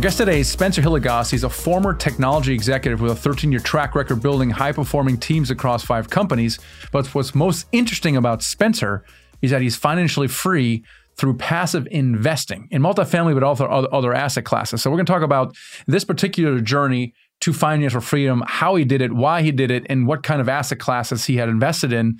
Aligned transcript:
Our 0.00 0.04
guest 0.04 0.16
today 0.16 0.40
is 0.40 0.48
Spencer 0.48 0.80
Hilligoss. 0.80 1.30
He's 1.30 1.44
a 1.44 1.50
former 1.50 1.92
technology 1.92 2.54
executive 2.54 3.02
with 3.02 3.12
a 3.12 3.14
13 3.14 3.52
year 3.52 3.60
track 3.60 3.94
record 3.94 4.22
building 4.22 4.48
high 4.48 4.72
performing 4.72 5.18
teams 5.18 5.50
across 5.50 5.84
five 5.84 6.08
companies. 6.08 6.58
But 6.90 7.14
what's 7.14 7.34
most 7.34 7.66
interesting 7.72 8.16
about 8.16 8.42
Spencer 8.42 9.04
is 9.42 9.50
that 9.50 9.60
he's 9.60 9.76
financially 9.76 10.26
free 10.26 10.84
through 11.18 11.36
passive 11.36 11.86
investing 11.90 12.66
in 12.70 12.80
multifamily, 12.80 13.34
but 13.34 13.42
also 13.42 13.66
other 13.66 14.14
asset 14.14 14.46
classes. 14.46 14.80
So 14.80 14.90
we're 14.90 14.96
going 14.96 15.04
to 15.04 15.12
talk 15.12 15.20
about 15.20 15.54
this 15.86 16.06
particular 16.06 16.60
journey 16.62 17.12
to 17.40 17.52
financial 17.52 18.00
freedom, 18.00 18.42
how 18.46 18.76
he 18.76 18.86
did 18.86 19.02
it, 19.02 19.12
why 19.12 19.42
he 19.42 19.52
did 19.52 19.70
it, 19.70 19.84
and 19.90 20.06
what 20.06 20.22
kind 20.22 20.40
of 20.40 20.48
asset 20.48 20.78
classes 20.78 21.26
he 21.26 21.36
had 21.36 21.50
invested 21.50 21.92
in, 21.92 22.18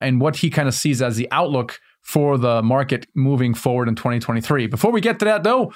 and 0.00 0.20
what 0.20 0.38
he 0.38 0.50
kind 0.50 0.66
of 0.66 0.74
sees 0.74 1.00
as 1.00 1.14
the 1.14 1.28
outlook 1.30 1.78
for 2.02 2.38
the 2.38 2.60
market 2.60 3.06
moving 3.14 3.54
forward 3.54 3.86
in 3.86 3.94
2023. 3.94 4.66
Before 4.66 4.90
we 4.90 5.00
get 5.00 5.20
to 5.20 5.24
that, 5.26 5.44
though, 5.44 5.72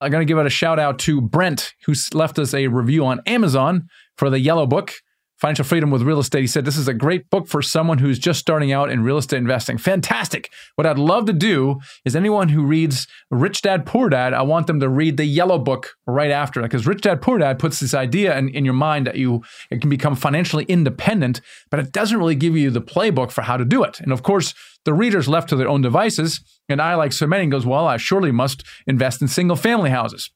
I'm 0.00 0.10
going 0.10 0.20
to 0.20 0.30
give 0.30 0.38
it 0.38 0.46
a 0.46 0.50
shout 0.50 0.78
out 0.78 0.98
to 1.00 1.20
Brent, 1.20 1.72
who 1.86 1.94
left 2.12 2.38
us 2.38 2.52
a 2.52 2.66
review 2.66 3.06
on 3.06 3.20
Amazon 3.26 3.88
for 4.16 4.28
the 4.28 4.38
Yellow 4.38 4.66
Book. 4.66 4.92
Financial 5.38 5.66
Freedom 5.66 5.90
with 5.90 6.00
Real 6.00 6.18
Estate. 6.18 6.40
He 6.40 6.46
said, 6.46 6.64
This 6.64 6.78
is 6.78 6.88
a 6.88 6.94
great 6.94 7.28
book 7.28 7.46
for 7.46 7.60
someone 7.60 7.98
who's 7.98 8.18
just 8.18 8.40
starting 8.40 8.72
out 8.72 8.90
in 8.90 9.02
real 9.02 9.18
estate 9.18 9.36
investing. 9.36 9.76
Fantastic. 9.76 10.50
What 10.76 10.86
I'd 10.86 10.98
love 10.98 11.26
to 11.26 11.34
do 11.34 11.76
is 12.06 12.16
anyone 12.16 12.48
who 12.48 12.64
reads 12.64 13.06
Rich 13.30 13.60
Dad 13.60 13.84
Poor 13.84 14.08
Dad, 14.08 14.32
I 14.32 14.40
want 14.42 14.66
them 14.66 14.80
to 14.80 14.88
read 14.88 15.18
the 15.18 15.26
Yellow 15.26 15.58
Book 15.58 15.90
right 16.06 16.30
after 16.30 16.62
because 16.62 16.86
Rich 16.86 17.02
Dad 17.02 17.20
Poor 17.20 17.36
Dad 17.36 17.58
puts 17.58 17.80
this 17.80 17.92
idea 17.92 18.36
in, 18.38 18.48
in 18.48 18.64
your 18.64 18.72
mind 18.72 19.06
that 19.06 19.16
you 19.16 19.42
it 19.70 19.82
can 19.82 19.90
become 19.90 20.16
financially 20.16 20.64
independent, 20.64 21.42
but 21.70 21.80
it 21.80 21.92
doesn't 21.92 22.18
really 22.18 22.34
give 22.34 22.56
you 22.56 22.70
the 22.70 22.80
playbook 22.80 23.30
for 23.30 23.42
how 23.42 23.58
to 23.58 23.64
do 23.66 23.84
it. 23.84 24.00
And 24.00 24.12
of 24.12 24.22
course, 24.22 24.54
the 24.86 24.94
reader's 24.94 25.28
left 25.28 25.50
to 25.50 25.56
their 25.56 25.68
own 25.68 25.82
devices. 25.82 26.40
And 26.68 26.80
I, 26.80 26.94
like 26.94 27.12
so 27.12 27.26
many, 27.26 27.46
goes, 27.46 27.66
Well, 27.66 27.86
I 27.86 27.98
surely 27.98 28.32
must 28.32 28.64
invest 28.86 29.20
in 29.20 29.28
single 29.28 29.56
family 29.56 29.90
houses. 29.90 30.30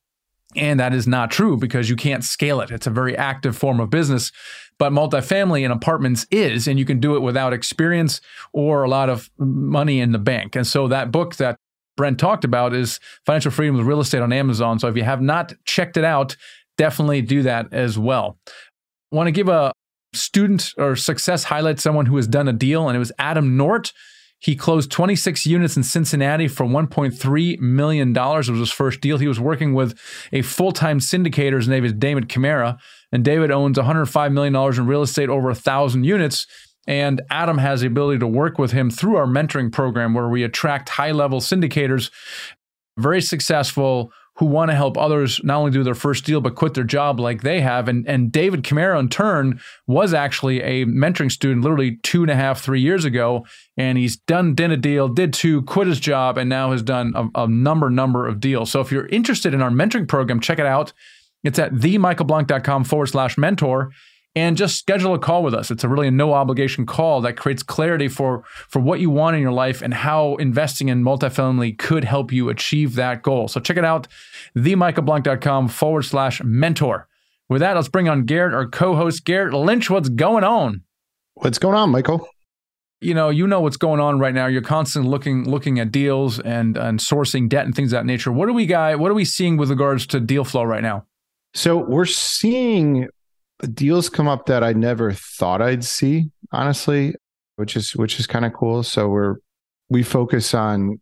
And 0.56 0.80
that 0.80 0.92
is 0.92 1.06
not 1.06 1.30
true 1.30 1.56
because 1.56 1.88
you 1.88 1.96
can't 1.96 2.24
scale 2.24 2.60
it. 2.60 2.70
It's 2.70 2.86
a 2.86 2.90
very 2.90 3.16
active 3.16 3.56
form 3.56 3.80
of 3.80 3.88
business. 3.88 4.32
But 4.78 4.92
multifamily 4.92 5.62
and 5.62 5.72
apartments 5.72 6.26
is, 6.30 6.66
and 6.66 6.78
you 6.78 6.84
can 6.84 6.98
do 7.00 7.14
it 7.14 7.20
without 7.20 7.52
experience 7.52 8.20
or 8.52 8.82
a 8.82 8.88
lot 8.88 9.08
of 9.08 9.30
money 9.38 10.00
in 10.00 10.12
the 10.12 10.18
bank. 10.18 10.56
And 10.56 10.66
so 10.66 10.88
that 10.88 11.12
book 11.12 11.36
that 11.36 11.56
Brent 11.96 12.18
talked 12.18 12.44
about 12.44 12.74
is 12.74 12.98
Financial 13.26 13.50
Freedom 13.50 13.76
with 13.76 13.86
Real 13.86 14.00
Estate 14.00 14.22
on 14.22 14.32
Amazon. 14.32 14.78
So 14.78 14.88
if 14.88 14.96
you 14.96 15.04
have 15.04 15.22
not 15.22 15.52
checked 15.66 15.96
it 15.96 16.04
out, 16.04 16.36
definitely 16.76 17.22
do 17.22 17.42
that 17.42 17.72
as 17.72 17.98
well. 17.98 18.38
I 19.12 19.16
want 19.16 19.28
to 19.28 19.32
give 19.32 19.48
a 19.48 19.72
student 20.14 20.72
or 20.78 20.96
success 20.96 21.44
highlight 21.44 21.78
someone 21.78 22.06
who 22.06 22.16
has 22.16 22.26
done 22.26 22.48
a 22.48 22.52
deal, 22.52 22.88
and 22.88 22.96
it 22.96 22.98
was 22.98 23.12
Adam 23.18 23.56
Nort. 23.56 23.92
He 24.40 24.56
closed 24.56 24.90
26 24.90 25.44
units 25.44 25.76
in 25.76 25.82
Cincinnati 25.82 26.48
for 26.48 26.64
$1.3 26.64 27.58
million. 27.60 28.16
It 28.16 28.16
was 28.16 28.48
his 28.48 28.72
first 28.72 29.00
deal. 29.02 29.18
He 29.18 29.28
was 29.28 29.38
working 29.38 29.74
with 29.74 29.98
a 30.32 30.40
full 30.42 30.72
time 30.72 30.98
syndicator. 30.98 31.56
His 31.56 31.68
name 31.68 31.84
is 31.84 31.92
David 31.92 32.28
Camara. 32.28 32.78
And 33.12 33.22
David 33.22 33.50
owns 33.50 33.76
$105 33.76 34.32
million 34.32 34.56
in 34.56 34.86
real 34.86 35.02
estate, 35.02 35.28
over 35.28 35.48
1,000 35.48 36.04
units. 36.04 36.46
And 36.86 37.20
Adam 37.30 37.58
has 37.58 37.82
the 37.82 37.86
ability 37.86 38.18
to 38.20 38.26
work 38.26 38.58
with 38.58 38.72
him 38.72 38.90
through 38.90 39.16
our 39.16 39.26
mentoring 39.26 39.70
program 39.70 40.14
where 40.14 40.28
we 40.28 40.42
attract 40.42 40.88
high 40.88 41.12
level 41.12 41.40
syndicators, 41.40 42.10
very 42.96 43.20
successful, 43.20 44.10
who 44.40 44.46
want 44.46 44.70
to 44.70 44.74
help 44.74 44.96
others 44.96 45.38
not 45.44 45.58
only 45.58 45.70
do 45.70 45.84
their 45.84 45.94
first 45.94 46.24
deal 46.24 46.40
but 46.40 46.54
quit 46.54 46.72
their 46.72 46.82
job 46.82 47.20
like 47.20 47.42
they 47.42 47.60
have. 47.60 47.88
And 47.88 48.08
and 48.08 48.32
David 48.32 48.64
Camara 48.64 48.98
in 48.98 49.10
turn 49.10 49.60
was 49.86 50.14
actually 50.14 50.62
a 50.62 50.86
mentoring 50.86 51.30
student 51.30 51.62
literally 51.62 51.98
two 52.02 52.22
and 52.22 52.30
a 52.30 52.34
half, 52.34 52.62
three 52.62 52.80
years 52.80 53.04
ago, 53.04 53.44
and 53.76 53.98
he's 53.98 54.16
done 54.16 54.54
did 54.54 54.70
a 54.70 54.78
deal, 54.78 55.08
did 55.08 55.34
two, 55.34 55.60
quit 55.62 55.86
his 55.86 56.00
job, 56.00 56.38
and 56.38 56.48
now 56.48 56.72
has 56.72 56.82
done 56.82 57.12
a, 57.14 57.42
a 57.42 57.48
number 57.48 57.90
number 57.90 58.26
of 58.26 58.40
deals. 58.40 58.70
So 58.70 58.80
if 58.80 58.90
you're 58.90 59.08
interested 59.08 59.52
in 59.52 59.60
our 59.60 59.70
mentoring 59.70 60.08
program, 60.08 60.40
check 60.40 60.58
it 60.58 60.64
out. 60.64 60.94
It's 61.44 61.58
at 61.58 61.72
themichaelblank.com 61.72 62.84
forward 62.84 63.06
slash 63.08 63.36
mentor 63.36 63.92
and 64.34 64.56
just 64.56 64.78
schedule 64.78 65.14
a 65.14 65.18
call 65.18 65.42
with 65.42 65.54
us. 65.54 65.70
It's 65.70 65.82
a 65.82 65.88
really 65.88 66.08
a 66.08 66.10
no 66.10 66.32
obligation 66.32 66.86
call 66.86 67.20
that 67.22 67.36
creates 67.36 67.62
clarity 67.62 68.08
for 68.08 68.44
for 68.46 68.80
what 68.80 69.00
you 69.00 69.10
want 69.10 69.36
in 69.36 69.42
your 69.42 69.52
life 69.52 69.82
and 69.82 69.92
how 69.92 70.36
investing 70.36 70.88
in 70.88 71.02
multifamily 71.02 71.76
could 71.78 72.04
help 72.04 72.32
you 72.32 72.48
achieve 72.48 72.94
that 72.94 73.22
goal. 73.22 73.48
So 73.48 73.60
check 73.60 73.76
it 73.76 73.84
out, 73.84 74.06
themichaelblank.com 74.56 75.68
forward 75.68 76.02
slash 76.02 76.42
mentor. 76.44 77.08
With 77.48 77.60
that, 77.60 77.74
let's 77.74 77.88
bring 77.88 78.08
on 78.08 78.26
Garrett, 78.26 78.54
our 78.54 78.68
co-host 78.68 79.24
Garrett 79.24 79.52
Lynch. 79.52 79.90
What's 79.90 80.08
going 80.08 80.44
on? 80.44 80.82
What's 81.34 81.58
going 81.58 81.74
on, 81.74 81.90
Michael? 81.90 82.28
You 83.00 83.14
know, 83.14 83.30
you 83.30 83.46
know 83.46 83.60
what's 83.60 83.78
going 83.78 83.98
on 83.98 84.20
right 84.20 84.34
now. 84.34 84.46
You're 84.46 84.62
constantly 84.62 85.10
looking 85.10 85.50
looking 85.50 85.80
at 85.80 85.90
deals 85.90 86.38
and 86.38 86.76
and 86.76 87.00
sourcing 87.00 87.48
debt 87.48 87.64
and 87.64 87.74
things 87.74 87.92
of 87.92 87.98
that 87.98 88.06
nature. 88.06 88.30
What 88.30 88.48
are 88.48 88.52
we 88.52 88.66
guy? 88.66 88.94
What 88.94 89.10
are 89.10 89.14
we 89.14 89.24
seeing 89.24 89.56
with 89.56 89.70
regards 89.70 90.06
to 90.08 90.20
deal 90.20 90.44
flow 90.44 90.62
right 90.62 90.82
now? 90.82 91.06
So 91.52 91.78
we're 91.78 92.04
seeing 92.04 93.08
deals 93.68 94.08
come 94.08 94.28
up 94.28 94.46
that 94.46 94.62
I 94.64 94.72
never 94.72 95.12
thought 95.12 95.62
I'd 95.62 95.84
see, 95.84 96.30
honestly, 96.52 97.14
which 97.56 97.76
is 97.76 97.94
which 97.96 98.18
is 98.18 98.26
kind 98.26 98.44
of 98.44 98.52
cool. 98.52 98.82
So 98.82 99.08
we're 99.08 99.36
we 99.88 100.02
focus 100.02 100.54
on 100.54 101.00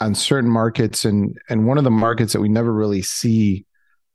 on 0.00 0.14
certain 0.14 0.50
markets 0.50 1.04
and 1.04 1.36
and 1.48 1.66
one 1.66 1.78
of 1.78 1.84
the 1.84 1.90
markets 1.90 2.32
that 2.32 2.40
we 2.40 2.48
never 2.48 2.72
really 2.72 3.02
see 3.02 3.66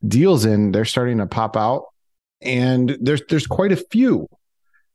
deals 0.06 0.44
in, 0.44 0.72
they're 0.72 0.84
starting 0.84 1.18
to 1.18 1.26
pop 1.26 1.56
out. 1.56 1.84
And 2.42 2.96
there's 3.00 3.22
there's 3.28 3.46
quite 3.46 3.72
a 3.72 3.76
few 3.76 4.28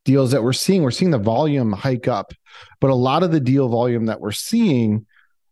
deals 0.06 0.32
that 0.32 0.44
we're 0.44 0.54
seeing. 0.54 0.84
We're 0.84 0.92
seeing 0.92 1.12
the 1.12 1.18
volume 1.18 1.72
hike 1.72 2.08
up, 2.08 2.34
but 2.80 2.90
a 2.90 2.96
lot 2.96 3.24
of 3.24 3.32
the 3.32 3.40
deal 3.40 3.70
volume 3.70 4.06
that 4.06 4.22
we're 4.22 4.32
seeing 4.32 5.06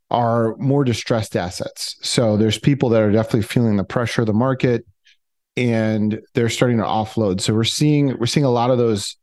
are 0.09 0.55
more 0.57 0.83
distressed 0.83 1.35
assets. 1.35 1.97
So 2.01 2.37
there's 2.37 2.57
people 2.57 2.89
that 2.89 3.01
are 3.01 3.11
definitely 3.11 3.43
feeling 3.43 3.77
the 3.77 3.83
pressure 3.83 4.21
of 4.21 4.27
the 4.27 4.33
market 4.33 4.85
and 5.57 6.21
they're 6.35 6.49
starting 6.49 6.77
to 6.77 6.83
offload. 6.83 7.41
So 7.41 7.53
we're 7.53 7.63
seeing 7.63 8.17
we're 8.17 8.27
seeing 8.27 8.45
a 8.45 8.51
lot 8.51 8.69
of 8.69 8.77
those 8.77 9.17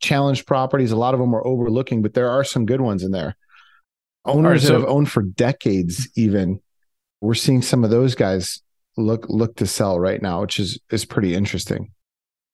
challenged 0.00 0.46
properties. 0.46 0.92
A 0.92 0.96
lot 0.96 1.14
of 1.14 1.20
them 1.20 1.34
are 1.34 1.44
overlooking, 1.46 2.02
but 2.02 2.14
there 2.14 2.30
are 2.30 2.44
some 2.44 2.66
good 2.66 2.80
ones 2.80 3.02
in 3.02 3.10
there. 3.10 3.36
Owners 4.24 4.62
right, 4.62 4.68
so, 4.68 4.72
that 4.74 4.80
have 4.80 4.88
owned 4.88 5.10
for 5.10 5.22
decades, 5.22 6.08
even 6.14 6.60
we're 7.20 7.34
seeing 7.34 7.62
some 7.62 7.82
of 7.82 7.90
those 7.90 8.14
guys 8.14 8.62
look 8.96 9.26
look 9.28 9.56
to 9.56 9.66
sell 9.66 9.98
right 9.98 10.20
now, 10.20 10.42
which 10.42 10.60
is 10.60 10.78
is 10.90 11.04
pretty 11.04 11.34
interesting. 11.34 11.90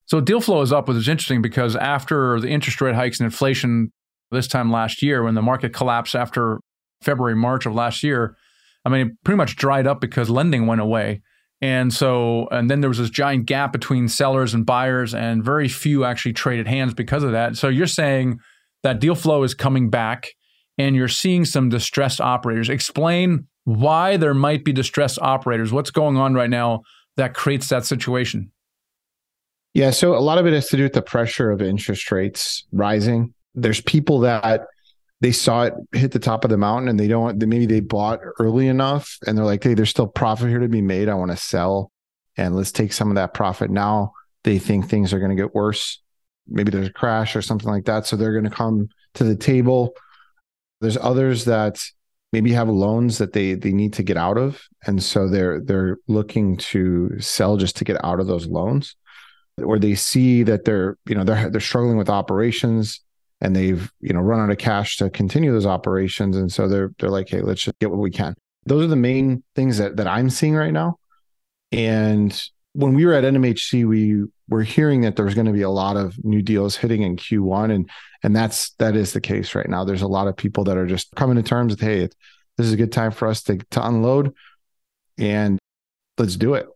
So 0.06 0.20
deal 0.20 0.40
flow 0.40 0.60
is 0.60 0.72
up, 0.72 0.86
which 0.86 0.98
is 0.98 1.08
interesting 1.08 1.42
because 1.42 1.74
after 1.76 2.38
the 2.38 2.48
interest 2.48 2.80
rate 2.80 2.94
hikes 2.94 3.18
and 3.18 3.24
inflation 3.24 3.90
this 4.30 4.46
time 4.46 4.70
last 4.70 5.02
year, 5.02 5.22
when 5.22 5.34
the 5.34 5.42
market 5.42 5.72
collapsed 5.72 6.14
after 6.14 6.60
February, 7.02 7.34
March 7.34 7.66
of 7.66 7.74
last 7.74 8.02
year, 8.02 8.36
I 8.84 8.90
mean, 8.90 9.06
it 9.06 9.12
pretty 9.24 9.38
much 9.38 9.56
dried 9.56 9.86
up 9.86 10.00
because 10.00 10.28
lending 10.28 10.66
went 10.66 10.82
away. 10.82 11.22
And 11.64 11.94
so, 11.94 12.46
and 12.50 12.70
then 12.70 12.82
there 12.82 12.90
was 12.90 12.98
this 12.98 13.08
giant 13.08 13.46
gap 13.46 13.72
between 13.72 14.06
sellers 14.06 14.52
and 14.52 14.66
buyers, 14.66 15.14
and 15.14 15.42
very 15.42 15.66
few 15.66 16.04
actually 16.04 16.34
traded 16.34 16.68
hands 16.68 16.92
because 16.92 17.22
of 17.22 17.32
that. 17.32 17.56
So 17.56 17.68
you're 17.68 17.86
saying 17.86 18.38
that 18.82 19.00
deal 19.00 19.14
flow 19.14 19.42
is 19.44 19.54
coming 19.54 19.88
back 19.88 20.28
and 20.76 20.94
you're 20.94 21.08
seeing 21.08 21.46
some 21.46 21.70
distressed 21.70 22.20
operators. 22.20 22.68
Explain 22.68 23.46
why 23.64 24.18
there 24.18 24.34
might 24.34 24.62
be 24.62 24.74
distressed 24.74 25.18
operators. 25.22 25.72
What's 25.72 25.90
going 25.90 26.18
on 26.18 26.34
right 26.34 26.50
now 26.50 26.82
that 27.16 27.32
creates 27.32 27.70
that 27.70 27.86
situation? 27.86 28.52
Yeah, 29.72 29.90
so 29.90 30.14
a 30.14 30.20
lot 30.20 30.36
of 30.36 30.46
it 30.46 30.52
has 30.52 30.68
to 30.68 30.76
do 30.76 30.82
with 30.82 30.92
the 30.92 31.00
pressure 31.00 31.50
of 31.50 31.62
interest 31.62 32.12
rates 32.12 32.66
rising. 32.72 33.32
There's 33.54 33.80
people 33.80 34.20
that 34.20 34.66
they 35.20 35.32
saw 35.32 35.64
it 35.64 35.74
hit 35.92 36.12
the 36.12 36.18
top 36.18 36.44
of 36.44 36.50
the 36.50 36.58
mountain 36.58 36.88
and 36.88 36.98
they 36.98 37.08
don't 37.08 37.38
maybe 37.46 37.66
they 37.66 37.80
bought 37.80 38.20
early 38.38 38.68
enough 38.68 39.16
and 39.26 39.36
they're 39.38 39.44
like 39.44 39.62
hey 39.62 39.74
there's 39.74 39.90
still 39.90 40.06
profit 40.06 40.48
here 40.48 40.58
to 40.58 40.68
be 40.68 40.82
made. 40.82 41.08
I 41.08 41.14
want 41.14 41.30
to 41.30 41.36
sell 41.36 41.90
and 42.36 42.54
let's 42.54 42.72
take 42.72 42.92
some 42.92 43.08
of 43.08 43.14
that 43.14 43.34
profit. 43.34 43.70
Now 43.70 44.12
they 44.42 44.58
think 44.58 44.88
things 44.88 45.12
are 45.12 45.18
going 45.18 45.34
to 45.34 45.42
get 45.42 45.54
worse. 45.54 46.02
Maybe 46.46 46.70
there's 46.70 46.88
a 46.88 46.92
crash 46.92 47.36
or 47.36 47.42
something 47.42 47.70
like 47.70 47.86
that. 47.86 48.06
So 48.06 48.16
they're 48.16 48.32
going 48.32 48.44
to 48.44 48.50
come 48.50 48.88
to 49.14 49.24
the 49.24 49.36
table. 49.36 49.94
There's 50.80 50.98
others 50.98 51.46
that 51.46 51.82
maybe 52.32 52.52
have 52.52 52.68
loans 52.68 53.18
that 53.18 53.32
they 53.32 53.54
they 53.54 53.72
need 53.72 53.94
to 53.94 54.02
get 54.02 54.16
out 54.16 54.36
of. 54.36 54.60
And 54.86 55.02
so 55.02 55.28
they're 55.28 55.60
they're 55.60 55.98
looking 56.08 56.56
to 56.58 57.18
sell 57.20 57.56
just 57.56 57.76
to 57.76 57.84
get 57.84 58.04
out 58.04 58.20
of 58.20 58.26
those 58.26 58.46
loans. 58.46 58.96
Or 59.62 59.78
they 59.78 59.94
see 59.94 60.42
that 60.42 60.64
they're 60.64 60.98
you 61.06 61.14
know 61.14 61.24
they're 61.24 61.48
they're 61.48 61.60
struggling 61.60 61.96
with 61.96 62.10
operations 62.10 63.00
and 63.44 63.54
they've 63.54 63.92
you 64.00 64.12
know 64.12 64.20
run 64.20 64.40
out 64.40 64.50
of 64.50 64.58
cash 64.58 64.96
to 64.96 65.10
continue 65.10 65.52
those 65.52 65.66
operations 65.66 66.36
and 66.36 66.50
so 66.50 66.66
they're 66.66 66.92
they're 66.98 67.10
like 67.10 67.28
hey 67.28 67.42
let's 67.42 67.62
just 67.62 67.78
get 67.78 67.90
what 67.90 68.00
we 68.00 68.10
can 68.10 68.34
those 68.66 68.82
are 68.82 68.88
the 68.88 68.96
main 68.96 69.44
things 69.54 69.78
that 69.78 69.96
that 69.96 70.06
i'm 70.06 70.30
seeing 70.30 70.54
right 70.54 70.72
now 70.72 70.96
and 71.70 72.42
when 72.72 72.94
we 72.94 73.04
were 73.04 73.12
at 73.12 73.24
nmhc 73.24 73.86
we 73.86 74.24
we're 74.48 74.62
hearing 74.62 75.02
that 75.02 75.16
there's 75.16 75.34
going 75.34 75.46
to 75.46 75.52
be 75.52 75.62
a 75.62 75.70
lot 75.70 75.96
of 75.96 76.22
new 76.24 76.42
deals 76.42 76.76
hitting 76.76 77.02
in 77.02 77.16
Q1 77.16 77.72
and 77.72 77.90
and 78.22 78.36
that's 78.36 78.70
that 78.78 78.96
is 78.96 79.12
the 79.12 79.20
case 79.20 79.54
right 79.54 79.68
now. 79.68 79.84
There's 79.84 80.02
a 80.02 80.08
lot 80.08 80.28
of 80.28 80.36
people 80.36 80.64
that 80.64 80.76
are 80.76 80.86
just 80.86 81.10
coming 81.14 81.36
to 81.36 81.42
terms 81.42 81.72
with 81.72 81.80
hey, 81.80 82.08
this 82.56 82.66
is 82.66 82.72
a 82.72 82.76
good 82.76 82.92
time 82.92 83.10
for 83.10 83.28
us 83.28 83.42
to 83.44 83.56
to 83.70 83.86
unload 83.86 84.34
and 85.18 85.58
let's 86.18 86.36
do 86.36 86.54
it. 86.54 86.66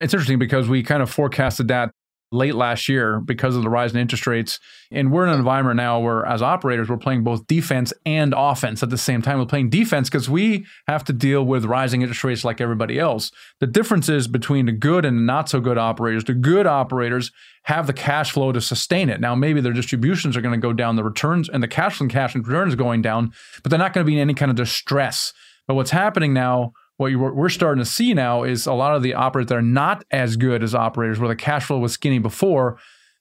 It's 0.00 0.14
interesting 0.14 0.38
because 0.38 0.68
we 0.68 0.82
kind 0.82 1.02
of 1.02 1.10
forecasted 1.10 1.68
that 1.68 1.90
late 2.30 2.54
last 2.54 2.88
year 2.88 3.20
because 3.20 3.56
of 3.56 3.62
the 3.62 3.70
rise 3.70 3.92
in 3.92 3.98
interest 3.98 4.26
rates. 4.26 4.60
And 4.90 5.10
we're 5.10 5.24
in 5.24 5.30
an 5.30 5.38
environment 5.38 5.76
now 5.76 5.98
where, 6.00 6.26
as 6.26 6.42
operators, 6.42 6.88
we're 6.88 6.98
playing 6.98 7.24
both 7.24 7.46
defense 7.46 7.92
and 8.04 8.34
offense 8.36 8.82
at 8.82 8.90
the 8.90 8.98
same 8.98 9.22
time. 9.22 9.38
We're 9.38 9.46
playing 9.46 9.70
defense 9.70 10.10
because 10.10 10.28
we 10.28 10.66
have 10.86 11.04
to 11.04 11.12
deal 11.12 11.44
with 11.44 11.64
rising 11.64 12.02
interest 12.02 12.24
rates 12.24 12.44
like 12.44 12.60
everybody 12.60 12.98
else. 12.98 13.30
The 13.60 13.66
difference 13.66 14.08
is 14.08 14.28
between 14.28 14.66
the 14.66 14.72
good 14.72 15.04
and 15.04 15.18
the 15.18 15.22
not 15.22 15.48
so 15.48 15.60
good 15.60 15.78
operators. 15.78 16.24
The 16.24 16.34
good 16.34 16.66
operators 16.66 17.30
have 17.64 17.86
the 17.86 17.92
cash 17.92 18.32
flow 18.32 18.52
to 18.52 18.60
sustain 18.60 19.08
it. 19.08 19.20
Now, 19.20 19.34
maybe 19.34 19.60
their 19.60 19.72
distributions 19.72 20.36
are 20.36 20.40
going 20.40 20.58
to 20.58 20.60
go 20.60 20.72
down, 20.72 20.96
the 20.96 21.04
returns 21.04 21.48
and 21.48 21.62
the 21.62 21.68
cash 21.68 22.00
and 22.00 22.10
cash 22.10 22.34
and 22.34 22.46
returns 22.46 22.74
going 22.74 23.02
down, 23.02 23.32
but 23.62 23.70
they're 23.70 23.78
not 23.78 23.92
going 23.92 24.04
to 24.04 24.10
be 24.10 24.14
in 24.14 24.20
any 24.20 24.34
kind 24.34 24.50
of 24.50 24.56
distress. 24.56 25.32
But 25.66 25.74
what's 25.74 25.90
happening 25.90 26.32
now 26.32 26.72
what 26.98 27.34
we're 27.34 27.48
starting 27.48 27.82
to 27.82 27.88
see 27.88 28.12
now 28.12 28.42
is 28.42 28.66
a 28.66 28.72
lot 28.72 28.94
of 28.94 29.02
the 29.02 29.14
operators 29.14 29.48
that 29.48 29.58
are 29.58 29.62
not 29.62 30.04
as 30.10 30.36
good 30.36 30.62
as 30.62 30.74
operators 30.74 31.18
where 31.18 31.28
the 31.28 31.36
cash 31.36 31.66
flow 31.66 31.78
was 31.78 31.92
skinny 31.92 32.18
before, 32.18 32.78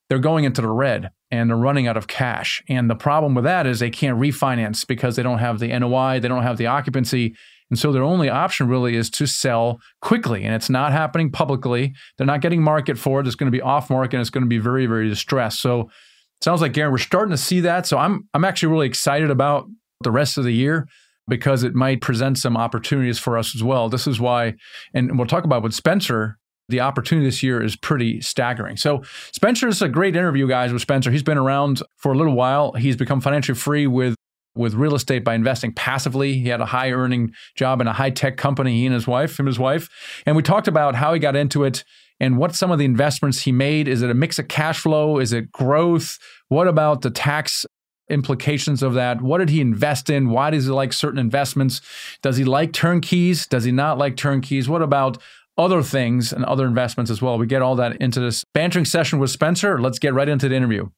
they're 0.09 0.19
going 0.19 0.45
into 0.45 0.61
the 0.61 0.67
red 0.67 1.11
and 1.29 1.49
they're 1.49 1.57
running 1.57 1.87
out 1.87 1.95
of 1.95 2.07
cash. 2.07 2.63
And 2.67 2.89
the 2.89 2.95
problem 2.95 3.35
with 3.35 3.43
that 3.43 3.67
is 3.67 3.79
they 3.79 3.89
can't 3.89 4.19
refinance 4.19 4.85
because 4.85 5.15
they 5.15 5.23
don't 5.23 5.39
have 5.39 5.59
the 5.59 5.67
NOI, 5.67 6.19
they 6.19 6.27
don't 6.27 6.43
have 6.43 6.57
the 6.57 6.67
occupancy. 6.67 7.35
And 7.69 7.77
so 7.77 7.91
their 7.91 8.03
only 8.03 8.29
option 8.29 8.67
really 8.67 8.95
is 8.95 9.09
to 9.11 9.27
sell 9.27 9.79
quickly. 10.01 10.43
And 10.43 10.55
it's 10.55 10.69
not 10.69 10.93
happening 10.93 11.31
publicly. 11.31 11.93
They're 12.17 12.25
not 12.25 12.41
getting 12.41 12.63
market 12.63 12.97
for 12.97 13.19
it. 13.19 13.27
It's 13.27 13.35
going 13.35 13.51
to 13.51 13.55
be 13.55 13.61
off 13.61 13.89
market 13.89 14.15
and 14.15 14.21
it's 14.21 14.29
going 14.29 14.43
to 14.43 14.49
be 14.49 14.57
very, 14.57 14.85
very 14.85 15.09
distressed. 15.09 15.61
So 15.61 15.81
it 15.81 16.43
sounds 16.43 16.61
like 16.61 16.73
Garrett, 16.73 16.93
we're 16.93 16.97
starting 16.99 17.31
to 17.31 17.37
see 17.37 17.59
that. 17.59 17.85
So 17.85 17.97
I'm 17.97 18.27
I'm 18.33 18.45
actually 18.45 18.71
really 18.71 18.87
excited 18.87 19.29
about 19.29 19.67
the 20.01 20.11
rest 20.11 20.37
of 20.37 20.45
the 20.45 20.53
year 20.53 20.87
because 21.27 21.63
it 21.63 21.75
might 21.75 22.01
present 22.01 22.37
some 22.37 22.57
opportunities 22.57 23.19
for 23.19 23.37
us 23.37 23.55
as 23.55 23.63
well. 23.63 23.89
This 23.89 24.07
is 24.07 24.19
why, 24.19 24.55
and 24.93 25.17
we'll 25.17 25.27
talk 25.27 25.43
about 25.43 25.63
with 25.63 25.73
Spencer. 25.73 26.37
The 26.69 26.81
opportunity 26.81 27.25
this 27.25 27.41
year 27.41 27.63
is 27.63 27.77
pretty 27.77 28.19
staggering. 28.19 28.75
So, 28.75 29.01
Spencer 29.31 29.69
is 29.69 29.81
a 29.81 29.87
great 29.87 30.17
interview, 30.17 30.49
guys, 30.49 30.73
with 30.73 30.81
Spencer. 30.81 31.11
He's 31.11 31.23
been 31.23 31.37
around 31.37 31.81
for 31.95 32.11
a 32.11 32.17
little 32.17 32.35
while. 32.35 32.73
He's 32.73 32.97
become 32.97 33.21
financially 33.21 33.57
free 33.57 33.87
with 33.87 34.15
with 34.57 34.73
real 34.73 34.95
estate 34.95 35.23
by 35.23 35.35
investing 35.35 35.71
passively. 35.71 36.33
He 36.33 36.49
had 36.49 36.61
a 36.61 36.65
high 36.65 36.91
earning 36.91 37.31
job 37.55 37.79
in 37.79 37.87
a 37.87 37.93
high 37.93 38.09
tech 38.09 38.37
company, 38.37 38.79
he 38.79 38.85
and 38.85 38.93
his 38.93 39.07
wife, 39.07 39.39
him 39.39 39.45
and 39.45 39.53
his 39.53 39.59
wife. 39.59 39.87
And 40.25 40.35
we 40.35 40.43
talked 40.43 40.67
about 40.67 40.95
how 40.95 41.13
he 41.13 41.19
got 41.19 41.35
into 41.35 41.63
it 41.63 41.83
and 42.19 42.37
what 42.37 42.55
some 42.55 42.71
of 42.71 42.79
the 42.79 42.85
investments 42.85 43.41
he 43.41 43.51
made. 43.51 43.87
Is 43.87 44.01
it 44.01 44.09
a 44.09 44.15
mix 44.15 44.39
of 44.39 44.47
cash 44.47 44.79
flow? 44.79 45.19
Is 45.19 45.31
it 45.33 45.51
growth? 45.51 46.17
What 46.49 46.67
about 46.67 47.01
the 47.01 47.11
tax 47.11 47.65
implications 48.09 48.81
of 48.83 48.93
that. 48.93 49.21
What 49.21 49.39
did 49.39 49.49
he 49.49 49.61
invest 49.61 50.09
in? 50.09 50.29
Why 50.29 50.49
does 50.49 50.65
he 50.65 50.71
like 50.71 50.93
certain 50.93 51.19
investments? 51.19 51.81
Does 52.21 52.37
he 52.37 52.43
like 52.43 52.73
turnkeys? 52.73 53.47
Does 53.47 53.63
he 53.63 53.71
not 53.71 53.97
like 53.97 54.15
turnkeys? 54.15 54.69
What 54.69 54.81
about 54.81 55.17
other 55.57 55.81
things 55.81 56.31
and 56.31 56.45
other 56.45 56.65
investments 56.65 57.11
as 57.11 57.21
well? 57.21 57.37
We 57.37 57.47
get 57.47 57.61
all 57.61 57.75
that 57.75 57.97
into 57.97 58.19
this 58.19 58.43
bantering 58.53 58.85
session 58.85 59.19
with 59.19 59.31
Spencer. 59.31 59.79
Let's 59.79 59.99
get 59.99 60.13
right 60.13 60.29
into 60.29 60.49
the 60.49 60.55
interview. 60.55 60.89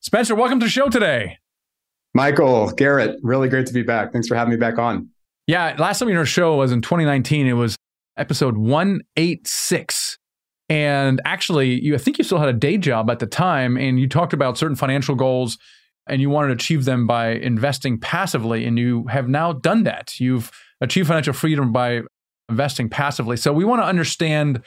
Spencer, 0.00 0.34
welcome 0.34 0.60
to 0.60 0.66
the 0.66 0.70
show 0.70 0.88
today. 0.88 1.38
Michael, 2.14 2.70
Garrett, 2.72 3.18
really 3.22 3.48
great 3.48 3.66
to 3.66 3.72
be 3.72 3.82
back. 3.82 4.12
Thanks 4.12 4.28
for 4.28 4.34
having 4.34 4.50
me 4.50 4.58
back 4.58 4.78
on. 4.78 5.08
Yeah, 5.46 5.74
last 5.78 5.98
time 5.98 6.08
on 6.08 6.14
your 6.14 6.26
show 6.26 6.56
was 6.56 6.72
in 6.72 6.82
2019. 6.82 7.46
It 7.46 7.54
was 7.54 7.76
episode 8.16 8.56
186. 8.56 10.18
And 10.68 11.20
actually, 11.24 11.82
you 11.82 11.94
I 11.94 11.98
think 11.98 12.18
you 12.18 12.24
still 12.24 12.38
had 12.38 12.48
a 12.48 12.52
day 12.52 12.78
job 12.78 13.10
at 13.10 13.18
the 13.18 13.26
time, 13.26 13.76
and 13.76 13.98
you 13.98 14.08
talked 14.08 14.32
about 14.32 14.56
certain 14.56 14.76
financial 14.76 15.14
goals 15.14 15.58
and 16.06 16.20
you 16.20 16.30
wanted 16.30 16.48
to 16.48 16.54
achieve 16.54 16.84
them 16.84 17.06
by 17.06 17.30
investing 17.30 17.98
passively, 17.98 18.64
and 18.64 18.78
you 18.78 19.06
have 19.08 19.28
now 19.28 19.52
done 19.52 19.84
that. 19.84 20.18
You've 20.18 20.50
achieved 20.80 21.08
financial 21.08 21.32
freedom 21.32 21.72
by 21.72 22.02
investing 22.48 22.88
passively. 22.88 23.36
So 23.36 23.52
we 23.52 23.64
want 23.64 23.82
to 23.82 23.86
understand 23.86 24.62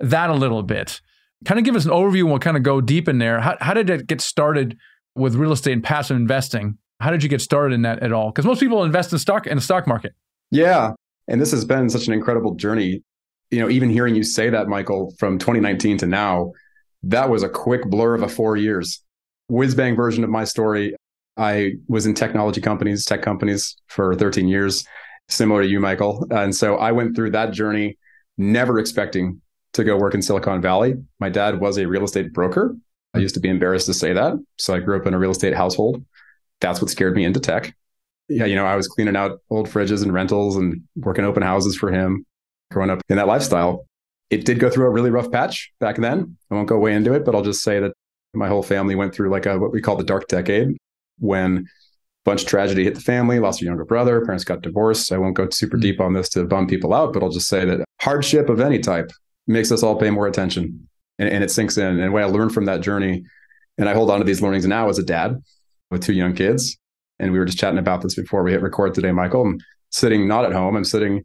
that 0.00 0.30
a 0.30 0.34
little 0.34 0.62
bit. 0.62 1.00
Kind 1.44 1.58
of 1.58 1.64
give 1.64 1.76
us 1.76 1.84
an 1.84 1.90
overview 1.90 2.20
and 2.20 2.30
we'll 2.30 2.38
kind 2.38 2.56
of 2.56 2.62
go 2.62 2.80
deep 2.80 3.08
in 3.08 3.18
there. 3.18 3.40
How, 3.40 3.56
how 3.60 3.72
did 3.72 3.88
it 3.88 4.06
get 4.06 4.20
started 4.20 4.76
with 5.14 5.34
real 5.34 5.52
estate 5.52 5.72
and 5.72 5.82
passive 5.82 6.16
investing? 6.16 6.76
How 7.00 7.10
did 7.10 7.22
you 7.22 7.28
get 7.28 7.40
started 7.40 7.74
in 7.74 7.82
that 7.82 8.02
at 8.02 8.12
all? 8.12 8.30
Because 8.30 8.44
most 8.44 8.60
people 8.60 8.84
invest 8.84 9.12
in 9.12 9.18
stock 9.18 9.46
in 9.46 9.56
the 9.56 9.62
stock 9.62 9.86
market. 9.86 10.12
Yeah. 10.50 10.92
And 11.28 11.40
this 11.40 11.50
has 11.52 11.64
been 11.64 11.88
such 11.88 12.08
an 12.08 12.12
incredible 12.12 12.54
journey. 12.54 13.02
You 13.50 13.60
know, 13.60 13.70
even 13.70 13.88
hearing 13.88 14.14
you 14.14 14.22
say 14.22 14.50
that, 14.50 14.68
Michael, 14.68 15.14
from 15.18 15.38
2019 15.38 15.98
to 15.98 16.06
now, 16.06 16.52
that 17.04 17.30
was 17.30 17.42
a 17.42 17.48
quick 17.48 17.88
blur 17.88 18.14
of 18.14 18.22
a 18.22 18.28
four 18.28 18.56
years 18.56 19.02
whiz 19.50 19.74
bang 19.74 19.96
version 19.96 20.24
of 20.24 20.30
my 20.30 20.44
story. 20.44 20.94
I 21.36 21.72
was 21.88 22.06
in 22.06 22.14
technology 22.14 22.60
companies, 22.60 23.04
tech 23.04 23.22
companies 23.22 23.76
for 23.86 24.14
13 24.14 24.48
years, 24.48 24.86
similar 25.28 25.62
to 25.62 25.68
you, 25.68 25.80
Michael. 25.80 26.26
And 26.30 26.54
so 26.54 26.76
I 26.76 26.92
went 26.92 27.16
through 27.16 27.30
that 27.30 27.52
journey, 27.52 27.98
never 28.36 28.78
expecting 28.78 29.40
to 29.72 29.84
go 29.84 29.96
work 29.96 30.14
in 30.14 30.22
Silicon 30.22 30.60
Valley. 30.60 30.94
My 31.18 31.28
dad 31.28 31.60
was 31.60 31.78
a 31.78 31.86
real 31.86 32.04
estate 32.04 32.32
broker. 32.32 32.76
I 33.14 33.18
used 33.18 33.34
to 33.34 33.40
be 33.40 33.48
embarrassed 33.48 33.86
to 33.86 33.94
say 33.94 34.12
that. 34.12 34.34
So 34.58 34.74
I 34.74 34.80
grew 34.80 34.96
up 34.96 35.06
in 35.06 35.14
a 35.14 35.18
real 35.18 35.30
estate 35.30 35.54
household. 35.54 36.04
That's 36.60 36.80
what 36.80 36.90
scared 36.90 37.16
me 37.16 37.24
into 37.24 37.40
tech. 37.40 37.74
Yeah, 38.28 38.44
you 38.44 38.54
know, 38.54 38.66
I 38.66 38.76
was 38.76 38.86
cleaning 38.86 39.16
out 39.16 39.40
old 39.50 39.68
fridges 39.68 40.02
and 40.02 40.12
rentals 40.12 40.56
and 40.56 40.82
working 40.94 41.24
open 41.24 41.42
houses 41.42 41.76
for 41.76 41.90
him 41.90 42.24
growing 42.70 42.90
up 42.90 43.00
in 43.08 43.16
that 43.16 43.26
lifestyle. 43.26 43.86
It 44.30 44.44
did 44.44 44.60
go 44.60 44.70
through 44.70 44.86
a 44.86 44.90
really 44.90 45.10
rough 45.10 45.32
patch 45.32 45.72
back 45.80 45.96
then. 45.96 46.36
I 46.50 46.54
won't 46.54 46.68
go 46.68 46.78
way 46.78 46.94
into 46.94 47.12
it, 47.14 47.24
but 47.24 47.34
I'll 47.34 47.42
just 47.42 47.62
say 47.64 47.80
that 47.80 47.92
my 48.34 48.48
whole 48.48 48.62
family 48.62 48.94
went 48.94 49.14
through 49.14 49.30
like 49.30 49.46
a 49.46 49.58
what 49.58 49.72
we 49.72 49.80
call 49.80 49.96
the 49.96 50.04
dark 50.04 50.28
decade 50.28 50.76
when 51.18 51.58
a 51.58 51.64
bunch 52.24 52.42
of 52.42 52.48
tragedy 52.48 52.84
hit 52.84 52.94
the 52.94 53.00
family, 53.00 53.38
lost 53.38 53.62
a 53.62 53.64
younger 53.64 53.84
brother, 53.84 54.24
parents 54.24 54.44
got 54.44 54.62
divorced. 54.62 55.12
I 55.12 55.18
won't 55.18 55.36
go 55.36 55.48
super 55.50 55.76
mm-hmm. 55.76 55.82
deep 55.82 56.00
on 56.00 56.12
this 56.12 56.28
to 56.30 56.44
bum 56.44 56.66
people 56.66 56.94
out, 56.94 57.12
but 57.12 57.22
I'll 57.22 57.30
just 57.30 57.48
say 57.48 57.64
that 57.64 57.84
hardship 58.00 58.48
of 58.48 58.60
any 58.60 58.78
type 58.78 59.10
makes 59.46 59.72
us 59.72 59.82
all 59.82 59.96
pay 59.96 60.10
more 60.10 60.26
attention 60.26 60.88
and, 61.18 61.28
and 61.28 61.42
it 61.44 61.50
sinks 61.50 61.76
in. 61.78 62.00
And 62.00 62.12
what 62.12 62.22
I 62.22 62.26
learned 62.26 62.52
from 62.52 62.66
that 62.66 62.80
journey, 62.80 63.24
and 63.78 63.88
I 63.88 63.94
hold 63.94 64.10
on 64.10 64.18
to 64.18 64.24
these 64.24 64.42
learnings 64.42 64.66
now 64.66 64.88
as 64.88 64.98
a 64.98 65.02
dad 65.02 65.42
with 65.90 66.02
two 66.02 66.12
young 66.12 66.34
kids. 66.34 66.76
And 67.18 67.32
we 67.32 67.38
were 67.38 67.44
just 67.44 67.58
chatting 67.58 67.78
about 67.78 68.00
this 68.00 68.14
before 68.14 68.42
we 68.42 68.52
hit 68.52 68.62
record 68.62 68.94
today, 68.94 69.12
Michael. 69.12 69.42
I'm 69.42 69.58
sitting 69.90 70.26
not 70.26 70.44
at 70.44 70.52
home. 70.52 70.76
I'm 70.76 70.84
sitting 70.84 71.24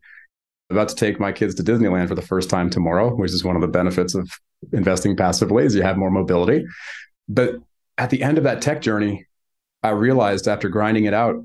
about 0.69 0.89
to 0.89 0.95
take 0.95 1.19
my 1.19 1.31
kids 1.31 1.55
to 1.55 1.63
Disneyland 1.63 2.07
for 2.07 2.15
the 2.15 2.21
first 2.21 2.49
time 2.49 2.69
tomorrow, 2.69 3.15
which 3.15 3.31
is 3.31 3.43
one 3.43 3.55
of 3.55 3.61
the 3.61 3.67
benefits 3.67 4.15
of 4.15 4.29
investing 4.73 5.15
passively 5.15 5.65
is 5.65 5.75
you 5.75 5.81
have 5.81 5.97
more 5.97 6.11
mobility. 6.11 6.65
But 7.27 7.55
at 7.97 8.09
the 8.09 8.23
end 8.23 8.37
of 8.37 8.43
that 8.43 8.61
tech 8.61 8.81
journey, 8.81 9.25
I 9.83 9.89
realized 9.89 10.47
after 10.47 10.69
grinding 10.69 11.05
it 11.05 11.13
out 11.13 11.35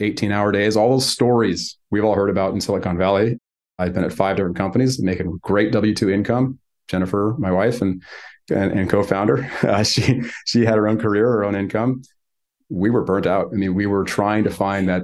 18 0.00 0.32
hour 0.32 0.52
days, 0.52 0.76
all 0.76 0.90
those 0.90 1.06
stories 1.06 1.78
we've 1.90 2.04
all 2.04 2.14
heard 2.14 2.30
about 2.30 2.54
in 2.54 2.60
Silicon 2.60 2.96
Valley. 2.96 3.38
I've 3.78 3.94
been 3.94 4.04
at 4.04 4.12
five 4.12 4.36
different 4.36 4.56
companies 4.56 5.00
making 5.00 5.38
great 5.42 5.72
W 5.72 5.94
2 5.94 6.10
income. 6.10 6.58
Jennifer, 6.88 7.36
my 7.38 7.52
wife 7.52 7.82
and, 7.82 8.02
and, 8.50 8.72
and 8.72 8.90
co 8.90 9.02
founder, 9.02 9.50
uh, 9.62 9.82
she, 9.84 10.22
she 10.44 10.64
had 10.64 10.74
her 10.74 10.88
own 10.88 10.98
career, 10.98 11.26
her 11.26 11.44
own 11.44 11.54
income. 11.54 12.02
We 12.68 12.90
were 12.90 13.04
burnt 13.04 13.26
out. 13.26 13.50
I 13.52 13.56
mean, 13.56 13.74
we 13.74 13.86
were 13.86 14.04
trying 14.04 14.44
to 14.44 14.50
find 14.50 14.88
that, 14.88 15.02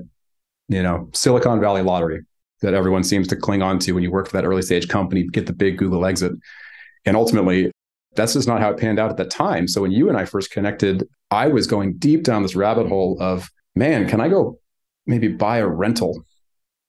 you 0.68 0.82
know, 0.82 1.10
Silicon 1.14 1.60
Valley 1.60 1.82
lottery 1.82 2.24
that 2.62 2.74
everyone 2.74 3.04
seems 3.04 3.28
to 3.28 3.36
cling 3.36 3.62
on 3.62 3.78
to 3.80 3.92
when 3.92 4.02
you 4.02 4.10
work 4.10 4.28
for 4.28 4.36
that 4.36 4.46
early 4.46 4.62
stage 4.62 4.88
company, 4.88 5.24
get 5.24 5.46
the 5.46 5.52
big 5.52 5.78
Google 5.78 6.06
exit. 6.06 6.32
And 7.06 7.16
ultimately, 7.16 7.70
that's 8.16 8.34
just 8.34 8.48
not 8.48 8.60
how 8.60 8.70
it 8.70 8.78
panned 8.78 8.98
out 8.98 9.10
at 9.10 9.16
the 9.16 9.24
time. 9.24 9.68
So 9.68 9.82
when 9.82 9.92
you 9.92 10.08
and 10.08 10.18
I 10.18 10.24
first 10.24 10.50
connected, 10.50 11.08
I 11.30 11.48
was 11.48 11.66
going 11.66 11.96
deep 11.98 12.24
down 12.24 12.42
this 12.42 12.56
rabbit 12.56 12.88
hole 12.88 13.16
of, 13.20 13.48
man, 13.74 14.08
can 14.08 14.20
I 14.20 14.28
go 14.28 14.58
maybe 15.06 15.28
buy 15.28 15.58
a 15.58 15.66
rental? 15.66 16.24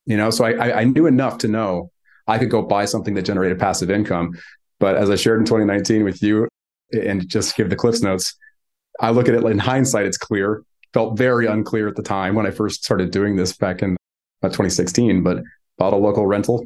You 0.06 0.18
know, 0.18 0.30
so 0.30 0.46
I, 0.46 0.82
I 0.82 0.84
knew 0.86 1.06
enough 1.06 1.38
to 1.40 1.48
know 1.48 1.92
I 2.28 2.38
could 2.38 2.50
go 2.50 2.62
buy 2.62 2.86
something 2.86 3.14
that 3.14 3.24
generated 3.24 3.60
passive 3.60 3.92
income. 3.92 4.38
But 4.80 4.96
as 4.96 5.10
I 5.10 5.16
shared 5.16 5.40
in 5.40 5.46
2019 5.46 6.04
with 6.04 6.22
you, 6.22 6.48
and 6.94 7.28
just 7.28 7.56
give 7.56 7.70
the 7.70 7.76
Cliffs 7.76 8.02
notes, 8.02 8.36
I 9.00 9.12
look 9.12 9.28
at 9.28 9.36
it 9.36 9.44
in 9.44 9.60
hindsight, 9.60 10.06
it's 10.06 10.18
clear. 10.18 10.64
Felt 10.94 11.18
very 11.18 11.46
unclear 11.46 11.88
at 11.88 11.96
the 11.96 12.04
time 12.04 12.36
when 12.36 12.48
I 12.48 12.52
first 12.52 12.84
started 12.84 13.12
doing 13.12 13.36
this 13.36 13.56
back 13.56 13.82
in 13.82 13.98
uh, 14.42 14.48
2016, 14.48 15.22
but 15.22 15.44
bought 15.78 15.94
a 15.94 15.98
local 15.98 16.26
rental, 16.26 16.66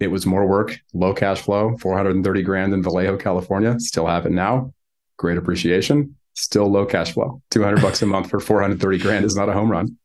it 0.00 0.08
was 0.08 0.26
more 0.26 0.46
work, 0.46 0.78
low 0.92 1.14
cash 1.14 1.40
flow, 1.40 1.76
430 1.78 2.42
grand 2.42 2.74
in 2.74 2.82
Vallejo, 2.82 3.16
California. 3.16 3.78
Still 3.78 4.06
have 4.06 4.26
it 4.26 4.32
now. 4.32 4.72
Great 5.16 5.38
appreciation. 5.38 6.16
Still 6.34 6.70
low 6.70 6.84
cash 6.84 7.12
flow. 7.12 7.40
200 7.50 7.80
bucks 7.80 8.02
a 8.02 8.06
month 8.06 8.30
for 8.30 8.40
430 8.40 8.98
grand 8.98 9.24
is 9.24 9.36
not 9.36 9.48
a 9.48 9.52
home 9.52 9.70
run. 9.70 9.96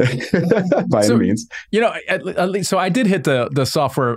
by 0.88 1.02
so, 1.02 1.14
any 1.14 1.26
means. 1.26 1.46
You 1.70 1.82
know, 1.82 1.94
at, 2.08 2.26
at, 2.26 2.50
least 2.50 2.70
so 2.70 2.78
I 2.78 2.88
did 2.88 3.06
hit 3.06 3.24
the 3.24 3.50
the 3.52 3.66
software 3.66 4.16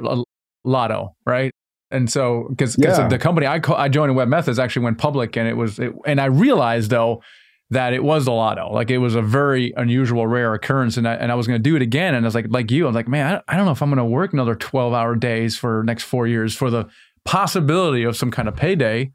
lotto, 0.64 1.16
right? 1.26 1.52
And 1.92 2.10
so 2.10 2.48
because 2.50 2.78
yeah. 2.78 3.08
the 3.08 3.20
company 3.20 3.48
I 3.48 3.60
I 3.76 3.90
joined 3.90 4.12
in 4.12 4.18
webMethods 4.18 4.60
actually 4.60 4.86
went 4.86 4.98
public, 4.98 5.36
and 5.36 5.48
it 5.48 5.58
was 5.58 5.80
it, 5.80 5.94
and 6.06 6.22
I 6.22 6.26
realized 6.26 6.90
though 6.90 7.22
that 7.74 7.94
it 7.94 8.04
was 8.04 8.26
the 8.26 8.32
lotto. 8.32 8.72
Like 8.72 8.90
it 8.90 8.98
was 8.98 9.16
a 9.16 9.22
very 9.22 9.74
unusual, 9.76 10.26
rare 10.26 10.54
occurrence. 10.54 10.98
And 10.98 11.08
I, 11.08 11.16
and 11.16 11.32
I 11.32 11.36
was 11.36 11.48
going 11.48 11.62
to 11.62 11.70
do 11.70 11.76
it 11.76 11.82
again. 11.82 12.16
And 12.16 12.26
I 12.26 12.28
was 12.28 12.36
like, 12.36 12.48
like 12.50 12.72
you, 12.72 12.86
I 12.86 12.88
was 12.88 12.96
like, 12.96 13.08
man, 13.08 13.42
I, 13.48 13.56
don't 13.56 13.66
know 13.66 13.72
if 13.72 13.82
I'm 13.82 13.90
going 13.90 13.98
to 13.98 14.06
work 14.06 14.34
another 14.34 14.56
12 14.56 14.94
hour 14.94 15.16
days 15.16 15.58
for 15.58 15.84
next 15.84 16.04
four 16.04 16.28
years 16.28 16.56
for 16.56 16.70
the 16.70 16.88
possibility 17.26 18.04
of 18.04 18.16
some 18.16 18.32
kind 18.32 18.48
of 18.48 18.56
payday. 18.56 19.12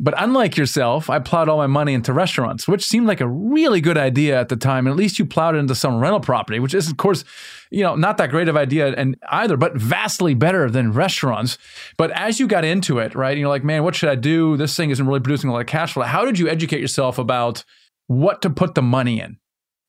But 0.00 0.14
unlike 0.16 0.56
yourself, 0.56 1.08
I 1.08 1.20
plowed 1.20 1.48
all 1.48 1.58
my 1.58 1.66
money 1.66 1.94
into 1.94 2.12
restaurants, 2.12 2.66
which 2.66 2.84
seemed 2.84 3.06
like 3.06 3.20
a 3.20 3.28
really 3.28 3.80
good 3.80 3.98
idea 3.98 4.40
at 4.40 4.48
the 4.48 4.56
time. 4.56 4.86
And 4.86 4.92
at 4.92 4.96
least 4.96 5.18
you 5.18 5.24
plowed 5.24 5.54
it 5.54 5.58
into 5.58 5.74
some 5.74 6.00
rental 6.00 6.18
property, 6.18 6.58
which 6.58 6.74
is, 6.74 6.90
of 6.90 6.96
course, 6.96 7.24
you 7.70 7.82
know, 7.82 7.94
not 7.94 8.16
that 8.16 8.30
great 8.30 8.48
of 8.48 8.56
idea 8.56 8.94
and 8.94 9.16
either, 9.30 9.56
but 9.56 9.76
vastly 9.76 10.34
better 10.34 10.68
than 10.68 10.92
restaurants. 10.92 11.56
But 11.96 12.10
as 12.12 12.40
you 12.40 12.48
got 12.48 12.64
into 12.64 12.98
it, 12.98 13.14
right, 13.14 13.36
you're 13.36 13.48
like, 13.48 13.64
man, 13.64 13.84
what 13.84 13.94
should 13.94 14.08
I 14.08 14.16
do? 14.16 14.56
This 14.56 14.74
thing 14.76 14.90
isn't 14.90 15.06
really 15.06 15.20
producing 15.20 15.50
a 15.50 15.52
lot 15.52 15.60
of 15.60 15.66
cash 15.66 15.92
flow. 15.92 16.02
How 16.02 16.24
did 16.24 16.38
you 16.38 16.48
educate 16.48 16.80
yourself 16.80 17.18
about 17.18 17.64
what 18.08 18.42
to 18.42 18.50
put 18.50 18.74
the 18.74 18.82
money 18.82 19.20
in? 19.20 19.36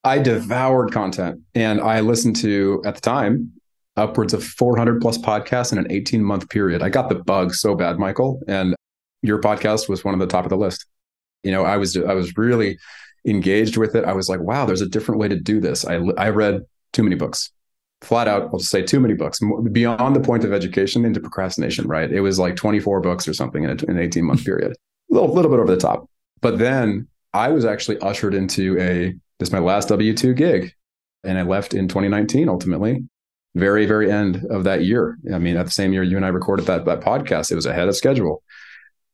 I 0.03 0.19
devoured 0.19 0.91
content 0.91 1.39
and 1.55 1.81
I 1.81 2.01
listened 2.01 2.35
to, 2.37 2.83
at 2.85 2.95
the 2.95 3.01
time, 3.01 3.51
upwards 3.95 4.33
of 4.33 4.43
400 4.43 5.01
plus 5.01 5.17
podcasts 5.17 5.71
in 5.71 5.77
an 5.77 5.87
18 5.89 6.23
month 6.23 6.49
period. 6.49 6.81
I 6.81 6.89
got 6.89 7.09
the 7.09 7.15
bug 7.15 7.53
so 7.53 7.73
bad, 7.73 7.97
Michael, 7.97 8.41
and 8.47 8.75
your 9.23 9.39
podcast 9.39 9.89
was 9.89 10.03
one 10.03 10.13
of 10.13 10.19
the 10.19 10.27
top 10.27 10.45
of 10.45 10.49
the 10.49 10.57
list. 10.57 10.85
You 11.41 11.51
know, 11.51 11.63
I 11.63 11.77
was 11.77 11.97
I 11.97 12.13
was 12.13 12.37
really 12.37 12.77
engaged 13.25 13.77
with 13.77 13.95
it. 13.95 14.05
I 14.05 14.13
was 14.13 14.29
like, 14.29 14.41
wow, 14.41 14.65
there's 14.65 14.81
a 14.81 14.89
different 14.89 15.19
way 15.19 15.27
to 15.27 15.39
do 15.39 15.59
this. 15.59 15.85
I 15.85 15.95
I 16.17 16.29
read 16.29 16.61
too 16.91 17.03
many 17.03 17.15
books. 17.15 17.51
Flat 18.01 18.27
out, 18.27 18.43
I'll 18.53 18.59
just 18.59 18.69
say 18.69 18.83
too 18.83 18.99
many 18.99 19.13
books 19.13 19.39
beyond 19.71 20.13
the 20.13 20.19
point 20.19 20.43
of 20.43 20.51
education 20.51 21.05
into 21.05 21.21
procrastination, 21.21 21.87
right? 21.87 22.11
It 22.11 22.19
was 22.19 22.37
like 22.37 22.57
24 22.57 22.99
books 22.99 23.29
or 23.29 23.33
something 23.33 23.63
in, 23.63 23.69
a, 23.69 23.73
in 23.85 23.91
an 23.91 23.99
18 23.99 24.25
month 24.25 24.43
period, 24.45 24.73
a 24.73 25.13
little, 25.13 25.33
little 25.33 25.49
bit 25.49 25.59
over 25.61 25.73
the 25.73 25.79
top. 25.79 26.09
But 26.41 26.59
then 26.59 27.07
I 27.33 27.47
was 27.49 27.63
actually 27.63 27.99
ushered 27.99 28.33
into 28.33 28.77
a, 28.77 29.13
this 29.39 29.47
is 29.47 29.53
my 29.53 29.59
last 29.59 29.87
W 29.87 30.13
2 30.13 30.33
gig. 30.33 30.73
And 31.23 31.37
I 31.37 31.43
left 31.43 31.73
in 31.73 31.87
2019 31.87 32.49
ultimately 32.49 33.07
very, 33.55 33.85
very 33.85 34.11
end 34.11 34.45
of 34.49 34.63
that 34.65 34.83
year. 34.83 35.17
I 35.33 35.39
mean, 35.39 35.57
at 35.57 35.65
the 35.65 35.71
same 35.71 35.93
year 35.93 36.03
you 36.03 36.17
and 36.17 36.25
I 36.25 36.29
recorded 36.29 36.65
that, 36.65 36.85
that 36.85 37.01
podcast, 37.01 37.51
it 37.51 37.55
was 37.55 37.65
ahead 37.65 37.87
of 37.87 37.95
schedule. 37.95 38.43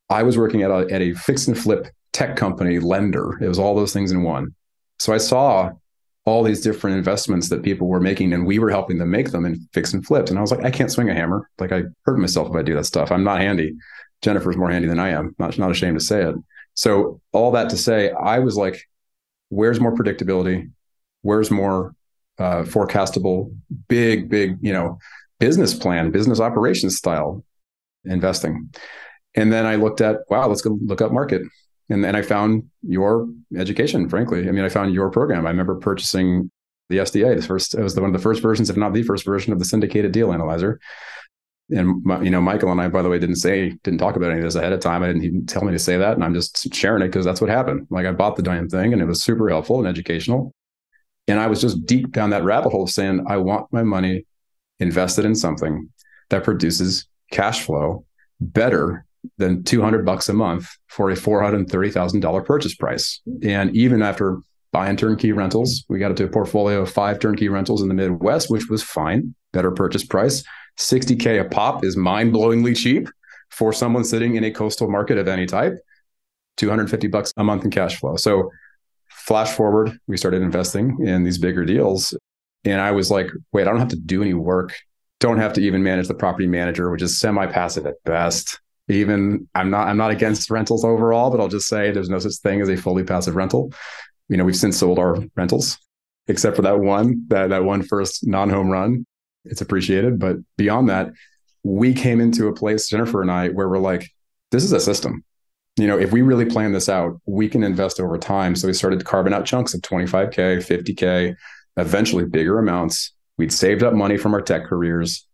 I 0.09 0.23
was 0.23 0.37
working 0.37 0.63
at 0.63 0.71
a, 0.71 0.87
at 0.91 1.01
a 1.01 1.13
fix 1.13 1.47
and 1.47 1.57
flip 1.57 1.87
tech 2.13 2.35
company 2.35 2.79
lender. 2.79 3.37
It 3.41 3.47
was 3.47 3.59
all 3.59 3.75
those 3.75 3.93
things 3.93 4.11
in 4.11 4.23
one. 4.23 4.53
So 4.99 5.13
I 5.13 5.17
saw 5.17 5.71
all 6.25 6.43
these 6.43 6.61
different 6.61 6.97
investments 6.97 7.49
that 7.49 7.63
people 7.63 7.87
were 7.87 7.99
making 7.99 8.33
and 8.33 8.45
we 8.45 8.59
were 8.59 8.69
helping 8.69 8.97
them 8.97 9.09
make 9.09 9.31
them 9.31 9.45
and 9.45 9.57
fix 9.73 9.93
and 9.93 10.05
flipped. 10.05 10.29
And 10.29 10.37
I 10.37 10.41
was 10.41 10.51
like, 10.51 10.63
I 10.63 10.71
can't 10.71 10.91
swing 10.91 11.09
a 11.09 11.13
hammer. 11.13 11.49
Like 11.59 11.71
I 11.71 11.83
hurt 12.05 12.19
myself 12.19 12.49
if 12.49 12.55
I 12.55 12.61
do 12.61 12.75
that 12.75 12.85
stuff. 12.85 13.11
I'm 13.11 13.23
not 13.23 13.39
handy. 13.39 13.75
Jennifer's 14.21 14.57
more 14.57 14.69
handy 14.69 14.87
than 14.87 14.99
I 14.99 15.09
am. 15.09 15.35
Not, 15.39 15.57
not 15.57 15.71
ashamed 15.71 15.99
to 15.99 16.05
say 16.05 16.23
it. 16.23 16.35
So 16.73 17.21
all 17.31 17.51
that 17.51 17.69
to 17.69 17.77
say, 17.77 18.11
I 18.11 18.39
was 18.39 18.57
like, 18.57 18.87
where's 19.49 19.79
more 19.79 19.95
predictability? 19.95 20.71
Where's 21.21 21.49
more 21.51 21.95
uh, 22.37 22.63
forecastable, 22.63 23.55
big, 23.87 24.29
big, 24.29 24.57
you 24.61 24.73
know, 24.73 24.99
business 25.39 25.73
plan, 25.73 26.11
business 26.11 26.39
operations 26.39 26.97
style 26.97 27.43
investing. 28.05 28.69
And 29.35 29.53
then 29.53 29.65
I 29.65 29.75
looked 29.75 30.01
at, 30.01 30.17
wow, 30.29 30.47
let's 30.47 30.61
go 30.61 30.77
look 30.83 31.01
up 31.01 31.11
market. 31.11 31.41
And 31.89 32.03
then 32.03 32.15
I 32.15 32.21
found 32.21 32.69
your 32.81 33.27
education, 33.55 34.09
frankly. 34.09 34.47
I 34.47 34.51
mean, 34.51 34.63
I 34.63 34.69
found 34.69 34.93
your 34.93 35.09
program. 35.09 35.45
I 35.45 35.49
remember 35.49 35.75
purchasing 35.75 36.51
the 36.89 36.97
SDA. 36.97 37.35
The 37.35 37.47
first, 37.47 37.73
it 37.73 37.81
was 37.81 37.95
the, 37.95 38.01
one 38.01 38.09
of 38.09 38.13
the 38.13 38.21
first 38.21 38.41
versions, 38.41 38.69
if 38.69 38.77
not 38.77 38.93
the 38.93 39.03
first 39.03 39.25
version 39.25 39.53
of 39.53 39.59
the 39.59 39.65
syndicated 39.65 40.11
deal 40.11 40.31
analyzer. 40.31 40.79
And 41.71 42.03
you 42.23 42.31
know, 42.31 42.41
Michael 42.41 42.71
and 42.71 42.81
I, 42.81 42.87
by 42.87 43.03
the 43.03 43.09
way, 43.09 43.19
didn't 43.19 43.35
say, 43.35 43.69
didn't 43.83 43.99
talk 43.99 44.15
about 44.15 44.31
any 44.31 44.39
of 44.39 44.45
this 44.45 44.55
ahead 44.55 44.73
of 44.73 44.79
time. 44.79 45.03
I 45.03 45.07
didn't 45.07 45.23
even 45.23 45.45
tell 45.45 45.63
me 45.63 45.71
to 45.71 45.79
say 45.79 45.97
that, 45.97 46.13
and 46.13 46.23
I'm 46.23 46.33
just 46.33 46.73
sharing 46.73 47.03
it 47.03 47.07
because 47.07 47.25
that's 47.25 47.41
what 47.41 47.49
happened. 47.49 47.85
Like 47.91 48.07
I 48.07 48.11
bought 48.11 48.35
the 48.35 48.41
damn 48.41 48.69
thing, 48.69 48.91
and 48.91 49.01
it 49.01 49.05
was 49.05 49.21
super 49.21 49.49
helpful 49.49 49.77
and 49.77 49.87
educational. 49.87 50.51
And 51.27 51.39
I 51.39 51.45
was 51.45 51.61
just 51.61 51.85
deep 51.85 52.11
down 52.11 52.31
that 52.31 52.43
rabbit 52.43 52.71
hole 52.71 52.87
saying, 52.87 53.25
I 53.27 53.37
want 53.37 53.71
my 53.71 53.83
money 53.83 54.25
invested 54.79 55.25
in 55.25 55.35
something 55.35 55.89
that 56.29 56.43
produces 56.43 57.07
cash 57.31 57.61
flow 57.63 58.03
better 58.41 59.05
than 59.37 59.63
200 59.63 60.05
bucks 60.05 60.29
a 60.29 60.33
month 60.33 60.67
for 60.87 61.09
a 61.09 61.15
$430,000 61.15 62.45
purchase 62.45 62.75
price. 62.75 63.21
And 63.43 63.75
even 63.75 64.01
after 64.01 64.39
buying 64.71 64.97
turnkey 64.97 65.31
rentals, 65.31 65.85
we 65.89 65.99
got 65.99 66.11
it 66.11 66.17
to 66.17 66.25
a 66.25 66.29
portfolio 66.29 66.81
of 66.81 66.91
five 66.91 67.19
turnkey 67.19 67.49
rentals 67.49 67.81
in 67.81 67.87
the 67.87 67.93
Midwest, 67.93 68.49
which 68.49 68.69
was 68.69 68.83
fine, 68.83 69.35
better 69.51 69.71
purchase 69.71 70.05
price. 70.05 70.43
60K 70.77 71.41
a 71.41 71.45
pop 71.45 71.83
is 71.83 71.97
mind 71.97 72.33
blowingly 72.33 72.75
cheap 72.75 73.09
for 73.49 73.73
someone 73.73 74.03
sitting 74.03 74.35
in 74.35 74.43
a 74.43 74.51
coastal 74.51 74.89
market 74.89 75.17
of 75.17 75.27
any 75.27 75.45
type. 75.45 75.73
250 76.57 77.07
bucks 77.07 77.33
a 77.37 77.43
month 77.43 77.63
in 77.63 77.71
cash 77.71 77.99
flow. 77.99 78.15
So 78.15 78.51
flash 79.09 79.51
forward, 79.51 79.97
we 80.07 80.17
started 80.17 80.41
investing 80.41 80.97
in 81.05 81.23
these 81.23 81.37
bigger 81.37 81.65
deals. 81.65 82.15
And 82.65 82.81
I 82.81 82.91
was 82.91 83.09
like, 83.09 83.27
wait, 83.53 83.63
I 83.63 83.71
don't 83.71 83.79
have 83.79 83.89
to 83.89 83.95
do 83.95 84.21
any 84.21 84.33
work. 84.33 84.75
Don't 85.19 85.37
have 85.37 85.53
to 85.53 85.61
even 85.61 85.83
manage 85.83 86.07
the 86.07 86.13
property 86.13 86.47
manager, 86.47 86.89
which 86.91 87.01
is 87.01 87.19
semi-passive 87.19 87.85
at 87.85 87.95
best. 88.05 88.59
Even 88.89 89.47
I'm 89.53 89.69
not 89.69 89.87
I'm 89.87 89.97
not 89.97 90.11
against 90.11 90.49
rentals 90.49 90.83
overall, 90.83 91.29
but 91.29 91.39
I'll 91.39 91.47
just 91.47 91.67
say 91.67 91.91
there's 91.91 92.09
no 92.09 92.19
such 92.19 92.35
thing 92.35 92.61
as 92.61 92.69
a 92.69 92.75
fully 92.77 93.03
passive 93.03 93.35
rental. 93.35 93.71
You 94.27 94.37
know, 94.37 94.45
we've 94.45 94.55
since 94.55 94.77
sold 94.77 94.99
our 94.99 95.17
rentals, 95.35 95.77
except 96.27 96.55
for 96.55 96.63
that 96.63 96.79
one, 96.79 97.25
that 97.27 97.49
that 97.49 97.63
one 97.63 97.83
first 97.83 98.25
non-home 98.25 98.69
run. 98.69 99.05
It's 99.45 99.61
appreciated. 99.61 100.19
But 100.19 100.37
beyond 100.57 100.89
that, 100.89 101.11
we 101.63 101.93
came 101.93 102.19
into 102.19 102.47
a 102.47 102.53
place, 102.53 102.89
Jennifer 102.89 103.21
and 103.21 103.31
I, 103.31 103.49
where 103.49 103.69
we're 103.69 103.79
like, 103.79 104.09
this 104.51 104.63
is 104.63 104.71
a 104.73 104.79
system 104.79 105.23
you 105.79 105.87
know, 105.87 105.97
if 105.97 106.11
we 106.11 106.21
really 106.21 106.45
plan 106.45 106.73
this 106.73 106.89
out, 106.89 107.19
we 107.25 107.47
can 107.47 107.63
invest 107.63 107.99
over 107.99 108.17
time. 108.17 108.55
So 108.55 108.67
we 108.67 108.73
started 108.73 109.05
carving 109.05 109.33
out 109.33 109.45
chunks 109.45 109.73
of 109.73 109.81
25K, 109.81 110.57
50K, 110.57 111.35
eventually 111.77 112.25
bigger 112.25 112.59
amounts. 112.59 113.13
We'd 113.37 113.53
saved 113.53 113.81
up 113.81 113.93
money 113.93 114.17
from 114.17 114.33
our 114.33 114.41
tech 114.41 114.65
careers 114.65 115.25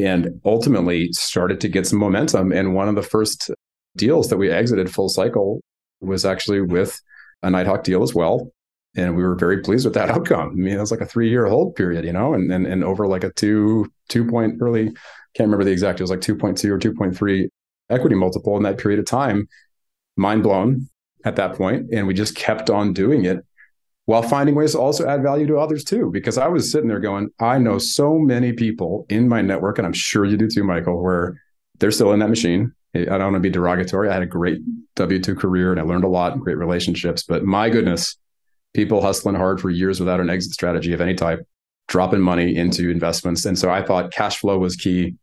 and 0.00 0.24
mm-hmm. 0.24 0.48
ultimately 0.48 1.12
started 1.12 1.60
to 1.60 1.68
get 1.68 1.86
some 1.86 1.98
momentum. 1.98 2.52
And 2.52 2.74
one 2.74 2.88
of 2.88 2.94
the 2.94 3.02
first 3.02 3.50
deals 3.96 4.28
that 4.28 4.36
we 4.36 4.50
exited 4.50 4.92
full 4.92 5.08
cycle 5.08 5.60
was 6.00 6.24
actually 6.24 6.58
mm-hmm. 6.58 6.72
with 6.72 7.00
a 7.42 7.50
Nighthawk 7.50 7.84
deal 7.84 8.02
as 8.02 8.14
well. 8.14 8.50
And 8.96 9.16
we 9.16 9.22
were 9.22 9.36
very 9.36 9.62
pleased 9.62 9.84
with 9.84 9.94
that 9.94 10.10
outcome. 10.14 10.50
I 10.50 10.54
mean, 10.54 10.74
it 10.74 10.80
was 10.80 10.90
like 10.90 11.00
a 11.00 11.06
three 11.06 11.28
year 11.28 11.46
hold 11.46 11.74
period, 11.74 12.04
you 12.04 12.12
know, 12.12 12.34
and, 12.34 12.50
and, 12.52 12.66
and 12.66 12.84
over 12.84 13.06
like 13.06 13.24
a 13.24 13.32
two, 13.32 13.90
two 14.08 14.26
point 14.26 14.58
early, 14.60 14.86
can't 15.34 15.46
remember 15.46 15.64
the 15.64 15.70
exact, 15.70 16.00
it 16.00 16.02
was 16.02 16.10
like 16.10 16.20
2.2 16.20 16.64
or 16.64 16.78
2.3 16.78 17.48
equity 17.88 18.14
multiple 18.14 18.56
in 18.56 18.62
that 18.62 18.78
period 18.78 19.00
of 19.00 19.06
time 19.06 19.48
mind 20.16 20.42
blown 20.42 20.88
at 21.24 21.36
that 21.36 21.54
point. 21.54 21.82
point, 21.82 21.94
and 21.94 22.06
we 22.06 22.14
just 22.14 22.36
kept 22.36 22.70
on 22.70 22.92
doing 22.92 23.24
it 23.24 23.44
while 24.10 24.22
finding 24.22 24.56
ways 24.56 24.72
to 24.72 24.80
also 24.80 25.06
add 25.06 25.22
value 25.22 25.46
to 25.46 25.56
others 25.56 25.84
too. 25.84 26.10
Because 26.10 26.36
I 26.36 26.48
was 26.48 26.72
sitting 26.72 26.88
there 26.88 26.98
going, 26.98 27.30
I 27.38 27.58
know 27.58 27.78
so 27.78 28.18
many 28.18 28.52
people 28.52 29.06
in 29.08 29.28
my 29.28 29.40
network, 29.40 29.78
and 29.78 29.86
I'm 29.86 29.92
sure 29.92 30.24
you 30.24 30.36
do 30.36 30.48
too, 30.48 30.64
Michael, 30.64 31.00
where 31.00 31.40
they're 31.78 31.92
still 31.92 32.12
in 32.12 32.18
that 32.18 32.28
machine. 32.28 32.74
I 32.92 33.04
don't 33.04 33.20
want 33.20 33.34
to 33.34 33.40
be 33.40 33.50
derogatory. 33.50 34.08
I 34.08 34.14
had 34.14 34.24
a 34.24 34.26
great 34.26 34.58
W 34.96 35.20
2 35.20 35.36
career 35.36 35.70
and 35.70 35.78
I 35.78 35.84
learned 35.84 36.02
a 36.02 36.08
lot 36.08 36.32
and 36.32 36.42
great 36.42 36.58
relationships. 36.58 37.22
But 37.22 37.44
my 37.44 37.70
goodness, 37.70 38.18
people 38.74 39.00
hustling 39.00 39.36
hard 39.36 39.60
for 39.60 39.70
years 39.70 40.00
without 40.00 40.18
an 40.18 40.28
exit 40.28 40.54
strategy 40.54 40.92
of 40.92 41.00
any 41.00 41.14
type, 41.14 41.46
dropping 41.86 42.20
money 42.20 42.56
into 42.56 42.90
investments. 42.90 43.44
And 43.44 43.56
so 43.56 43.70
I 43.70 43.80
thought 43.80 44.12
cash 44.12 44.38
flow 44.38 44.58
was 44.58 44.74
key 44.74 45.14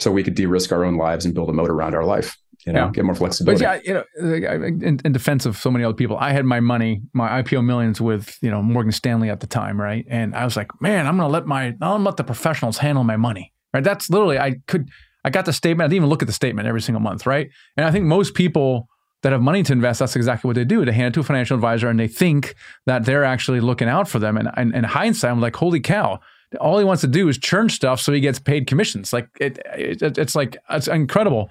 so 0.00 0.10
we 0.10 0.24
could 0.24 0.34
de 0.34 0.46
risk 0.46 0.72
our 0.72 0.84
own 0.84 0.96
lives 0.96 1.24
and 1.24 1.32
build 1.32 1.48
a 1.48 1.52
moat 1.52 1.70
around 1.70 1.94
our 1.94 2.04
life 2.04 2.36
you 2.66 2.72
know, 2.72 2.86
yeah. 2.86 2.90
get 2.90 3.04
more 3.04 3.14
flexibility. 3.14 3.64
But 3.64 3.84
yeah, 3.84 4.04
you 4.18 4.28
know, 4.28 4.64
in, 4.64 5.00
in, 5.04 5.12
defense 5.12 5.46
of 5.46 5.56
so 5.56 5.70
many 5.70 5.84
other 5.84 5.94
people, 5.94 6.16
I 6.16 6.32
had 6.32 6.44
my 6.44 6.60
money, 6.60 7.02
my 7.12 7.42
IPO 7.42 7.64
millions 7.64 8.00
with, 8.00 8.38
you 8.40 8.50
know, 8.50 8.62
Morgan 8.62 8.92
Stanley 8.92 9.30
at 9.30 9.40
the 9.40 9.46
time, 9.46 9.80
right? 9.80 10.04
And 10.08 10.34
I 10.34 10.44
was 10.44 10.56
like, 10.56 10.68
man, 10.80 11.06
I'm 11.06 11.16
going 11.16 11.28
to 11.28 11.32
let 11.32 11.46
my, 11.46 11.64
I'm 11.64 11.78
going 11.78 12.00
to 12.00 12.04
let 12.04 12.16
the 12.16 12.24
professionals 12.24 12.78
handle 12.78 13.04
my 13.04 13.16
money, 13.16 13.52
right? 13.74 13.82
That's 13.82 14.10
literally, 14.10 14.38
I 14.38 14.56
could, 14.66 14.90
I 15.24 15.30
got 15.30 15.44
the 15.44 15.52
statement. 15.52 15.86
I 15.86 15.88
didn't 15.88 15.96
even 15.96 16.08
look 16.08 16.22
at 16.22 16.26
the 16.26 16.34
statement 16.34 16.68
every 16.68 16.82
single 16.82 17.00
month, 17.00 17.26
right? 17.26 17.48
And 17.76 17.84
I 17.84 17.90
think 17.90 18.04
most 18.04 18.34
people 18.34 18.88
that 19.22 19.32
have 19.32 19.42
money 19.42 19.62
to 19.62 19.72
invest, 19.72 20.00
that's 20.00 20.16
exactly 20.16 20.48
what 20.48 20.56
they 20.56 20.64
do. 20.64 20.84
They 20.84 20.92
hand 20.92 21.08
it 21.08 21.14
to 21.14 21.20
a 21.20 21.24
financial 21.24 21.54
advisor 21.54 21.88
and 21.88 21.98
they 21.98 22.08
think 22.08 22.54
that 22.86 23.04
they're 23.04 23.24
actually 23.24 23.60
looking 23.60 23.88
out 23.88 24.08
for 24.08 24.18
them. 24.18 24.36
And 24.36 24.74
in 24.74 24.84
hindsight, 24.84 25.30
I'm 25.30 25.40
like, 25.40 25.56
holy 25.56 25.80
cow, 25.80 26.20
all 26.60 26.78
he 26.78 26.84
wants 26.84 27.00
to 27.02 27.06
do 27.06 27.28
is 27.28 27.38
churn 27.38 27.68
stuff 27.68 28.00
so 28.00 28.12
he 28.12 28.20
gets 28.20 28.38
paid 28.38 28.66
commissions. 28.66 29.12
Like 29.12 29.28
it, 29.40 29.58
it, 29.74 30.18
it's 30.18 30.34
like 30.34 30.56
it's 30.70 30.88
incredible. 30.88 31.50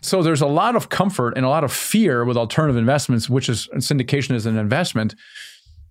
So 0.00 0.22
there's 0.22 0.40
a 0.40 0.46
lot 0.46 0.76
of 0.76 0.88
comfort 0.88 1.34
and 1.36 1.44
a 1.44 1.48
lot 1.48 1.64
of 1.64 1.72
fear 1.72 2.24
with 2.24 2.36
alternative 2.36 2.76
investments, 2.76 3.28
which 3.28 3.48
is 3.48 3.68
syndication 3.74 4.34
is 4.34 4.46
an 4.46 4.56
investment. 4.56 5.14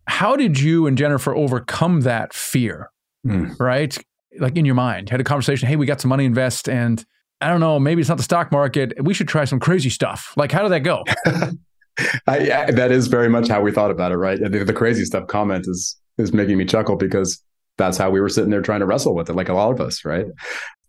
How 0.08 0.36
did 0.36 0.60
you 0.60 0.88
and 0.88 0.98
Jennifer 0.98 1.36
overcome 1.36 2.02
that 2.02 2.34
fear? 2.34 2.90
Mm. 3.28 3.60
Right, 3.60 3.98
like 4.40 4.56
in 4.56 4.64
your 4.66 4.76
mind, 4.76 5.10
had 5.10 5.20
a 5.20 5.26
conversation. 5.26 5.68
Hey, 5.68 5.76
we 5.76 5.86
got 5.86 6.00
some 6.00 6.10
money 6.10 6.24
invest, 6.24 6.70
and 6.70 7.04
I 7.42 7.50
don't 7.50 7.60
know, 7.60 7.80
maybe 7.80 8.00
it's 8.00 8.08
not 8.08 8.18
the 8.18 8.24
stock 8.24 8.50
market. 8.52 8.94
We 9.04 9.14
should 9.14 9.28
try 9.28 9.44
some 9.44 9.60
crazy 9.60 9.90
stuff. 9.90 10.34
Like, 10.38 10.54
how 10.54 10.64
did 10.64 10.72
that 10.72 10.80
go? 10.80 11.04
I, 12.28 12.52
I, 12.52 12.72
that 12.72 12.92
is 12.92 13.08
very 13.08 13.30
much 13.30 13.50
how 13.50 13.62
we 13.62 13.72
thought 13.72 13.92
about 13.92 14.12
it, 14.12 14.18
right? 14.18 14.40
The, 14.40 14.64
the 14.64 14.74
crazy 14.74 15.04
stuff 15.04 15.28
comment 15.28 15.66
is 15.68 15.98
is 16.18 16.34
making 16.34 16.58
me 16.58 16.66
chuckle 16.66 16.98
because 16.98 17.42
that's 17.80 17.98
how 17.98 18.12
we 18.12 18.22
were 18.22 18.30
sitting 18.30 18.52
there 18.52 18.62
trying 18.62 18.82
to 18.82 18.86
wrestle 18.86 19.16
with 19.16 19.30
it, 19.30 19.34
like 19.34 19.50
a 19.50 19.54
lot 19.54 19.72
of 19.72 19.82
us, 19.82 20.06
right? 20.06 20.28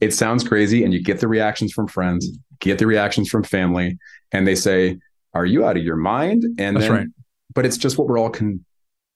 It 0.00 0.12
sounds 0.12 0.46
crazy, 0.46 0.84
and 0.84 0.92
you 0.92 1.02
get 1.02 1.20
the 1.20 1.28
reactions 1.28 1.72
from 1.72 1.88
friends, 1.88 2.28
get 2.58 2.78
the 2.78 2.86
reactions 2.86 3.30
from 3.30 3.42
family, 3.42 3.98
and 4.32 4.46
they 4.46 4.54
say, 4.54 4.98
"Are 5.32 5.46
you 5.46 5.64
out 5.64 5.78
of 5.78 5.82
your 5.82 5.96
mind?" 5.96 6.44
And 6.58 6.76
that's 6.76 6.88
then, 6.88 6.92
right. 6.92 7.06
But 7.54 7.64
it's 7.64 7.78
just 7.78 7.96
what 7.96 8.08
we're 8.08 8.18
all 8.18 8.30
con- 8.30 8.64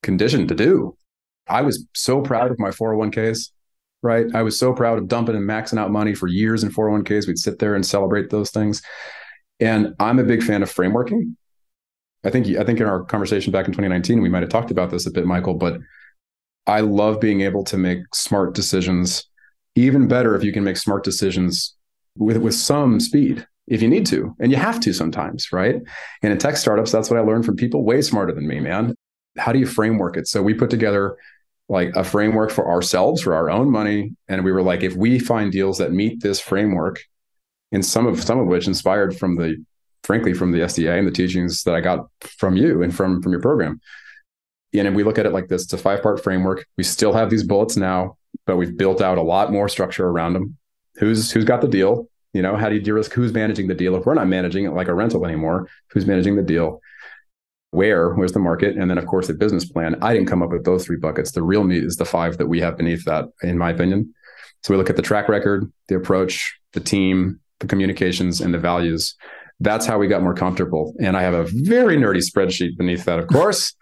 conditioned 0.01 0.47
to 0.49 0.55
do. 0.55 0.97
I 1.47 1.61
was 1.61 1.85
so 1.93 2.21
proud 2.21 2.49
of 2.49 2.57
my 2.57 2.71
401ks, 2.71 3.51
right? 4.01 4.25
I 4.33 4.41
was 4.41 4.57
so 4.57 4.73
proud 4.73 4.97
of 4.97 5.07
dumping 5.07 5.35
and 5.35 5.47
maxing 5.47 5.77
out 5.77 5.91
money 5.91 6.15
for 6.15 6.27
years 6.27 6.63
in 6.63 6.71
401ks. 6.71 7.27
We'd 7.27 7.37
sit 7.37 7.59
there 7.59 7.75
and 7.75 7.85
celebrate 7.85 8.29
those 8.31 8.49
things. 8.49 8.81
And 9.59 9.93
I'm 9.99 10.19
a 10.19 10.23
big 10.23 10.43
fan 10.43 10.63
of 10.63 10.73
frameworking. 10.73 11.35
I 12.23 12.31
think 12.31 12.47
I 12.57 12.63
think 12.63 12.79
in 12.79 12.87
our 12.87 13.03
conversation 13.03 13.51
back 13.51 13.67
in 13.67 13.71
2019 13.71 14.21
we 14.21 14.29
might 14.29 14.41
have 14.41 14.49
talked 14.49 14.71
about 14.71 14.89
this 14.89 15.05
a 15.05 15.11
bit, 15.11 15.25
Michael, 15.25 15.53
but 15.53 15.79
I 16.67 16.81
love 16.81 17.19
being 17.19 17.41
able 17.41 17.63
to 17.65 17.77
make 17.77 17.99
smart 18.13 18.55
decisions. 18.55 19.25
Even 19.75 20.07
better 20.07 20.35
if 20.35 20.43
you 20.43 20.51
can 20.51 20.63
make 20.63 20.77
smart 20.77 21.03
decisions 21.03 21.75
with 22.17 22.37
with 22.37 22.55
some 22.55 22.99
speed 22.99 23.45
if 23.67 23.81
you 23.81 23.87
need 23.87 24.05
to, 24.05 24.35
and 24.39 24.51
you 24.51 24.57
have 24.57 24.79
to 24.81 24.93
sometimes, 24.93 25.51
right? 25.51 25.75
And 26.21 26.31
in 26.31 26.37
tech 26.37 26.55
startups, 26.55 26.91
that's 26.91 27.09
what 27.09 27.19
I 27.19 27.23
learned 27.23 27.45
from 27.45 27.55
people 27.55 27.83
way 27.83 28.01
smarter 28.01 28.31
than 28.31 28.47
me, 28.47 28.59
man. 28.59 28.95
How 29.37 29.51
do 29.51 29.59
you 29.59 29.65
framework 29.65 30.17
it? 30.17 30.27
So 30.27 30.41
we 30.41 30.53
put 30.53 30.69
together 30.69 31.17
like 31.67 31.95
a 31.95 32.03
framework 32.03 32.51
for 32.51 32.69
ourselves 32.69 33.21
for 33.21 33.33
our 33.33 33.49
own 33.49 33.71
money, 33.71 34.15
and 34.27 34.45
we 34.45 34.51
were 34.51 34.61
like, 34.61 34.83
if 34.83 34.95
we 34.95 35.17
find 35.17 35.51
deals 35.51 35.79
that 35.79 35.91
meet 35.91 36.21
this 36.21 36.39
framework, 36.39 37.01
and 37.71 37.83
some 37.83 38.05
of 38.05 38.23
some 38.23 38.39
of 38.39 38.47
which 38.47 38.67
inspired 38.67 39.17
from 39.17 39.35
the 39.35 39.63
frankly 40.03 40.33
from 40.33 40.51
the 40.51 40.59
SDA 40.59 40.99
and 40.99 41.07
the 41.07 41.11
teachings 41.11 41.63
that 41.63 41.73
I 41.73 41.81
got 41.81 42.07
from 42.21 42.55
you 42.55 42.83
and 42.83 42.95
from 42.95 43.21
from 43.21 43.31
your 43.31 43.41
program. 43.41 43.81
And 44.79 44.95
we 44.95 45.03
look 45.03 45.17
at 45.17 45.25
it 45.25 45.33
like 45.33 45.47
this: 45.47 45.63
it's 45.63 45.73
a 45.73 45.77
five 45.77 46.01
part 46.01 46.23
framework. 46.23 46.65
We 46.77 46.83
still 46.83 47.13
have 47.13 47.29
these 47.29 47.43
bullets 47.43 47.77
now, 47.77 48.17
but 48.45 48.57
we've 48.57 48.75
built 48.75 49.01
out 49.01 49.17
a 49.17 49.21
lot 49.21 49.51
more 49.51 49.69
structure 49.69 50.07
around 50.07 50.33
them. 50.33 50.57
Who's 50.95 51.31
who's 51.31 51.45
got 51.45 51.61
the 51.61 51.67
deal? 51.67 52.09
You 52.33 52.41
know, 52.41 52.55
how 52.57 52.67
do 52.67 52.75
you 52.75 52.81
de-risk? 52.81 53.13
Who's 53.13 53.33
managing 53.33 53.67
the 53.67 53.73
deal? 53.73 53.95
If 53.95 54.05
we're 54.05 54.13
not 54.13 54.27
managing 54.27 54.65
it 54.65 54.73
like 54.73 54.89
a 54.89 54.93
rental 54.93 55.25
anymore, 55.25 55.69
who's 55.91 56.05
managing 56.05 56.35
the 56.35 56.43
deal? 56.43 56.81
Where? 57.71 58.13
Where's 58.13 58.33
the 58.33 58.39
market? 58.39 58.75
And 58.75 58.89
then, 58.89 58.97
of 58.97 59.05
course, 59.05 59.27
the 59.27 59.33
business 59.33 59.65
plan. 59.65 59.95
I 60.01 60.13
didn't 60.13 60.27
come 60.27 60.43
up 60.43 60.51
with 60.51 60.65
those 60.65 60.85
three 60.85 60.97
buckets. 60.97 61.31
The 61.31 61.43
real 61.43 61.63
meat 61.63 61.83
is 61.83 61.95
the 61.95 62.05
five 62.05 62.37
that 62.37 62.47
we 62.47 62.59
have 62.59 62.77
beneath 62.77 63.05
that, 63.05 63.25
in 63.41 63.57
my 63.57 63.71
opinion. 63.71 64.13
So 64.63 64.73
we 64.73 64.77
look 64.77 64.89
at 64.89 64.95
the 64.95 65.01
track 65.01 65.29
record, 65.29 65.71
the 65.87 65.95
approach, 65.95 66.59
the 66.73 66.79
team, 66.79 67.39
the 67.59 67.67
communications, 67.67 68.41
and 68.41 68.53
the 68.53 68.59
values 68.59 69.15
that's 69.59 69.85
how 69.85 69.97
we 69.97 70.07
got 70.07 70.21
more 70.21 70.33
comfortable. 70.33 70.93
And 70.99 71.15
I 71.15 71.21
have 71.21 71.33
a 71.33 71.45
very 71.45 71.97
nerdy 71.97 72.23
spreadsheet 72.23 72.77
beneath 72.77 73.05
that, 73.05 73.19
of 73.19 73.27
course, 73.27 73.73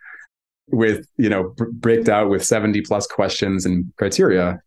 with, 0.74 1.08
you 1.18 1.30
know, 1.30 1.54
b- 1.82 2.04
out 2.10 2.30
with 2.30 2.44
70 2.44 2.82
plus 2.82 3.08
questions 3.08 3.66
and 3.66 3.92
criteria. 3.98 4.62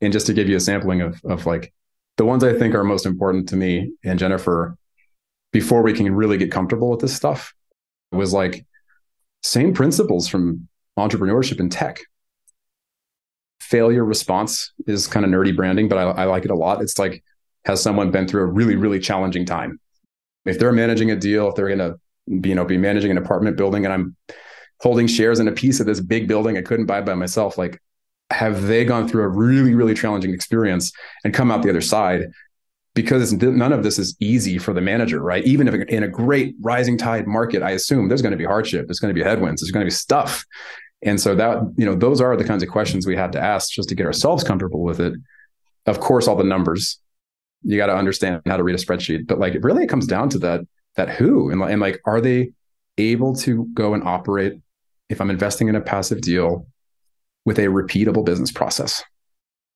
And 0.00 0.12
just 0.12 0.26
to 0.26 0.34
give 0.34 0.48
you 0.48 0.56
a 0.56 0.60
sampling 0.60 1.00
of, 1.00 1.20
of 1.24 1.46
like 1.46 1.72
the 2.16 2.24
ones 2.24 2.44
I 2.44 2.52
think 2.52 2.74
are 2.74 2.84
most 2.84 3.06
important 3.06 3.48
to 3.50 3.56
me 3.56 3.92
and 4.04 4.18
Jennifer 4.18 4.76
before 5.52 5.82
we 5.82 5.92
can 5.92 6.14
really 6.14 6.36
get 6.36 6.50
comfortable 6.50 6.90
with 6.90 7.00
this 7.00 7.14
stuff 7.14 7.54
was 8.12 8.32
like 8.32 8.66
same 9.42 9.72
principles 9.72 10.28
from 10.28 10.68
entrepreneurship 10.98 11.60
and 11.60 11.72
tech. 11.72 11.98
Failure 13.60 14.04
response 14.04 14.72
is 14.86 15.06
kind 15.06 15.24
of 15.24 15.32
nerdy 15.32 15.54
branding, 15.56 15.88
but 15.88 15.98
I, 15.98 16.02
I 16.02 16.24
like 16.24 16.44
it 16.44 16.50
a 16.50 16.54
lot. 16.54 16.82
It's 16.82 16.98
like, 16.98 17.24
has 17.64 17.82
someone 17.82 18.10
been 18.10 18.28
through 18.28 18.42
a 18.42 18.46
really, 18.46 18.76
really 18.76 19.00
challenging 19.00 19.44
time? 19.44 19.80
if 20.46 20.58
they're 20.58 20.72
managing 20.72 21.10
a 21.10 21.16
deal, 21.16 21.48
if 21.48 21.56
they're 21.56 21.68
going 21.68 21.78
to 21.78 21.98
you 22.28 22.54
know 22.54 22.64
be 22.64 22.78
managing 22.78 23.10
an 23.10 23.18
apartment 23.18 23.56
building 23.56 23.84
and 23.84 23.92
I'm 23.92 24.16
holding 24.80 25.06
shares 25.06 25.40
in 25.40 25.48
a 25.48 25.52
piece 25.52 25.80
of 25.80 25.86
this 25.86 26.00
big 26.00 26.28
building 26.28 26.56
I 26.56 26.62
couldn't 26.62 26.86
buy 26.86 27.00
by 27.00 27.14
myself, 27.14 27.58
like 27.58 27.80
have 28.30 28.62
they 28.62 28.84
gone 28.84 29.08
through 29.08 29.22
a 29.22 29.28
really 29.28 29.74
really 29.74 29.94
challenging 29.94 30.34
experience 30.34 30.92
and 31.24 31.32
come 31.32 31.50
out 31.50 31.62
the 31.62 31.70
other 31.70 31.80
side? 31.80 32.26
Because 32.94 33.32
none 33.32 33.72
of 33.72 33.82
this 33.82 33.98
is 33.98 34.16
easy 34.20 34.56
for 34.56 34.72
the 34.72 34.80
manager, 34.80 35.22
right? 35.22 35.44
Even 35.44 35.68
if 35.68 35.74
in 35.88 36.02
a 36.02 36.08
great 36.08 36.54
rising 36.62 36.96
tide 36.96 37.26
market, 37.26 37.62
I 37.62 37.72
assume 37.72 38.08
there's 38.08 38.22
going 38.22 38.32
to 38.32 38.38
be 38.38 38.44
hardship, 38.44 38.86
there's 38.86 39.00
going 39.00 39.14
to 39.14 39.18
be 39.18 39.22
headwinds, 39.22 39.60
there's 39.60 39.70
going 39.70 39.84
to 39.84 39.86
be 39.86 39.94
stuff. 39.94 40.44
And 41.02 41.20
so 41.20 41.34
that, 41.34 41.58
you 41.76 41.84
know, 41.84 41.94
those 41.94 42.22
are 42.22 42.36
the 42.36 42.44
kinds 42.44 42.62
of 42.62 42.70
questions 42.70 43.06
we 43.06 43.14
had 43.14 43.32
to 43.32 43.40
ask 43.40 43.70
just 43.70 43.90
to 43.90 43.94
get 43.94 44.06
ourselves 44.06 44.42
comfortable 44.42 44.82
with 44.82 44.98
it. 44.98 45.12
Of 45.84 46.00
course, 46.00 46.26
all 46.26 46.36
the 46.36 46.44
numbers, 46.44 46.98
you 47.62 47.76
got 47.76 47.86
to 47.86 47.96
understand 47.96 48.40
how 48.46 48.56
to 48.56 48.62
read 48.62 48.74
a 48.74 48.78
spreadsheet. 48.78 49.26
But 49.26 49.38
like, 49.38 49.52
really, 49.52 49.58
it 49.58 49.64
really 49.64 49.86
comes 49.86 50.06
down 50.06 50.30
to 50.30 50.38
that 50.40 50.60
that 50.96 51.10
who 51.10 51.50
and, 51.50 51.62
and 51.62 51.80
like, 51.80 52.00
are 52.06 52.22
they 52.22 52.52
able 52.96 53.36
to 53.36 53.66
go 53.74 53.92
and 53.92 54.02
operate 54.04 54.54
if 55.08 55.20
I'm 55.20 55.30
investing 55.30 55.68
in 55.68 55.76
a 55.76 55.80
passive 55.80 56.20
deal 56.20 56.66
with 57.44 57.58
a 57.58 57.66
repeatable 57.66 58.24
business 58.24 58.50
process? 58.50 59.02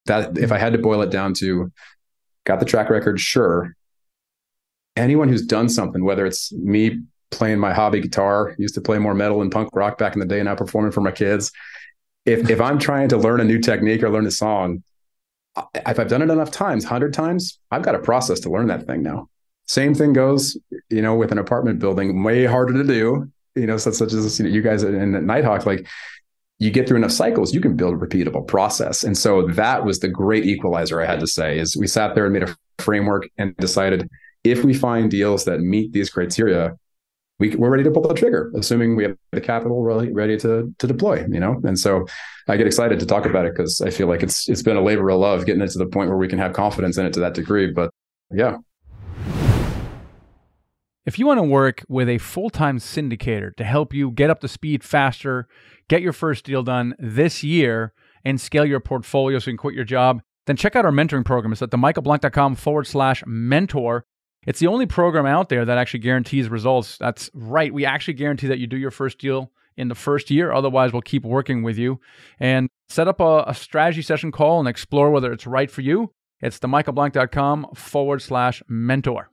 That 0.06 0.38
if 0.38 0.52
I 0.52 0.58
had 0.58 0.72
to 0.72 0.78
boil 0.78 1.02
it 1.02 1.10
down 1.10 1.34
to, 1.34 1.70
got 2.44 2.60
the 2.60 2.66
track 2.66 2.90
record, 2.90 3.20
sure. 3.20 3.74
Anyone 4.96 5.28
who's 5.28 5.46
done 5.46 5.68
something, 5.68 6.04
whether 6.04 6.26
it's 6.26 6.52
me 6.52 7.00
playing 7.30 7.58
my 7.58 7.72
hobby 7.72 8.00
guitar, 8.00 8.54
used 8.58 8.74
to 8.74 8.80
play 8.80 8.98
more 8.98 9.14
metal 9.14 9.40
and 9.40 9.52
punk 9.52 9.70
rock 9.72 9.98
back 9.98 10.14
in 10.14 10.20
the 10.20 10.26
day, 10.26 10.40
and 10.40 10.46
now 10.46 10.54
performing 10.54 10.92
for 10.92 11.00
my 11.00 11.12
kids. 11.12 11.52
If 12.26 12.50
if 12.50 12.60
I'm 12.60 12.78
trying 12.78 13.08
to 13.10 13.16
learn 13.16 13.40
a 13.40 13.44
new 13.44 13.58
technique 13.58 14.02
or 14.02 14.10
learn 14.10 14.26
a 14.26 14.30
song, 14.30 14.82
if 15.74 15.98
I've 15.98 16.08
done 16.08 16.22
it 16.22 16.30
enough 16.30 16.50
times, 16.50 16.84
hundred 16.84 17.12
times, 17.12 17.58
I've 17.70 17.82
got 17.82 17.94
a 17.94 18.00
process 18.00 18.40
to 18.40 18.50
learn 18.50 18.66
that 18.66 18.86
thing 18.86 19.02
now. 19.02 19.28
Same 19.66 19.94
thing 19.94 20.12
goes, 20.12 20.58
you 20.88 21.02
know, 21.02 21.14
with 21.14 21.32
an 21.32 21.38
apartment 21.38 21.78
building, 21.78 22.22
way 22.22 22.44
harder 22.44 22.72
to 22.72 22.84
do. 22.84 23.30
You 23.54 23.66
know, 23.66 23.76
such, 23.76 23.94
such 23.94 24.12
as 24.12 24.38
you, 24.38 24.44
know, 24.44 24.50
you 24.50 24.62
guys 24.62 24.82
in 24.82 25.26
Nighthawk, 25.26 25.66
like 25.66 25.86
you 26.58 26.70
get 26.70 26.86
through 26.86 26.98
enough 26.98 27.10
cycles, 27.10 27.54
you 27.54 27.60
can 27.60 27.74
build 27.74 27.94
a 27.94 27.96
repeatable 27.96 28.46
process. 28.46 29.02
And 29.02 29.16
so 29.16 29.46
that 29.48 29.84
was 29.84 29.98
the 29.98 30.08
great 30.08 30.44
equalizer 30.44 31.00
I 31.00 31.06
had 31.06 31.20
to 31.20 31.26
say 31.26 31.58
is 31.58 31.76
we 31.76 31.86
sat 31.86 32.14
there 32.14 32.26
and 32.26 32.32
made 32.32 32.42
a 32.42 32.56
framework 32.78 33.28
and 33.38 33.56
decided 33.56 34.08
if 34.44 34.62
we 34.62 34.74
find 34.74 35.10
deals 35.10 35.44
that 35.46 35.60
meet 35.60 35.92
these 35.92 36.10
criteria, 36.10 36.76
we, 37.38 37.56
we're 37.56 37.70
ready 37.70 37.84
to 37.84 37.90
pull 37.90 38.02
the 38.02 38.14
trigger, 38.14 38.52
assuming 38.54 38.94
we 38.94 39.04
have 39.04 39.16
the 39.32 39.40
capital 39.40 39.82
ready, 39.82 40.12
ready 40.12 40.36
to 40.38 40.72
to 40.78 40.86
deploy. 40.86 41.24
You 41.28 41.40
know, 41.40 41.60
and 41.64 41.78
so 41.78 42.06
I 42.46 42.56
get 42.58 42.66
excited 42.66 43.00
to 43.00 43.06
talk 43.06 43.24
about 43.24 43.46
it 43.46 43.54
because 43.54 43.80
I 43.80 43.88
feel 43.88 44.06
like 44.06 44.22
it's 44.22 44.48
it's 44.48 44.62
been 44.62 44.76
a 44.76 44.82
labor 44.82 45.08
of 45.08 45.18
love 45.18 45.46
getting 45.46 45.62
it 45.62 45.70
to 45.70 45.78
the 45.78 45.86
point 45.86 46.10
where 46.10 46.18
we 46.18 46.28
can 46.28 46.38
have 46.38 46.52
confidence 46.52 46.98
in 46.98 47.06
it 47.06 47.14
to 47.14 47.20
that 47.20 47.34
degree. 47.34 47.72
But 47.72 47.90
yeah. 48.30 48.58
If 51.06 51.18
you 51.18 51.26
want 51.26 51.38
to 51.38 51.44
work 51.44 51.84
with 51.88 52.08
a 52.08 52.18
full 52.18 52.50
time 52.50 52.78
syndicator 52.78 53.54
to 53.56 53.64
help 53.64 53.94
you 53.94 54.10
get 54.10 54.30
up 54.30 54.40
to 54.40 54.48
speed 54.48 54.84
faster, 54.84 55.48
get 55.88 56.02
your 56.02 56.12
first 56.12 56.44
deal 56.44 56.62
done 56.62 56.94
this 56.98 57.42
year, 57.42 57.94
and 58.24 58.40
scale 58.40 58.66
your 58.66 58.80
portfolio 58.80 59.38
so 59.38 59.50
you 59.50 59.56
can 59.56 59.58
quit 59.58 59.74
your 59.74 59.84
job, 59.84 60.22
then 60.46 60.56
check 60.56 60.76
out 60.76 60.84
our 60.84 60.92
mentoring 60.92 61.24
program. 61.24 61.52
It's 61.52 61.62
at 61.62 61.70
themichaelblank.com 61.70 62.56
forward 62.56 62.86
slash 62.86 63.22
mentor. 63.26 64.04
It's 64.46 64.58
the 64.58 64.66
only 64.66 64.86
program 64.86 65.26
out 65.26 65.48
there 65.48 65.64
that 65.64 65.78
actually 65.78 66.00
guarantees 66.00 66.48
results. 66.48 66.98
That's 66.98 67.30
right. 67.34 67.72
We 67.72 67.84
actually 67.84 68.14
guarantee 68.14 68.46
that 68.48 68.58
you 68.58 68.66
do 68.66 68.76
your 68.76 68.90
first 68.90 69.18
deal 69.18 69.52
in 69.76 69.88
the 69.88 69.94
first 69.94 70.30
year. 70.30 70.52
Otherwise, 70.52 70.92
we'll 70.92 71.02
keep 71.02 71.24
working 71.24 71.62
with 71.62 71.78
you 71.78 72.00
and 72.38 72.68
set 72.88 73.08
up 73.08 73.20
a, 73.20 73.44
a 73.46 73.54
strategy 73.54 74.02
session 74.02 74.32
call 74.32 74.58
and 74.58 74.68
explore 74.68 75.10
whether 75.10 75.32
it's 75.32 75.46
right 75.46 75.70
for 75.70 75.80
you. 75.80 76.12
It's 76.40 76.58
themichaelblank.com 76.58 77.68
forward 77.74 78.20
slash 78.20 78.62
mentor. 78.68 79.30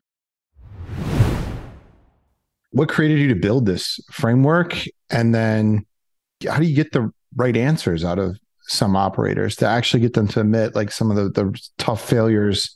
What 2.78 2.90
created 2.90 3.20
you 3.20 3.28
to 3.30 3.36
build 3.36 3.66
this 3.66 4.00
framework? 4.12 4.78
And 5.10 5.34
then 5.34 5.86
how 6.48 6.60
do 6.60 6.66
you 6.66 6.76
get 6.76 6.92
the 6.92 7.12
right 7.36 7.58
answers 7.58 8.06
out 8.06 8.20
of 8.20 8.38
some 8.68 8.96
operators 8.96 9.56
to 9.56 9.66
actually 9.68 10.02
get 10.02 10.14
them 10.14 10.28
to 10.28 10.42
admit 10.42 10.76
like 10.76 10.92
some 10.92 11.10
of 11.10 11.18
the, 11.18 11.30
the 11.30 11.60
tough 11.78 12.08
failures 12.08 12.76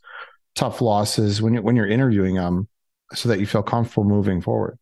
tough 0.55 0.81
losses 0.81 1.41
when 1.41 1.53
you 1.53 1.61
when 1.61 1.75
you're 1.75 1.87
interviewing 1.87 2.35
them 2.35 2.67
so 3.13 3.29
that 3.29 3.39
you 3.39 3.45
feel 3.45 3.61
comfortable 3.61 4.03
moving 4.03 4.41
forward? 4.41 4.77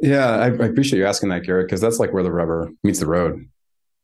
Yeah 0.00 0.28
i, 0.28 0.44
I 0.44 0.48
appreciate 0.48 0.98
you 0.98 1.06
asking 1.06 1.30
that 1.30 1.42
garrett 1.42 1.66
because 1.66 1.80
that's 1.80 1.98
like 1.98 2.12
where 2.12 2.22
the 2.22 2.32
rubber 2.32 2.70
meets 2.84 3.00
the 3.00 3.06
road 3.06 3.48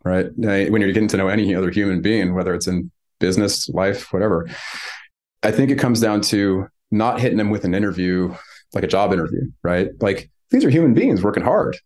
right? 0.05 0.31
When 0.37 0.81
you're 0.81 0.93
getting 0.93 1.09
to 1.09 1.17
know 1.17 1.29
any 1.29 1.55
other 1.55 1.71
human 1.71 2.01
being 2.01 2.35
whether 2.35 2.55
it's 2.55 2.67
in 2.67 2.91
business 3.21 3.69
life 3.71 4.13
whatever 4.13 4.49
i 5.43 5.51
think 5.51 5.71
it 5.71 5.79
comes 5.79 6.01
down 6.01 6.21
to 6.23 6.67
not 6.91 7.21
hitting 7.21 7.39
them 7.39 7.51
with 7.51 7.65
an 7.65 7.75
interview 7.75 8.35
like 8.75 8.85
a 8.85 8.89
job 8.89 9.13
interview 9.13 9.43
right? 9.63 9.89
Like 10.01 10.31
these 10.51 10.65
are 10.65 10.71
human 10.71 10.95
beings 10.95 11.23
working 11.23 11.43
hard 11.43 11.77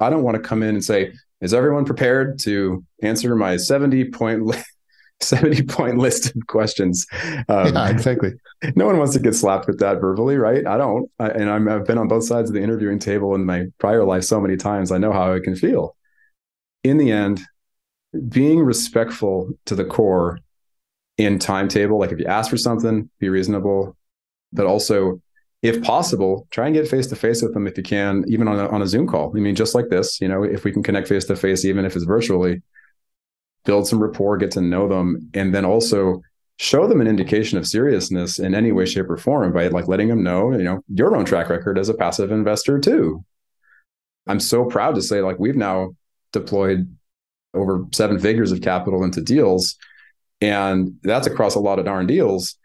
i 0.00 0.10
don't 0.10 0.22
want 0.22 0.36
to 0.36 0.42
come 0.42 0.62
in 0.62 0.70
and 0.70 0.84
say 0.84 1.12
is 1.40 1.52
everyone 1.52 1.84
prepared 1.84 2.38
to 2.38 2.84
answer 3.02 3.34
my 3.36 3.56
70 3.56 4.10
point 4.10 4.54
70 5.20 5.62
point 5.62 5.98
list 5.98 6.34
of 6.34 6.46
questions. 6.46 7.06
Um, 7.48 7.74
yeah, 7.74 7.88
exactly. 7.88 8.32
No 8.74 8.86
one 8.86 8.96
wants 8.96 9.12
to 9.12 9.20
get 9.20 9.34
slapped 9.34 9.66
with 9.66 9.80
that 9.80 10.00
verbally, 10.00 10.38
right? 10.38 10.66
I 10.66 10.78
don't. 10.78 11.10
I, 11.18 11.28
and 11.28 11.50
i 11.50 11.72
have 11.72 11.84
been 11.84 11.98
on 11.98 12.08
both 12.08 12.24
sides 12.24 12.48
of 12.48 12.54
the 12.54 12.62
interviewing 12.62 12.98
table 12.98 13.34
in 13.34 13.44
my 13.44 13.66
prior 13.78 14.02
life 14.02 14.24
so 14.24 14.40
many 14.40 14.56
times. 14.56 14.90
I 14.90 14.96
know 14.96 15.12
how 15.12 15.32
it 15.32 15.42
can 15.42 15.54
feel. 15.54 15.94
In 16.82 16.96
the 16.96 17.12
end, 17.12 17.42
being 18.28 18.60
respectful 18.60 19.50
to 19.66 19.74
the 19.74 19.84
core 19.84 20.38
in 21.18 21.38
timetable, 21.38 21.98
like 21.98 22.12
if 22.12 22.18
you 22.18 22.24
ask 22.24 22.50
for 22.50 22.56
something, 22.56 23.10
be 23.20 23.28
reasonable, 23.28 23.94
but 24.54 24.64
also, 24.64 25.20
if 25.66 25.82
possible, 25.82 26.46
try 26.50 26.66
and 26.66 26.74
get 26.74 26.88
face 26.88 27.06
to 27.08 27.16
face 27.16 27.42
with 27.42 27.54
them 27.54 27.66
if 27.66 27.76
you 27.76 27.82
can, 27.82 28.24
even 28.28 28.48
on 28.48 28.58
a, 28.58 28.68
on 28.68 28.82
a 28.82 28.86
Zoom 28.86 29.06
call. 29.06 29.32
I 29.36 29.40
mean, 29.40 29.54
just 29.54 29.74
like 29.74 29.88
this, 29.88 30.20
you 30.20 30.28
know, 30.28 30.42
if 30.42 30.64
we 30.64 30.72
can 30.72 30.82
connect 30.82 31.08
face 31.08 31.24
to 31.26 31.36
face, 31.36 31.64
even 31.64 31.84
if 31.84 31.96
it's 31.96 32.04
virtually, 32.04 32.62
build 33.64 33.88
some 33.88 34.02
rapport, 34.02 34.36
get 34.36 34.52
to 34.52 34.60
know 34.60 34.88
them, 34.88 35.30
and 35.34 35.54
then 35.54 35.64
also 35.64 36.22
show 36.58 36.86
them 36.86 37.00
an 37.00 37.06
indication 37.06 37.58
of 37.58 37.66
seriousness 37.66 38.38
in 38.38 38.54
any 38.54 38.72
way, 38.72 38.86
shape, 38.86 39.10
or 39.10 39.16
form 39.16 39.52
by 39.52 39.68
like 39.68 39.88
letting 39.88 40.08
them 40.08 40.22
know, 40.22 40.52
you 40.52 40.64
know, 40.64 40.80
your 40.88 41.16
own 41.16 41.24
track 41.24 41.48
record 41.50 41.78
as 41.78 41.88
a 41.88 41.94
passive 41.94 42.30
investor 42.30 42.78
too. 42.78 43.24
I'm 44.26 44.40
so 44.40 44.64
proud 44.64 44.94
to 44.94 45.02
say, 45.02 45.20
like, 45.20 45.38
we've 45.38 45.56
now 45.56 45.90
deployed 46.32 46.96
over 47.54 47.84
seven 47.92 48.18
figures 48.18 48.52
of 48.52 48.60
capital 48.60 49.04
into 49.04 49.20
deals, 49.20 49.76
and 50.40 50.96
that's 51.02 51.26
across 51.26 51.54
a 51.54 51.60
lot 51.60 51.78
of 51.78 51.84
darn 51.84 52.06
deals. 52.06 52.56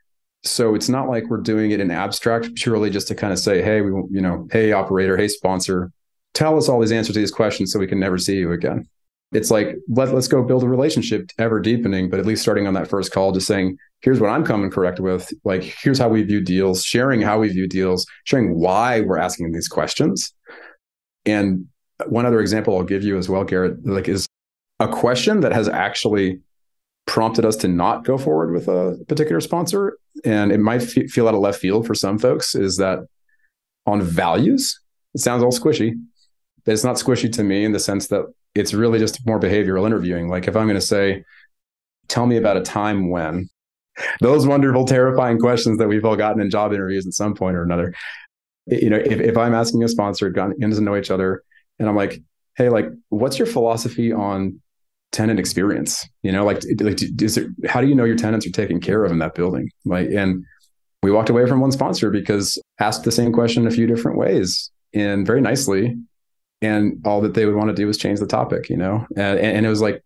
So 0.43 0.73
it's 0.73 0.89
not 0.89 1.07
like 1.07 1.25
we're 1.29 1.37
doing 1.37 1.71
it 1.71 1.79
in 1.79 1.91
abstract 1.91 2.55
purely 2.55 2.89
just 2.89 3.07
to 3.09 3.15
kind 3.15 3.31
of 3.31 3.39
say, 3.39 3.61
hey, 3.61 3.81
we, 3.81 3.91
you 4.09 4.21
know, 4.21 4.47
hey, 4.51 4.71
operator, 4.71 5.15
hey, 5.15 5.27
sponsor, 5.27 5.91
tell 6.33 6.57
us 6.57 6.67
all 6.67 6.79
these 6.79 6.91
answers 6.91 7.13
to 7.13 7.19
these 7.19 7.31
questions 7.31 7.71
so 7.71 7.79
we 7.79 7.87
can 7.87 7.99
never 7.99 8.17
see 8.17 8.37
you 8.37 8.51
again. 8.51 8.87
It's 9.33 9.51
like, 9.51 9.77
let, 9.87 10.13
let's 10.13 10.27
go 10.27 10.43
build 10.43 10.63
a 10.63 10.67
relationship 10.67 11.29
ever 11.37 11.59
deepening, 11.59 12.09
but 12.09 12.19
at 12.19 12.25
least 12.25 12.41
starting 12.41 12.67
on 12.67 12.73
that 12.73 12.89
first 12.89 13.13
call, 13.13 13.31
just 13.31 13.47
saying, 13.47 13.77
here's 14.01 14.19
what 14.19 14.29
I'm 14.29 14.43
coming 14.43 14.69
correct 14.69 14.99
with. 14.99 15.31
Like, 15.45 15.63
here's 15.63 15.99
how 15.99 16.09
we 16.09 16.23
view 16.23 16.41
deals, 16.41 16.83
sharing 16.83 17.21
how 17.21 17.39
we 17.39 17.47
view 17.47 17.67
deals, 17.67 18.05
sharing 18.25 18.59
why 18.59 19.01
we're 19.01 19.19
asking 19.19 19.51
these 19.53 19.69
questions. 19.69 20.33
And 21.25 21.67
one 22.07 22.25
other 22.25 22.41
example 22.41 22.77
I'll 22.77 22.83
give 22.83 23.03
you 23.03 23.17
as 23.17 23.29
well, 23.29 23.43
Garrett, 23.43 23.85
like 23.85 24.09
is 24.09 24.25
a 24.79 24.87
question 24.87 25.41
that 25.41 25.53
has 25.53 25.69
actually 25.69 26.39
prompted 27.05 27.45
us 27.45 27.55
to 27.57 27.67
not 27.67 28.05
go 28.05 28.17
forward 28.17 28.51
with 28.51 28.67
a 28.67 28.97
particular 29.07 29.41
sponsor. 29.41 29.97
And 30.23 30.51
it 30.51 30.59
might 30.59 30.81
f- 30.81 31.09
feel 31.09 31.27
out 31.27 31.33
of 31.33 31.41
left 31.41 31.59
field 31.59 31.85
for 31.85 31.95
some 31.95 32.17
folks 32.17 32.55
is 32.55 32.77
that 32.77 32.99
on 33.85 34.01
values, 34.01 34.79
it 35.13 35.19
sounds 35.19 35.43
all 35.43 35.51
squishy, 35.51 35.93
but 36.63 36.73
it's 36.73 36.83
not 36.83 36.95
squishy 36.97 37.31
to 37.33 37.43
me 37.43 37.65
in 37.65 37.71
the 37.71 37.79
sense 37.79 38.07
that 38.07 38.25
it's 38.53 38.73
really 38.73 38.99
just 38.99 39.25
more 39.25 39.39
behavioral 39.39 39.85
interviewing. 39.85 40.29
Like 40.29 40.47
if 40.47 40.55
I'm 40.55 40.67
going 40.67 40.79
to 40.79 40.85
say, 40.85 41.23
tell 42.07 42.25
me 42.25 42.37
about 42.37 42.57
a 42.57 42.61
time 42.61 43.09
when 43.09 43.49
those 44.19 44.47
wonderful, 44.47 44.85
terrifying 44.85 45.39
questions 45.39 45.77
that 45.79 45.87
we've 45.87 46.05
all 46.05 46.15
gotten 46.15 46.41
in 46.41 46.49
job 46.49 46.73
interviews 46.73 47.05
at 47.07 47.13
some 47.13 47.33
point 47.33 47.55
or 47.55 47.63
another. 47.63 47.93
You 48.67 48.89
know, 48.89 48.97
if, 48.97 49.19
if 49.19 49.37
I'm 49.37 49.53
asking 49.53 49.83
a 49.83 49.87
sponsor, 49.87 50.29
getting 50.29 50.59
to 50.59 50.81
know 50.81 50.95
each 50.95 51.11
other, 51.11 51.43
and 51.79 51.89
I'm 51.89 51.95
like, 51.95 52.21
hey, 52.55 52.69
like, 52.69 52.85
what's 53.09 53.39
your 53.39 53.47
philosophy 53.47 54.13
on 54.13 54.61
tenant 55.11 55.39
experience? 55.39 56.07
You 56.23 56.31
know, 56.31 56.45
like, 56.45 56.61
like 56.79 57.01
it, 57.01 57.47
how 57.67 57.81
do 57.81 57.87
you 57.87 57.95
know 57.95 58.03
your 58.03 58.15
tenants 58.15 58.45
are 58.47 58.51
taken 58.51 58.79
care 58.79 59.03
of 59.03 59.11
in 59.11 59.19
that 59.19 59.35
building? 59.35 59.69
Like, 59.85 60.09
and 60.09 60.43
we 61.03 61.11
walked 61.11 61.29
away 61.29 61.47
from 61.47 61.61
one 61.61 61.71
sponsor 61.71 62.11
because 62.11 62.61
asked 62.79 63.03
the 63.03 63.11
same 63.11 63.33
question 63.33 63.67
a 63.67 63.71
few 63.71 63.87
different 63.87 64.17
ways 64.17 64.71
and 64.93 65.25
very 65.25 65.41
nicely. 65.41 65.97
And 66.63 67.01
all 67.05 67.21
that 67.21 67.33
they 67.33 67.47
would 67.47 67.55
want 67.55 67.69
to 67.69 67.75
do 67.75 67.87
was 67.87 67.97
change 67.97 68.19
the 68.19 68.27
topic, 68.27 68.69
you 68.69 68.77
know? 68.77 69.07
And, 69.17 69.39
and 69.39 69.65
it 69.65 69.69
was 69.69 69.81
like, 69.81 70.03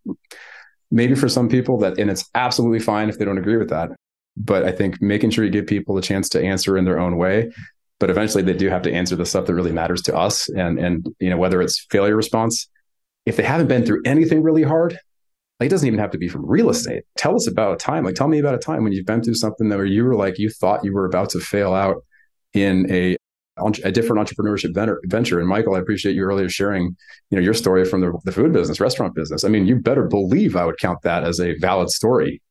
maybe 0.90 1.16
for 1.16 1.28
some 1.28 1.50
people 1.50 1.78
that, 1.80 2.00
and 2.00 2.10
it's 2.10 2.30
absolutely 2.34 2.80
fine 2.80 3.10
if 3.10 3.18
they 3.18 3.26
don't 3.26 3.38
agree 3.38 3.58
with 3.58 3.70
that. 3.72 3.90
But 4.38 4.64
I 4.64 4.72
think 4.72 5.02
making 5.02 5.32
sure 5.32 5.44
you 5.44 5.52
give 5.52 5.68
people 5.68 5.98
a 5.98 6.02
chance 6.02 6.30
to 6.30 6.42
answer 6.42 6.78
in 6.78 6.86
their 6.86 7.00
own 7.00 7.18
way 7.18 7.52
but 8.00 8.10
eventually 8.10 8.44
they 8.44 8.54
do 8.54 8.70
have 8.70 8.82
to 8.84 8.94
answer 8.94 9.16
the 9.16 9.26
stuff 9.26 9.46
that 9.46 9.54
really 9.54 9.72
matters 9.72 10.02
to 10.02 10.16
us 10.16 10.50
and 10.50 10.78
and 10.80 11.08
you 11.20 11.30
know 11.30 11.38
whether 11.38 11.62
it's 11.62 11.86
failure 11.90 12.16
response 12.16 12.68
if 13.26 13.38
they 13.38 13.44
haven't 13.44 13.68
been 13.68 13.86
through 13.86 14.02
anything 14.06 14.44
really 14.44 14.64
hard 14.64 14.98
like 15.60 15.68
it 15.68 15.70
doesn't 15.70 15.88
even 15.88 16.00
have 16.00 16.12
to 16.12 16.18
be 16.18 16.28
from 16.28 16.46
real 16.46 16.70
estate 16.70 17.04
tell 17.18 17.36
us 17.36 17.48
about 17.48 17.74
a 17.74 17.78
time 17.78 18.04
like 18.04 18.16
tell 18.16 18.28
me 18.28 18.40
about 18.40 18.56
a 18.56 18.60
time 18.60 18.84
when 18.84 18.94
you've 18.94 19.06
been 19.06 19.24
through 19.24 19.36
something 19.36 19.70
that 19.70 19.78
where 19.78 19.86
you 19.86 20.04
were 20.04 20.16
like 20.16 20.38
you 20.38 20.50
thought 20.50 20.84
you 20.84 20.94
were 20.94 21.06
about 21.06 21.30
to 21.30 21.40
fail 21.40 21.74
out 21.74 21.98
in 22.54 22.90
a 22.92 23.16
a 23.86 23.92
different 23.92 24.28
entrepreneurship 24.28 24.74
venture 25.06 25.40
and 25.40 25.48
michael 25.48 25.76
i 25.76 25.80
appreciate 25.80 26.14
you 26.14 26.24
earlier 26.24 26.50
sharing 26.50 26.96
you 27.30 27.38
know 27.38 27.42
your 27.42 27.54
story 27.54 27.86
from 27.86 28.02
the, 28.02 28.12
the 28.26 28.32
food 28.32 28.52
business 28.52 28.82
restaurant 28.82 29.16
business 29.16 29.46
i 29.46 29.48
mean 29.48 29.66
you 29.66 29.78
better 29.78 30.04
believe 30.04 30.58
i 30.58 30.66
would 30.66 30.78
count 30.78 31.02
that 31.04 31.24
as 31.24 31.40
a 31.40 31.58
valid 31.60 31.90
story 31.90 32.42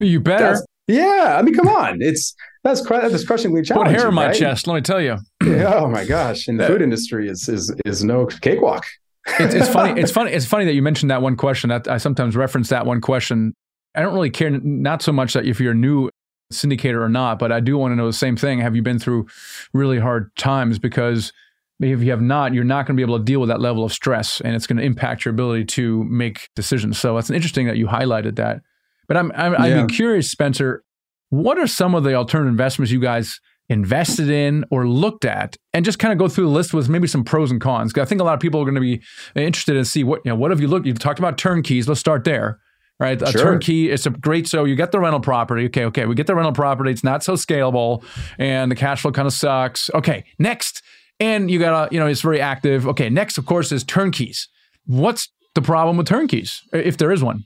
you 0.00 0.20
better 0.20 0.54
That's, 0.54 0.66
yeah 0.88 1.36
i 1.38 1.42
mean 1.42 1.54
come 1.54 1.68
on 1.68 1.98
it's 2.00 2.34
that's 2.64 2.80
that's 2.80 3.24
crushingly 3.24 3.62
challenging. 3.62 3.92
Put 3.92 4.00
hair 4.00 4.08
in 4.08 4.14
my 4.14 4.28
right? 4.28 4.34
chest. 4.34 4.66
Let 4.66 4.74
me 4.74 4.80
tell 4.80 5.00
you. 5.00 5.18
Yeah, 5.44 5.74
oh 5.74 5.88
my 5.90 6.06
gosh! 6.06 6.48
And 6.48 6.58
the 6.58 6.66
food 6.66 6.80
industry 6.80 7.28
is 7.28 7.46
is 7.46 7.72
is 7.84 8.02
no 8.02 8.24
cakewalk. 8.24 8.86
It's, 9.26 9.54
it's 9.54 9.68
funny. 9.68 10.00
It's 10.00 10.10
funny. 10.10 10.32
It's 10.32 10.46
funny 10.46 10.64
that 10.64 10.74
you 10.74 10.82
mentioned 10.82 11.10
that 11.10 11.22
one 11.22 11.36
question. 11.36 11.70
That 11.70 11.88
I 11.88 11.98
sometimes 11.98 12.36
reference 12.36 12.68
that 12.68 12.86
one 12.86 13.00
question. 13.00 13.54
I 13.94 14.02
don't 14.02 14.14
really 14.14 14.30
care. 14.30 14.50
Not 14.50 15.02
so 15.02 15.12
much 15.12 15.34
that 15.34 15.46
if 15.46 15.60
you're 15.60 15.72
a 15.72 15.76
new 15.76 16.10
syndicator 16.52 17.00
or 17.00 17.08
not, 17.08 17.38
but 17.38 17.52
I 17.52 17.60
do 17.60 17.78
want 17.78 17.92
to 17.92 17.96
know 17.96 18.06
the 18.06 18.12
same 18.12 18.36
thing. 18.36 18.60
Have 18.60 18.76
you 18.76 18.82
been 18.82 18.98
through 18.98 19.26
really 19.72 19.98
hard 19.98 20.34
times? 20.36 20.78
Because 20.78 21.32
if 21.80 22.00
you 22.00 22.10
have 22.10 22.20
not, 22.20 22.54
you're 22.54 22.64
not 22.64 22.86
going 22.86 22.96
to 22.96 23.00
be 23.00 23.02
able 23.02 23.18
to 23.18 23.24
deal 23.24 23.40
with 23.40 23.48
that 23.48 23.60
level 23.60 23.84
of 23.84 23.92
stress, 23.92 24.40
and 24.40 24.54
it's 24.54 24.66
going 24.66 24.78
to 24.78 24.84
impact 24.84 25.24
your 25.24 25.32
ability 25.32 25.64
to 25.64 26.04
make 26.04 26.48
decisions. 26.54 26.98
So 26.98 27.16
it's 27.18 27.30
interesting 27.30 27.66
that 27.66 27.76
you 27.76 27.86
highlighted 27.86 28.36
that. 28.36 28.60
But 29.08 29.16
I'm, 29.16 29.32
I'm 29.34 29.52
yeah. 29.52 29.80
I'd 29.82 29.88
be 29.88 29.94
curious, 29.94 30.30
Spencer. 30.30 30.84
What 31.30 31.58
are 31.58 31.66
some 31.66 31.94
of 31.94 32.04
the 32.04 32.14
alternative 32.14 32.50
investments 32.50 32.92
you 32.92 33.00
guys 33.00 33.40
invested 33.68 34.28
in 34.28 34.64
or 34.70 34.86
looked 34.86 35.24
at 35.24 35.56
and 35.72 35.84
just 35.84 35.98
kind 35.98 36.12
of 36.12 36.18
go 36.18 36.28
through 36.28 36.44
the 36.44 36.50
list 36.50 36.74
with 36.74 36.88
maybe 36.88 37.06
some 37.06 37.24
pros 37.24 37.50
and 37.50 37.60
cons. 37.60 37.96
I 37.96 38.04
think 38.04 38.20
a 38.20 38.24
lot 38.24 38.34
of 38.34 38.40
people 38.40 38.60
are 38.60 38.64
going 38.64 38.74
to 38.74 38.80
be 38.80 39.02
interested 39.34 39.76
in 39.76 39.84
see 39.84 40.04
what, 40.04 40.20
you 40.24 40.30
know, 40.30 40.36
what 40.36 40.50
have 40.50 40.60
you 40.60 40.68
looked, 40.68 40.86
you 40.86 40.94
talked 40.94 41.18
about 41.18 41.38
turnkeys. 41.38 41.88
Let's 41.88 42.00
start 42.00 42.24
there, 42.24 42.60
right? 43.00 43.20
A 43.20 43.30
sure. 43.30 43.40
turnkey 43.40 43.90
is 43.90 44.06
a 44.06 44.10
great, 44.10 44.46
so 44.46 44.64
you 44.64 44.76
get 44.76 44.92
the 44.92 45.00
rental 45.00 45.20
property. 45.20 45.66
Okay. 45.66 45.84
Okay. 45.86 46.06
We 46.06 46.14
get 46.14 46.26
the 46.26 46.34
rental 46.34 46.52
property. 46.52 46.90
It's 46.90 47.04
not 47.04 47.24
so 47.24 47.34
scalable 47.34 48.04
and 48.38 48.70
the 48.70 48.76
cash 48.76 49.02
flow 49.02 49.12
kind 49.12 49.26
of 49.26 49.32
sucks. 49.32 49.90
Okay. 49.94 50.24
Next. 50.38 50.82
And 51.20 51.50
you 51.50 51.58
got 51.58 51.88
to, 51.88 51.94
you 51.94 52.00
know, 52.00 52.06
it's 52.06 52.20
very 52.20 52.40
active. 52.40 52.86
Okay. 52.88 53.08
Next, 53.08 53.38
of 53.38 53.46
course, 53.46 53.72
is 53.72 53.84
turnkeys. 53.84 54.48
What's 54.86 55.30
the 55.54 55.62
problem 55.62 55.96
with 55.96 56.06
turnkeys 56.06 56.60
if 56.72 56.98
there 56.98 57.12
is 57.12 57.22
one? 57.22 57.44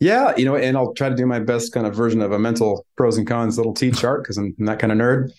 Yeah, 0.00 0.34
you 0.36 0.44
know, 0.44 0.56
and 0.56 0.76
I'll 0.76 0.94
try 0.94 1.10
to 1.10 1.14
do 1.14 1.26
my 1.26 1.38
best 1.38 1.72
kind 1.72 1.86
of 1.86 1.94
version 1.94 2.22
of 2.22 2.32
a 2.32 2.38
mental 2.38 2.84
pros 2.96 3.18
and 3.18 3.24
cons 3.24 3.56
little 3.56 3.72
T 3.72 3.92
chart 3.92 4.24
because 4.24 4.36
I'm, 4.36 4.52
I'm 4.58 4.66
that 4.66 4.80
kind 4.80 4.90
of 4.90 4.98
nerd. 4.98 5.30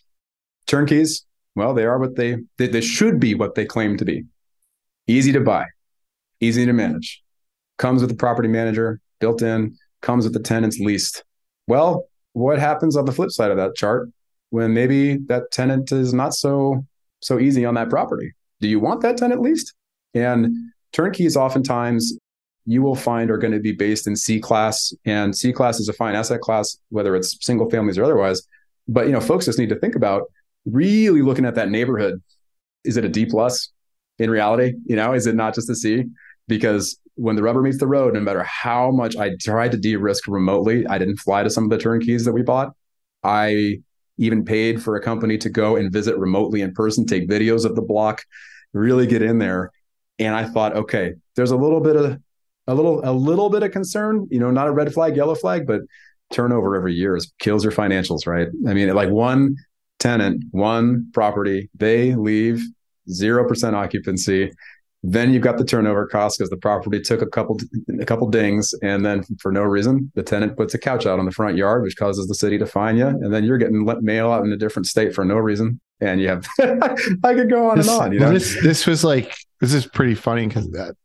Turnkeys, 0.68 1.26
well, 1.56 1.74
they 1.74 1.86
are 1.86 2.00
what 2.00 2.16
they, 2.16 2.38
they 2.58 2.68
they 2.68 2.82
should 2.82 3.20
be 3.20 3.36
what 3.36 3.56
they 3.56 3.66
claim 3.66 3.98
to 3.98 4.06
be. 4.06 4.24
Easy 5.08 5.32
to 5.32 5.42
buy, 5.42 5.66
easy 6.40 6.66
to 6.66 6.74
manage, 6.74 7.22
comes 7.78 8.02
with 8.02 8.10
the 8.10 8.16
property 8.16 8.48
manager 8.48 9.00
built 9.20 9.42
in, 9.42 9.76
comes 10.02 10.24
with 10.24 10.34
the 10.34 10.40
tenants 10.40 10.80
leased. 10.80 11.24
Well, 11.68 12.08
what 12.34 12.60
happens 12.60 12.96
on 12.96 13.06
the 13.06 13.12
flip 13.12 13.32
side 13.32 13.52
of 13.52 13.58
that 13.58 13.76
chart 13.76 14.10
when 14.50 14.74
maybe 14.74 15.18
that 15.28 15.52
tenant 15.52 15.92
is 15.92 16.14
not 16.14 16.34
so 16.34 16.86
so 17.22 17.40
easy 17.40 17.66
on 17.66 17.76
that 17.76 17.90
property? 17.90 18.34
Do 18.62 18.68
you 18.68 18.80
want 18.80 19.02
that 19.02 19.18
tenant 19.18 19.42
leased? 19.42 19.74
And 20.14 20.56
turnkeys 20.92 21.36
oftentimes 21.36 22.18
you 22.66 22.82
will 22.82 22.96
find 22.96 23.30
are 23.30 23.38
going 23.38 23.54
to 23.54 23.60
be 23.60 23.74
based 23.74 24.08
in 24.08 24.16
C 24.16 24.40
class, 24.40 24.94
and 25.06 25.36
C 25.36 25.52
class 25.52 25.80
is 25.80 25.90
a 25.90 25.94
fine 25.94 26.16
asset 26.16 26.42
class, 26.42 26.78
whether 26.90 27.16
it's 27.16 27.38
single 27.46 27.70
families 27.70 27.98
or 27.98 28.04
otherwise. 28.04 28.42
But 28.88 29.06
you 29.06 29.12
know, 29.12 29.20
folks 29.20 29.46
just 29.46 29.60
need 29.60 29.70
to 29.70 29.80
think 29.80 29.96
about 29.96 30.24
really 30.66 31.22
looking 31.22 31.46
at 31.46 31.56
that 31.56 31.70
neighborhood. 31.70 32.22
Is 32.84 32.98
it 32.98 33.06
a 33.06 33.10
D 33.10 33.26
plus 33.26 33.72
in 34.20 34.30
reality? 34.30 34.74
You 34.86 34.96
know, 34.96 35.14
is 35.14 35.28
it 35.28 35.36
not 35.36 35.56
just 35.56 35.70
a 35.70 35.76
C? 35.76 36.04
Because 36.48 37.00
when 37.16 37.36
the 37.36 37.44
rubber 37.44 37.62
meets 37.62 37.80
the 37.80 37.88
road, 37.88 38.14
no 38.14 38.20
matter 38.20 38.44
how 38.44 38.92
much 38.92 39.16
I 39.16 39.36
tried 39.40 39.72
to 39.72 39.78
de-risk 39.78 40.28
remotely, 40.28 40.86
I 40.88 40.98
didn't 40.98 41.18
fly 41.18 41.44
to 41.44 41.50
some 41.50 41.64
of 41.64 41.70
the 41.70 41.78
turnkeys 41.78 42.26
that 42.26 42.34
we 42.34 42.42
bought. 42.42 42.74
I 43.24 43.80
even 44.18 44.44
paid 44.46 44.82
for 44.82 44.96
a 44.96 45.02
company 45.02 45.38
to 45.40 45.50
go 45.50 45.76
and 45.76 45.92
visit 45.92 46.18
remotely 46.18 46.62
in 46.62 46.74
person, 46.74 47.06
take 47.06 47.30
videos 47.30 47.66
of 47.66 47.76
the 47.76 47.82
block, 47.82 48.24
really 48.74 49.08
get 49.08 49.22
in 49.22 49.40
there. 49.40 49.72
And 50.20 50.36
I 50.36 50.46
thought, 50.46 50.76
okay, 50.76 51.14
there's 51.36 51.52
a 51.52 51.56
little 51.56 51.80
bit 51.80 51.96
of 51.96 52.20
a 52.68 52.74
little 52.74 53.02
a 53.04 53.12
little 53.12 53.50
bit 53.50 53.64
of 53.64 53.72
concern. 53.72 54.28
You 54.30 54.40
know, 54.40 54.52
not 54.52 54.68
a 54.68 54.72
red 54.72 54.94
flag, 54.94 55.16
yellow 55.16 55.36
flag, 55.36 55.66
but 55.66 55.82
turnover 56.32 56.76
every 56.76 56.94
year 56.94 57.16
is 57.16 57.32
kills 57.40 57.64
your 57.64 57.74
financials, 57.74 58.26
right? 58.28 58.48
I 58.68 58.74
mean, 58.74 58.94
like 58.94 59.10
one 59.10 59.56
tenant, 60.04 60.44
one 60.52 61.10
property, 61.14 61.70
they 61.74 62.14
leave 62.14 62.62
zero 63.10 63.48
percent 63.48 63.76
occupancy. 63.76 64.52
Then 65.06 65.34
you've 65.34 65.44
got 65.44 65.58
the 65.58 65.66
turnover 65.66 66.08
cost 66.08 66.38
because 66.38 66.50
the 66.50 66.58
property 66.58 67.02
took 67.02 67.22
a 67.22 67.26
couple 67.26 67.58
a 68.00 68.06
couple 68.06 68.30
dings, 68.30 68.74
and 68.84 69.06
then 69.06 69.24
for 69.40 69.52
no 69.52 69.62
reason, 69.62 70.12
the 70.16 70.24
tenant 70.24 70.56
puts 70.56 70.74
a 70.74 70.78
couch 70.78 71.06
out 71.06 71.20
on 71.20 71.26
the 71.26 71.32
front 71.32 71.58
yard, 71.58 71.84
which 71.84 71.98
causes 71.98 72.28
the 72.28 72.36
city 72.36 72.58
to 72.58 72.66
fine 72.66 72.98
you, 72.98 73.08
and 73.08 73.34
then 73.34 73.44
you're 73.44 73.58
getting 73.58 73.86
mail 74.02 74.32
out 74.32 74.46
in 74.46 74.52
a 74.52 74.58
different 74.58 74.88
state 74.88 75.14
for 75.14 75.26
no 75.26 75.36
reason. 75.36 75.80
And 76.00 76.20
you 76.22 76.28
have, 76.28 76.46
I 76.60 77.34
could 77.34 77.50
go 77.50 77.70
on 77.70 77.78
this, 77.78 77.88
and 77.88 78.02
on. 78.02 78.14
You 78.14 78.20
know, 78.20 78.32
this 78.32 78.62
this 78.62 78.86
was 78.86 79.04
like 79.04 79.34
this 79.60 79.74
is 79.74 79.86
pretty 79.86 80.16
funny 80.16 80.48
because 80.48 80.70
that 80.72 80.96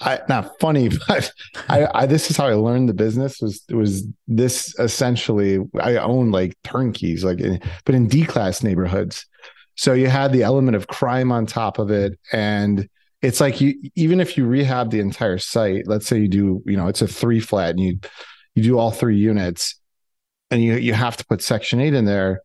I, 0.00 0.20
not 0.28 0.58
funny, 0.60 0.90
but 1.08 1.32
I, 1.68 1.86
I, 1.94 2.06
this 2.06 2.30
is 2.30 2.36
how 2.36 2.46
I 2.46 2.54
learned 2.54 2.88
the 2.88 2.94
business 2.94 3.40
was 3.40 3.62
was 3.70 4.04
this 4.26 4.74
essentially 4.78 5.58
I 5.80 5.96
own 5.96 6.30
like 6.30 6.56
turnkeys 6.64 7.24
like 7.24 7.40
in, 7.40 7.60
but 7.84 7.94
in 7.94 8.08
D 8.08 8.24
class 8.24 8.62
neighborhoods. 8.62 9.26
So 9.76 9.92
you 9.92 10.08
had 10.08 10.32
the 10.32 10.42
element 10.42 10.76
of 10.76 10.88
crime 10.88 11.32
on 11.32 11.46
top 11.46 11.78
of 11.78 11.90
it 11.90 12.18
and 12.32 12.88
it's 13.22 13.40
like 13.40 13.60
you 13.60 13.74
even 13.94 14.20
if 14.20 14.36
you 14.36 14.46
rehab 14.46 14.90
the 14.90 15.00
entire 15.00 15.38
site, 15.38 15.86
let's 15.86 16.06
say 16.06 16.18
you 16.18 16.28
do, 16.28 16.62
you 16.66 16.76
know, 16.76 16.88
it's 16.88 17.02
a 17.02 17.08
three 17.08 17.40
flat 17.40 17.70
and 17.70 17.80
you 17.80 18.00
you 18.54 18.62
do 18.62 18.78
all 18.78 18.90
three 18.90 19.16
units 19.16 19.78
and 20.50 20.62
you 20.62 20.76
you 20.76 20.94
have 20.94 21.16
to 21.18 21.26
put 21.26 21.42
section 21.42 21.80
8 21.80 21.94
in 21.94 22.04
there, 22.06 22.40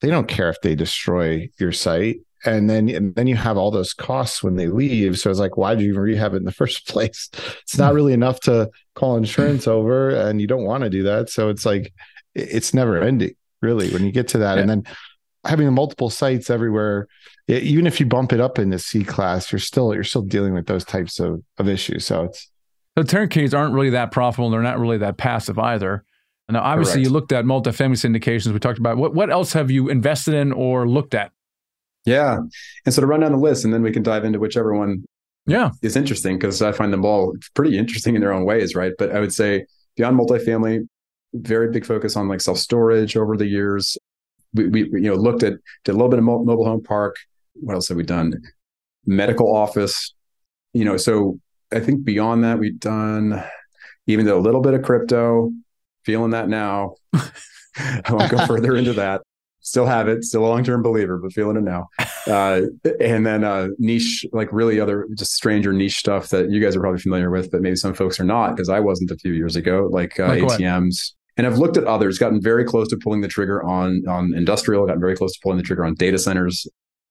they 0.00 0.10
don't 0.10 0.28
care 0.28 0.50
if 0.50 0.60
they 0.62 0.74
destroy 0.74 1.48
your 1.58 1.72
site 1.72 2.20
and 2.44 2.68
then 2.68 2.88
and 2.88 3.14
then 3.14 3.26
you 3.26 3.36
have 3.36 3.56
all 3.56 3.70
those 3.70 3.94
costs 3.94 4.42
when 4.42 4.56
they 4.56 4.68
leave. 4.68 5.18
So 5.18 5.30
it's 5.30 5.40
like, 5.40 5.56
why 5.56 5.74
did 5.74 5.84
you 5.84 5.90
even 5.90 6.02
rehab 6.02 6.34
it 6.34 6.38
in 6.38 6.44
the 6.44 6.52
first 6.52 6.88
place? 6.88 7.30
It's 7.62 7.78
not 7.78 7.94
really 7.94 8.12
enough 8.12 8.40
to 8.40 8.70
call 8.94 9.16
insurance 9.16 9.66
over, 9.66 10.10
and 10.10 10.40
you 10.40 10.46
don't 10.46 10.64
want 10.64 10.84
to 10.84 10.90
do 10.90 11.02
that. 11.04 11.30
So 11.30 11.48
it's 11.48 11.64
like 11.66 11.92
it's 12.34 12.74
never 12.74 13.00
ending, 13.00 13.34
really, 13.62 13.90
when 13.90 14.04
you 14.04 14.12
get 14.12 14.28
to 14.28 14.38
that. 14.38 14.54
Yeah. 14.54 14.60
And 14.60 14.70
then 14.70 14.84
having 15.44 15.72
multiple 15.72 16.10
sites 16.10 16.50
everywhere, 16.50 17.08
even 17.48 17.86
if 17.86 18.00
you 18.00 18.06
bump 18.06 18.32
it 18.32 18.40
up 18.40 18.58
into 18.58 18.78
C 18.78 19.04
class, 19.04 19.50
you're 19.50 19.58
still 19.58 19.94
you're 19.94 20.04
still 20.04 20.22
dealing 20.22 20.54
with 20.54 20.66
those 20.66 20.84
types 20.84 21.18
of, 21.20 21.42
of 21.58 21.68
issues. 21.68 22.04
So 22.06 22.24
it's 22.24 22.50
the 22.96 23.04
turnkeys 23.04 23.54
aren't 23.54 23.74
really 23.74 23.90
that 23.90 24.10
profitable. 24.10 24.46
And 24.46 24.54
they're 24.54 24.62
not 24.62 24.78
really 24.78 24.98
that 24.98 25.16
passive 25.16 25.58
either. 25.58 26.04
Now, 26.48 26.62
obviously, 26.62 26.94
Correct. 26.94 27.06
you 27.06 27.12
looked 27.12 27.32
at 27.32 27.44
multifamily 27.44 27.96
syndications. 27.96 28.52
We 28.52 28.58
talked 28.60 28.78
about 28.78 28.96
what 28.96 29.14
what 29.14 29.30
else 29.30 29.52
have 29.52 29.70
you 29.70 29.88
invested 29.88 30.34
in 30.34 30.52
or 30.52 30.88
looked 30.88 31.14
at? 31.14 31.32
Yeah. 32.06 32.38
And 32.84 32.94
so 32.94 33.00
to 33.00 33.06
run 33.06 33.20
down 33.20 33.32
the 33.32 33.38
list 33.38 33.64
and 33.64 33.74
then 33.74 33.82
we 33.82 33.92
can 33.92 34.02
dive 34.02 34.24
into 34.24 34.38
whichever 34.38 34.74
one 34.74 35.04
Yeah, 35.46 35.70
is 35.82 35.96
interesting 35.96 36.38
because 36.38 36.62
I 36.62 36.72
find 36.72 36.92
them 36.92 37.04
all 37.04 37.34
pretty 37.54 37.76
interesting 37.76 38.14
in 38.14 38.20
their 38.20 38.32
own 38.32 38.44
ways, 38.44 38.74
right? 38.74 38.92
But 38.98 39.14
I 39.14 39.20
would 39.20 39.34
say 39.34 39.66
beyond 39.96 40.18
multifamily, 40.18 40.88
very 41.34 41.70
big 41.70 41.84
focus 41.84 42.16
on 42.16 42.28
like 42.28 42.40
self 42.40 42.58
storage 42.58 43.16
over 43.16 43.36
the 43.36 43.46
years. 43.46 43.98
We, 44.54 44.68
we 44.68 44.80
you 44.84 45.00
know 45.10 45.14
looked 45.14 45.42
at 45.42 45.54
did 45.84 45.92
a 45.92 45.94
little 45.94 46.08
bit 46.08 46.18
of 46.20 46.24
mobile 46.24 46.64
home 46.64 46.82
park. 46.82 47.16
What 47.54 47.74
else 47.74 47.88
have 47.88 47.96
we 47.96 48.04
done? 48.04 48.34
Medical 49.04 49.54
office. 49.54 50.14
You 50.72 50.84
know, 50.84 50.96
so 50.96 51.40
I 51.72 51.80
think 51.80 52.04
beyond 52.04 52.44
that 52.44 52.58
we've 52.58 52.78
done 52.78 53.42
even 54.06 54.26
though 54.26 54.38
a 54.38 54.40
little 54.42 54.60
bit 54.60 54.74
of 54.74 54.82
crypto. 54.82 55.52
Feeling 56.04 56.30
that 56.30 56.48
now. 56.48 56.94
I 57.14 58.02
won't 58.10 58.30
go 58.30 58.38
further 58.46 58.76
into 58.76 58.94
that. 58.94 59.22
Still 59.66 59.84
have 59.86 60.06
it. 60.06 60.22
Still 60.22 60.46
a 60.46 60.48
long 60.48 60.62
term 60.62 60.80
believer, 60.80 61.18
but 61.18 61.32
feeling 61.32 61.56
it 61.56 61.64
now. 61.64 61.88
Uh, 62.26 62.62
and 62.98 63.24
then 63.24 63.44
uh, 63.44 63.68
niche, 63.78 64.26
like 64.32 64.52
really 64.52 64.80
other 64.80 65.06
just 65.16 65.32
stranger 65.32 65.72
niche 65.72 65.96
stuff 65.96 66.30
that 66.30 66.50
you 66.50 66.60
guys 66.60 66.74
are 66.74 66.80
probably 66.80 66.98
familiar 66.98 67.30
with, 67.30 67.52
but 67.52 67.60
maybe 67.60 67.76
some 67.76 67.94
folks 67.94 68.18
are 68.18 68.24
not 68.24 68.50
because 68.56 68.68
I 68.68 68.80
wasn't 68.80 69.12
a 69.12 69.16
few 69.16 69.32
years 69.32 69.54
ago, 69.54 69.88
like, 69.92 70.18
uh, 70.18 70.26
Like 70.26 70.42
what? 70.42 70.60
ATMs. 70.60 71.12
And 71.36 71.46
I've 71.46 71.58
looked 71.58 71.76
at 71.76 71.84
others, 71.84 72.18
gotten 72.18 72.42
very 72.42 72.64
close 72.64 72.88
to 72.88 72.96
pulling 72.96 73.20
the 73.20 73.28
trigger 73.28 73.62
on 73.62 74.02
on 74.08 74.34
industrial, 74.34 74.84
gotten 74.86 75.00
very 75.00 75.14
close 75.14 75.34
to 75.34 75.38
pulling 75.40 75.56
the 75.56 75.62
trigger 75.62 75.84
on 75.84 75.94
data 75.94 76.18
centers, 76.18 76.66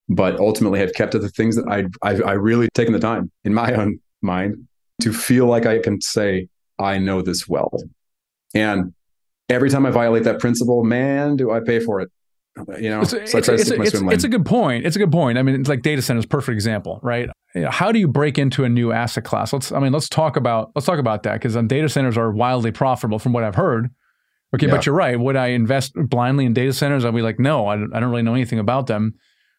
but 0.10 0.38
ultimately 0.38 0.80
have 0.80 0.94
kept 0.94 1.14
to 1.14 1.20
the 1.20 1.30
things 1.30 1.56
that 1.56 1.66
I 1.70 1.86
I, 2.06 2.22
I 2.22 2.34
really 2.34 2.68
taken 2.74 2.92
the 2.92 3.00
time 3.00 3.32
in 3.46 3.54
my 3.54 3.72
own 3.74 4.00
mind 4.22 4.68
to 5.00 5.14
feel 5.14 5.46
like 5.46 5.66
I 5.66 5.80
can 5.80 6.02
say 6.02 6.50
I 6.78 6.98
know 6.98 7.22
this 7.22 7.48
well. 7.48 7.72
And 8.54 8.94
every 9.48 9.70
time 9.70 9.86
I 9.86 9.92
violate 9.92 10.26
that 10.26 10.42
principle, 10.42 10.84
man, 10.84 11.38
do 11.38 11.52
I 11.52 11.62
pay 11.62 11.80
for 11.80 12.02
it. 12.02 12.12
You 12.80 12.90
know, 12.90 13.02
it's, 13.02 13.12
so 13.12 13.18
it's, 13.18 13.34
it's, 13.34 13.66
stick 13.66 13.80
it's, 13.82 13.94
it's 14.02 14.24
a 14.24 14.30
good 14.30 14.46
point. 14.46 14.86
It's 14.86 14.96
a 14.96 15.00
good 15.00 15.12
point. 15.12 15.38
I 15.38 15.42
mean, 15.44 15.56
it's 15.60 15.68
like 15.68 15.82
data 15.82 16.02
centers, 16.02 16.26
perfect 16.26 16.54
example, 16.54 17.00
right? 17.04 17.30
You 17.54 17.62
know, 17.62 17.70
How 17.70 17.92
do 17.92 18.00
you 18.00 18.08
break 18.08 18.38
into 18.38 18.64
a 18.64 18.70
new 18.70 18.94
asset 18.94 19.26
class? 19.26 19.52
Let's, 19.52 19.74
I 19.74 19.80
mean, 19.80 19.92
let's 19.92 20.08
talk 20.08 20.38
about 20.38 20.72
let's 20.74 20.86
talk 20.86 21.00
about 21.00 21.24
that 21.24 21.34
because 21.34 21.56
data 21.68 21.90
centers 21.90 22.18
are 22.18 22.32
wildly 22.32 22.72
profitable 22.72 23.20
from 23.20 23.34
what 23.34 23.44
I've 23.44 23.56
heard. 23.56 23.90
Okay, 24.56 24.68
Yeah. 24.68 24.72
but 24.72 24.86
you're 24.86 24.96
right. 24.96 25.20
Would 25.20 25.36
I 25.36 25.48
invest 25.48 25.94
blindly 25.96 26.46
in 26.46 26.54
data 26.54 26.72
centers? 26.72 27.04
I'd 27.04 27.14
be 27.14 27.22
like, 27.22 27.40
no, 27.40 27.68
I 27.68 27.76
don't, 27.76 27.94
I 27.94 28.00
don't 28.00 28.10
really 28.10 28.24
know 28.24 28.34
anything 28.36 28.60
about 28.60 28.88
them. 28.88 29.16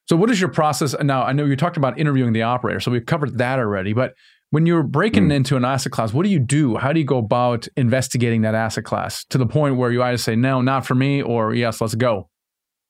So, 0.09 0.17
what 0.17 0.31
is 0.31 0.41
your 0.41 0.49
process? 0.51 0.95
Now, 1.03 1.23
I 1.25 1.33
know 1.33 1.45
you 1.45 1.57
talked 1.57 1.77
about 1.77 1.99
interviewing 1.99 2.33
the 2.33 2.43
operator, 2.43 2.81
so 2.81 2.91
we've 2.91 3.05
covered 3.05 3.37
that 3.39 3.59
already. 3.59 3.93
But 3.93 4.15
when 4.51 4.65
you're 4.65 4.85
breaking 4.85 5.29
Mm. 5.29 5.35
into 5.35 5.57
an 5.57 5.65
asset 5.67 5.93
class, 5.93 6.15
what 6.15 6.23
do 6.23 6.31
you 6.31 6.39
do? 6.39 6.77
How 6.77 6.93
do 6.95 7.01
you 7.01 7.05
go 7.07 7.19
about 7.19 7.69
investigating 7.77 8.41
that 8.43 8.55
asset 8.55 8.85
class 8.85 9.25
to 9.27 9.37
the 9.39 9.47
point 9.47 9.77
where 9.77 9.91
you 9.91 10.03
either 10.03 10.17
say 10.17 10.35
no, 10.37 10.63
not 10.63 10.87
for 10.87 10.95
me, 10.95 11.21
or 11.21 11.53
yes, 11.53 11.81
let's 11.83 11.95
go? 11.95 12.31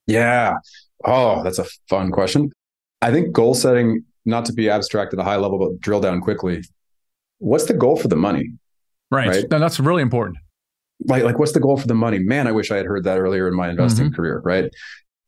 Yeah. 0.07 0.55
Oh, 1.05 1.42
that's 1.42 1.59
a 1.59 1.66
fun 1.88 2.11
question. 2.11 2.51
I 3.03 3.11
think 3.11 3.33
goal 3.33 3.55
setting, 3.55 4.05
not 4.25 4.45
to 4.47 4.53
be 4.53 4.71
abstract 4.71 5.12
at 5.12 5.21
a 5.21 5.25
high 5.25 5.37
level, 5.37 5.59
but 5.59 5.81
drill 5.81 6.01
down 6.01 6.21
quickly. 6.21 6.62
What's 7.38 7.66
the 7.66 7.75
goal 7.75 7.97
for 7.97 8.09
the 8.09 8.16
money? 8.16 8.53
Right. 9.11 9.29
Right. 9.29 9.51
No, 9.51 9.59
that's 9.59 9.79
really 9.79 10.03
important. 10.03 10.38
Like, 11.05 11.25
like 11.25 11.38
what's 11.38 11.53
the 11.53 11.61
goal 11.61 11.77
for 11.77 11.87
the 11.87 11.95
money? 11.95 12.19
Man, 12.19 12.47
I 12.47 12.53
wish 12.53 12.71
I 12.71 12.77
had 12.77 12.87
heard 12.87 13.05
that 13.05 13.19
earlier 13.19 13.47
in 13.49 13.55
my 13.55 13.69
investing 13.69 14.07
mm-hmm. 14.07 14.14
career, 14.14 14.40
right? 14.45 14.71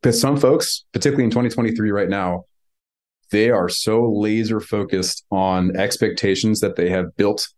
Because 0.03 0.21
some 0.21 0.39
folks, 0.39 0.85
particularly 0.93 1.25
in 1.25 1.31
2023 1.31 1.91
right 1.91 2.09
now, 2.09 2.45
they 3.31 3.51
are 3.51 3.69
so 3.69 4.11
laser 4.11 4.61
focused 4.61 5.25
on 5.31 5.77
expectations 5.77 6.61
that 6.61 6.77
they 6.77 6.89
have 6.89 7.15
built 7.17 7.49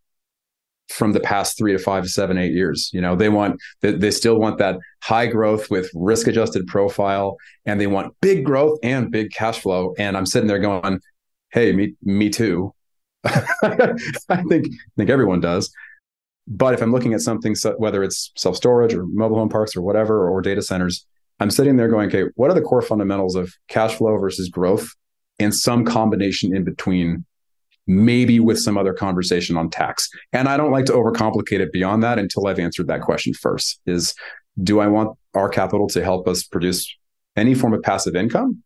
from 0.90 1.12
the 1.12 1.20
past 1.20 1.56
three 1.56 1.72
to 1.72 1.78
five 1.78 2.08
seven, 2.08 2.36
eight 2.36 2.52
years. 2.52 2.90
You 2.92 3.00
know, 3.00 3.14
they 3.16 3.28
want, 3.28 3.60
they, 3.80 3.92
they 3.92 4.10
still 4.10 4.38
want 4.38 4.58
that 4.58 4.78
high 5.02 5.26
growth 5.26 5.70
with 5.70 5.90
risk 5.94 6.26
adjusted 6.26 6.66
profile 6.66 7.36
and 7.64 7.80
they 7.80 7.86
want 7.86 8.14
big 8.20 8.44
growth 8.44 8.78
and 8.82 9.10
big 9.10 9.30
cash 9.30 9.60
flow. 9.60 9.94
And 9.98 10.16
I'm 10.16 10.26
sitting 10.26 10.48
there 10.48 10.58
going, 10.58 11.00
Hey, 11.52 11.72
me, 11.72 11.94
me 12.02 12.28
too. 12.30 12.74
I 13.24 13.94
think, 14.48 14.66
I 14.66 14.90
think 14.96 15.10
everyone 15.10 15.40
does. 15.40 15.72
But 16.46 16.74
if 16.74 16.82
I'm 16.82 16.92
looking 16.92 17.14
at 17.14 17.20
something, 17.20 17.54
so- 17.54 17.76
whether 17.78 18.02
it's 18.02 18.32
self 18.36 18.56
storage 18.56 18.94
or 18.94 19.06
mobile 19.06 19.36
home 19.36 19.48
parks 19.48 19.76
or 19.76 19.82
whatever, 19.82 20.28
or 20.28 20.42
data 20.42 20.62
centers, 20.62 21.06
I'm 21.38 21.50
sitting 21.50 21.76
there 21.76 21.88
going, 21.88 22.08
okay, 22.08 22.30
what 22.34 22.50
are 22.50 22.54
the 22.54 22.60
core 22.60 22.82
fundamentals 22.82 23.34
of 23.34 23.52
cash 23.68 23.94
flow 23.94 24.16
versus 24.18 24.48
growth 24.48 24.88
and 25.38 25.54
some 25.54 25.84
combination 25.84 26.54
in 26.54 26.64
between, 26.64 27.24
maybe 27.86 28.40
with 28.40 28.58
some 28.58 28.78
other 28.78 28.92
conversation 28.92 29.56
on 29.56 29.70
tax. 29.70 30.08
And 30.32 30.48
I 30.48 30.56
don't 30.56 30.70
like 30.70 30.84
to 30.86 30.92
overcomplicate 30.92 31.60
it 31.60 31.72
beyond 31.72 32.02
that 32.02 32.18
until 32.18 32.46
I've 32.46 32.58
answered 32.58 32.86
that 32.88 33.02
question 33.02 33.34
first 33.34 33.80
is 33.86 34.14
do 34.62 34.80
I 34.80 34.86
want 34.86 35.16
our 35.34 35.48
capital 35.48 35.88
to 35.88 36.02
help 36.02 36.28
us 36.28 36.42
produce 36.44 36.86
any 37.36 37.54
form 37.54 37.72
of 37.72 37.82
passive 37.82 38.14
income? 38.14 38.62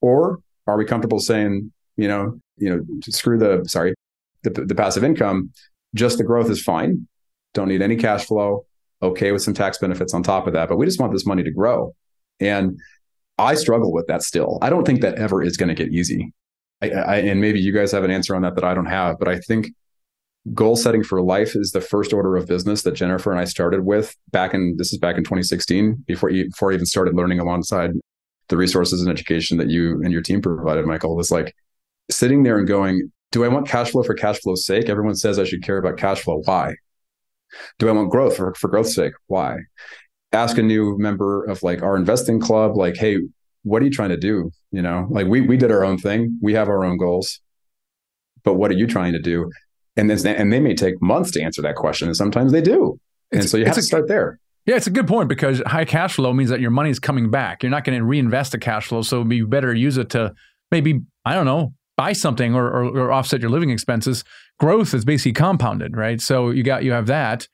Or 0.00 0.40
are 0.66 0.76
we 0.76 0.84
comfortable 0.84 1.18
saying, 1.18 1.72
you 1.96 2.08
know, 2.08 2.38
you 2.56 2.70
know, 2.70 2.84
screw 3.02 3.38
the 3.38 3.64
sorry, 3.68 3.94
the, 4.42 4.50
the 4.50 4.74
passive 4.74 5.04
income, 5.04 5.50
just 5.94 6.18
the 6.18 6.24
growth 6.24 6.50
is 6.50 6.62
fine. 6.62 7.08
Don't 7.54 7.68
need 7.68 7.82
any 7.82 7.96
cash 7.96 8.26
flow. 8.26 8.64
Okay 9.00 9.30
with 9.30 9.42
some 9.42 9.54
tax 9.54 9.78
benefits 9.78 10.12
on 10.12 10.24
top 10.24 10.48
of 10.48 10.52
that, 10.54 10.68
but 10.68 10.76
we 10.76 10.84
just 10.84 11.00
want 11.00 11.12
this 11.12 11.24
money 11.24 11.44
to 11.44 11.52
grow. 11.52 11.94
And 12.40 12.78
I 13.38 13.54
struggle 13.54 13.92
with 13.92 14.08
that 14.08 14.22
still. 14.22 14.58
I 14.60 14.70
don't 14.70 14.84
think 14.84 15.02
that 15.02 15.14
ever 15.14 15.40
is 15.42 15.56
going 15.56 15.68
to 15.68 15.74
get 15.74 15.92
easy. 15.92 16.32
I, 16.80 16.90
I, 16.90 17.16
and 17.16 17.40
maybe 17.40 17.60
you 17.60 17.72
guys 17.72 17.92
have 17.92 18.04
an 18.04 18.10
answer 18.10 18.36
on 18.36 18.42
that 18.42 18.54
that 18.54 18.64
I 18.64 18.74
don't 18.74 18.86
have, 18.86 19.18
but 19.18 19.28
I 19.28 19.38
think 19.38 19.68
goal 20.54 20.76
setting 20.76 21.02
for 21.02 21.20
life 21.20 21.54
is 21.54 21.72
the 21.72 21.80
first 21.80 22.12
order 22.12 22.36
of 22.36 22.46
business 22.46 22.82
that 22.82 22.92
Jennifer 22.92 23.30
and 23.30 23.40
I 23.40 23.44
started 23.44 23.84
with 23.84 24.16
back 24.30 24.54
in 24.54 24.76
this 24.78 24.92
is 24.92 24.98
back 24.98 25.16
in 25.16 25.24
2016 25.24 26.04
before 26.06 26.30
you, 26.30 26.46
before 26.46 26.70
I 26.70 26.74
even 26.74 26.86
started 26.86 27.14
learning 27.14 27.40
alongside 27.40 27.90
the 28.48 28.56
resources 28.56 29.02
and 29.02 29.10
education 29.10 29.58
that 29.58 29.68
you 29.68 30.00
and 30.02 30.12
your 30.12 30.22
team 30.22 30.40
provided. 30.40 30.86
Michael 30.86 31.16
was 31.16 31.30
like 31.30 31.54
sitting 32.10 32.42
there 32.42 32.58
and 32.58 32.66
going, 32.66 33.12
"Do 33.32 33.44
I 33.44 33.48
want 33.48 33.68
cash 33.68 33.90
flow 33.90 34.02
for 34.02 34.14
cash 34.14 34.38
flow's 34.40 34.64
sake? 34.64 34.88
Everyone 34.88 35.16
says 35.16 35.38
I 35.38 35.44
should 35.44 35.62
care 35.62 35.78
about 35.78 35.98
cash 35.98 36.20
flow. 36.22 36.40
Why? 36.44 36.74
Do 37.78 37.88
I 37.88 37.92
want 37.92 38.10
growth 38.10 38.36
for 38.36 38.54
for 38.54 38.68
growth's 38.68 38.94
sake? 38.94 39.14
Why?" 39.26 39.56
Ask 40.32 40.58
a 40.58 40.62
new 40.62 40.96
member 40.98 41.44
of 41.44 41.62
like 41.62 41.82
our 41.82 41.96
investing 41.96 42.40
club, 42.40 42.76
like, 42.76 42.96
"Hey, 42.96 43.18
what 43.68 43.82
are 43.82 43.84
you 43.84 43.90
trying 43.90 44.10
to 44.10 44.16
do? 44.16 44.50
You 44.70 44.82
know, 44.82 45.06
like 45.10 45.26
we 45.26 45.40
we 45.40 45.56
did 45.56 45.70
our 45.70 45.84
own 45.84 45.98
thing. 45.98 46.38
We 46.42 46.54
have 46.54 46.68
our 46.68 46.84
own 46.84 46.96
goals, 46.98 47.40
but 48.44 48.54
what 48.54 48.70
are 48.70 48.74
you 48.74 48.86
trying 48.86 49.12
to 49.12 49.20
do?" 49.20 49.50
And 49.96 50.10
then 50.10 50.26
and 50.26 50.52
they 50.52 50.60
may 50.60 50.74
take 50.74 51.00
months 51.00 51.30
to 51.32 51.42
answer 51.42 51.62
that 51.62 51.76
question, 51.76 52.08
and 52.08 52.16
sometimes 52.16 52.52
they 52.52 52.60
do. 52.60 52.98
and 53.32 53.48
so 53.48 53.56
you 53.56 53.64
have 53.64 53.74
to 53.74 53.80
a- 53.80 53.82
start 53.82 54.08
there. 54.08 54.38
Yeah, 54.66 54.76
it's 54.76 54.86
a 54.86 54.90
good 54.90 55.08
point 55.08 55.30
because 55.30 55.62
high 55.66 55.86
cash 55.86 56.16
flow 56.16 56.34
means 56.34 56.50
that 56.50 56.60
your 56.60 56.70
money 56.70 56.90
is 56.90 56.98
coming 56.98 57.30
back. 57.30 57.62
You're 57.62 57.70
not 57.70 57.84
going 57.84 57.98
to 57.98 58.04
reinvest 58.04 58.52
the 58.52 58.58
cash 58.58 58.88
flow, 58.88 59.00
so 59.00 59.16
it'd 59.16 59.28
be 59.28 59.42
better 59.42 59.72
use 59.72 59.96
it 59.96 60.10
to 60.10 60.34
maybe 60.70 61.00
I 61.24 61.34
don't 61.34 61.46
know 61.46 61.72
buy 61.96 62.12
something 62.12 62.54
or, 62.54 62.66
or, 62.66 62.84
or 62.84 63.12
offset 63.12 63.40
your 63.40 63.50
living 63.50 63.70
expenses. 63.70 64.24
Growth 64.60 64.94
is 64.94 65.04
basically 65.04 65.32
compounded, 65.32 65.96
right? 65.96 66.20
So 66.20 66.50
you 66.50 66.62
got 66.62 66.84
you 66.84 66.92
have 66.92 67.06
that, 67.06 67.48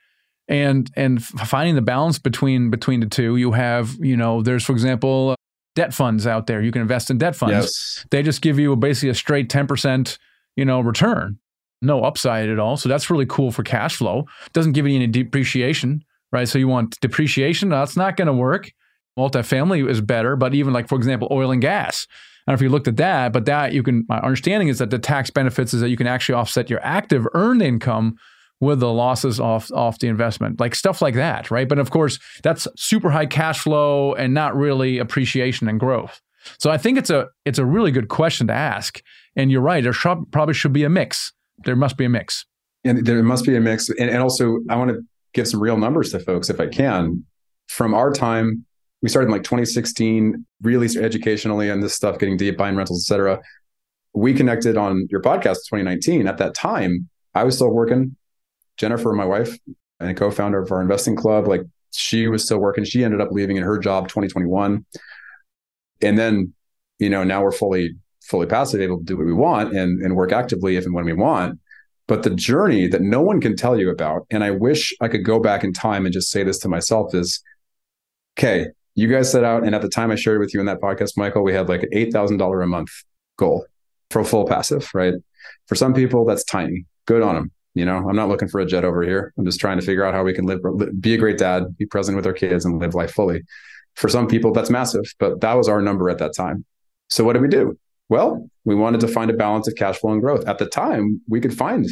and 0.48 0.90
and 0.96 1.24
finding 1.24 1.74
the 1.74 1.82
balance 1.82 2.18
between 2.18 2.70
between 2.70 3.00
the 3.00 3.06
two. 3.06 3.36
You 3.36 3.52
have 3.52 3.96
you 4.00 4.16
know 4.16 4.42
there's 4.42 4.64
for 4.64 4.72
example 4.72 5.34
debt 5.74 5.94
funds 5.94 6.26
out 6.26 6.46
there. 6.46 6.62
You 6.62 6.72
can 6.72 6.82
invest 6.82 7.10
in 7.10 7.18
debt 7.18 7.36
funds. 7.36 7.54
Yes. 7.54 8.06
They 8.10 8.22
just 8.22 8.40
give 8.40 8.58
you 8.58 8.74
basically 8.76 9.10
a 9.10 9.14
straight 9.14 9.50
ten 9.50 9.66
percent 9.66 10.18
you 10.56 10.64
know 10.64 10.80
return, 10.80 11.38
no 11.82 12.02
upside 12.02 12.48
at 12.48 12.58
all. 12.58 12.76
So 12.76 12.88
that's 12.88 13.10
really 13.10 13.26
cool 13.26 13.50
for 13.50 13.62
cash 13.62 13.96
flow. 13.96 14.26
Doesn't 14.52 14.72
give 14.72 14.86
you 14.86 14.94
any 14.94 15.06
depreciation 15.06 16.04
right? 16.34 16.48
So 16.48 16.58
you 16.58 16.68
want 16.68 16.98
depreciation. 17.00 17.68
That's 17.70 17.96
not 17.96 18.16
going 18.16 18.26
to 18.26 18.32
work. 18.34 18.72
Multifamily 19.16 19.88
is 19.88 20.00
better, 20.00 20.34
but 20.34 20.52
even 20.52 20.72
like, 20.72 20.88
for 20.88 20.96
example, 20.96 21.28
oil 21.30 21.52
and 21.52 21.62
gas. 21.62 22.08
I 22.10 22.50
don't 22.50 22.54
know 22.54 22.56
if 22.56 22.62
you 22.62 22.68
looked 22.68 22.88
at 22.88 22.96
that, 22.96 23.32
but 23.32 23.44
that 23.44 23.72
you 23.72 23.84
can, 23.84 24.04
my 24.08 24.18
understanding 24.18 24.66
is 24.66 24.78
that 24.78 24.90
the 24.90 24.98
tax 24.98 25.30
benefits 25.30 25.72
is 25.72 25.80
that 25.80 25.90
you 25.90 25.96
can 25.96 26.08
actually 26.08 26.34
offset 26.34 26.68
your 26.68 26.84
active 26.84 27.24
earned 27.34 27.62
income 27.62 28.18
with 28.60 28.80
the 28.80 28.92
losses 28.92 29.40
off, 29.40 29.70
off 29.72 29.98
the 29.98 30.08
investment, 30.08 30.60
like 30.60 30.74
stuff 30.74 31.02
like 31.02 31.14
that, 31.14 31.50
right? 31.50 31.68
But 31.68 31.78
of 31.78 31.90
course, 31.90 32.18
that's 32.42 32.66
super 32.76 33.10
high 33.10 33.26
cash 33.26 33.60
flow 33.60 34.14
and 34.14 34.32
not 34.32 34.56
really 34.56 34.98
appreciation 34.98 35.68
and 35.68 35.78
growth. 35.78 36.20
So 36.58 36.70
I 36.70 36.78
think 36.78 36.98
it's 36.98 37.10
a 37.10 37.28
it's 37.44 37.58
a 37.58 37.64
really 37.64 37.90
good 37.90 38.08
question 38.08 38.46
to 38.48 38.52
ask. 38.52 39.02
And 39.36 39.50
you're 39.50 39.62
right, 39.62 39.82
there 39.82 39.92
probably 39.92 40.54
should 40.54 40.72
be 40.72 40.84
a 40.84 40.90
mix. 40.90 41.32
There 41.64 41.76
must 41.76 41.96
be 41.96 42.04
a 42.04 42.08
mix. 42.08 42.46
And 42.84 43.04
there 43.06 43.22
must 43.22 43.46
be 43.46 43.56
a 43.56 43.60
mix. 43.60 43.88
And, 43.88 44.10
and 44.10 44.18
also, 44.18 44.58
I 44.68 44.76
want 44.76 44.90
to 44.90 45.00
give 45.32 45.48
some 45.48 45.60
real 45.60 45.76
numbers 45.76 46.12
to 46.12 46.20
folks 46.20 46.50
if 46.50 46.60
I 46.60 46.66
can. 46.66 47.24
From 47.68 47.94
our 47.94 48.12
time, 48.12 48.64
we 49.02 49.08
started 49.08 49.26
in 49.26 49.32
like 49.32 49.42
2016, 49.42 50.46
really 50.62 50.88
educationally 50.98 51.70
on 51.70 51.80
this 51.80 51.94
stuff, 51.94 52.18
getting 52.18 52.36
deep, 52.36 52.56
buying 52.56 52.76
rentals, 52.76 53.04
etc. 53.04 53.40
We 54.14 54.34
connected 54.34 54.76
on 54.76 55.08
your 55.10 55.20
podcast 55.20 55.56
in 55.72 55.80
2019. 55.80 56.28
At 56.28 56.38
that 56.38 56.54
time, 56.54 57.08
I 57.34 57.44
was 57.44 57.56
still 57.56 57.70
working. 57.70 58.16
Jennifer, 58.76 59.12
my 59.12 59.24
wife, 59.24 59.56
and 60.00 60.16
co-founder 60.16 60.60
of 60.60 60.72
our 60.72 60.82
investing 60.82 61.16
club, 61.16 61.46
like 61.46 61.62
she 61.92 62.26
was 62.26 62.44
still 62.44 62.58
working. 62.58 62.84
She 62.84 63.04
ended 63.04 63.20
up 63.20 63.28
leaving 63.30 63.56
in 63.56 63.62
her 63.62 63.78
job 63.78 64.08
2021. 64.08 64.84
And 66.02 66.18
then, 66.18 66.52
you 66.98 67.08
know, 67.08 67.24
now 67.24 67.42
we're 67.42 67.52
fully, 67.52 67.94
fully 68.22 68.46
passive, 68.46 68.80
able 68.80 68.98
to 68.98 69.04
do 69.04 69.16
what 69.16 69.26
we 69.26 69.32
want 69.32 69.74
and, 69.74 70.02
and 70.02 70.16
work 70.16 70.32
actively 70.32 70.76
if 70.76 70.84
and 70.84 70.94
when 70.94 71.04
we 71.04 71.12
want 71.12 71.58
But 72.06 72.22
the 72.22 72.30
journey 72.30 72.88
that 72.88 73.00
no 73.00 73.22
one 73.22 73.40
can 73.40 73.56
tell 73.56 73.78
you 73.78 73.90
about, 73.90 74.26
and 74.30 74.42
I 74.44 74.50
wish 74.50 74.94
I 75.00 75.08
could 75.08 75.24
go 75.24 75.38
back 75.38 75.64
in 75.64 75.72
time 75.72 76.04
and 76.04 76.12
just 76.12 76.30
say 76.30 76.42
this 76.42 76.58
to 76.60 76.68
myself 76.68 77.14
is 77.14 77.42
okay, 78.36 78.66
you 78.96 79.08
guys 79.08 79.30
set 79.30 79.44
out, 79.44 79.64
and 79.64 79.74
at 79.74 79.82
the 79.82 79.88
time 79.88 80.10
I 80.10 80.16
shared 80.16 80.40
with 80.40 80.52
you 80.52 80.60
in 80.60 80.66
that 80.66 80.80
podcast, 80.80 81.16
Michael, 81.16 81.42
we 81.42 81.54
had 81.54 81.68
like 81.68 81.84
an 81.84 81.90
$8,000 81.92 82.62
a 82.62 82.66
month 82.66 82.90
goal 83.36 83.66
for 84.10 84.24
full 84.24 84.46
passive, 84.46 84.88
right? 84.94 85.14
For 85.66 85.74
some 85.74 85.94
people, 85.94 86.24
that's 86.24 86.44
tiny. 86.44 86.86
Good 87.06 87.22
on 87.22 87.34
them. 87.34 87.50
You 87.74 87.84
know, 87.84 88.08
I'm 88.08 88.16
not 88.16 88.28
looking 88.28 88.48
for 88.48 88.60
a 88.60 88.66
jet 88.66 88.84
over 88.84 89.02
here. 89.02 89.32
I'm 89.36 89.44
just 89.44 89.60
trying 89.60 89.78
to 89.78 89.84
figure 89.84 90.04
out 90.04 90.14
how 90.14 90.22
we 90.22 90.32
can 90.32 90.46
live, 90.46 90.60
be 91.00 91.14
a 91.14 91.18
great 91.18 91.38
dad, 91.38 91.76
be 91.76 91.86
present 91.86 92.16
with 92.16 92.26
our 92.26 92.32
kids, 92.32 92.64
and 92.64 92.80
live 92.80 92.94
life 92.94 93.12
fully. 93.12 93.42
For 93.94 94.08
some 94.08 94.26
people, 94.26 94.52
that's 94.52 94.70
massive, 94.70 95.04
but 95.18 95.40
that 95.40 95.54
was 95.54 95.68
our 95.68 95.80
number 95.80 96.08
at 96.08 96.18
that 96.18 96.34
time. 96.36 96.64
So 97.08 97.24
what 97.24 97.34
did 97.34 97.42
we 97.42 97.48
do? 97.48 97.78
Well, 98.08 98.48
we 98.64 98.74
wanted 98.74 99.00
to 99.00 99.08
find 99.08 99.30
a 99.30 99.34
balance 99.34 99.66
of 99.68 99.74
cash 99.76 99.98
flow 99.98 100.12
and 100.12 100.20
growth. 100.20 100.46
At 100.46 100.58
the 100.58 100.66
time, 100.66 101.20
we 101.28 101.40
could 101.40 101.56
find 101.56 101.86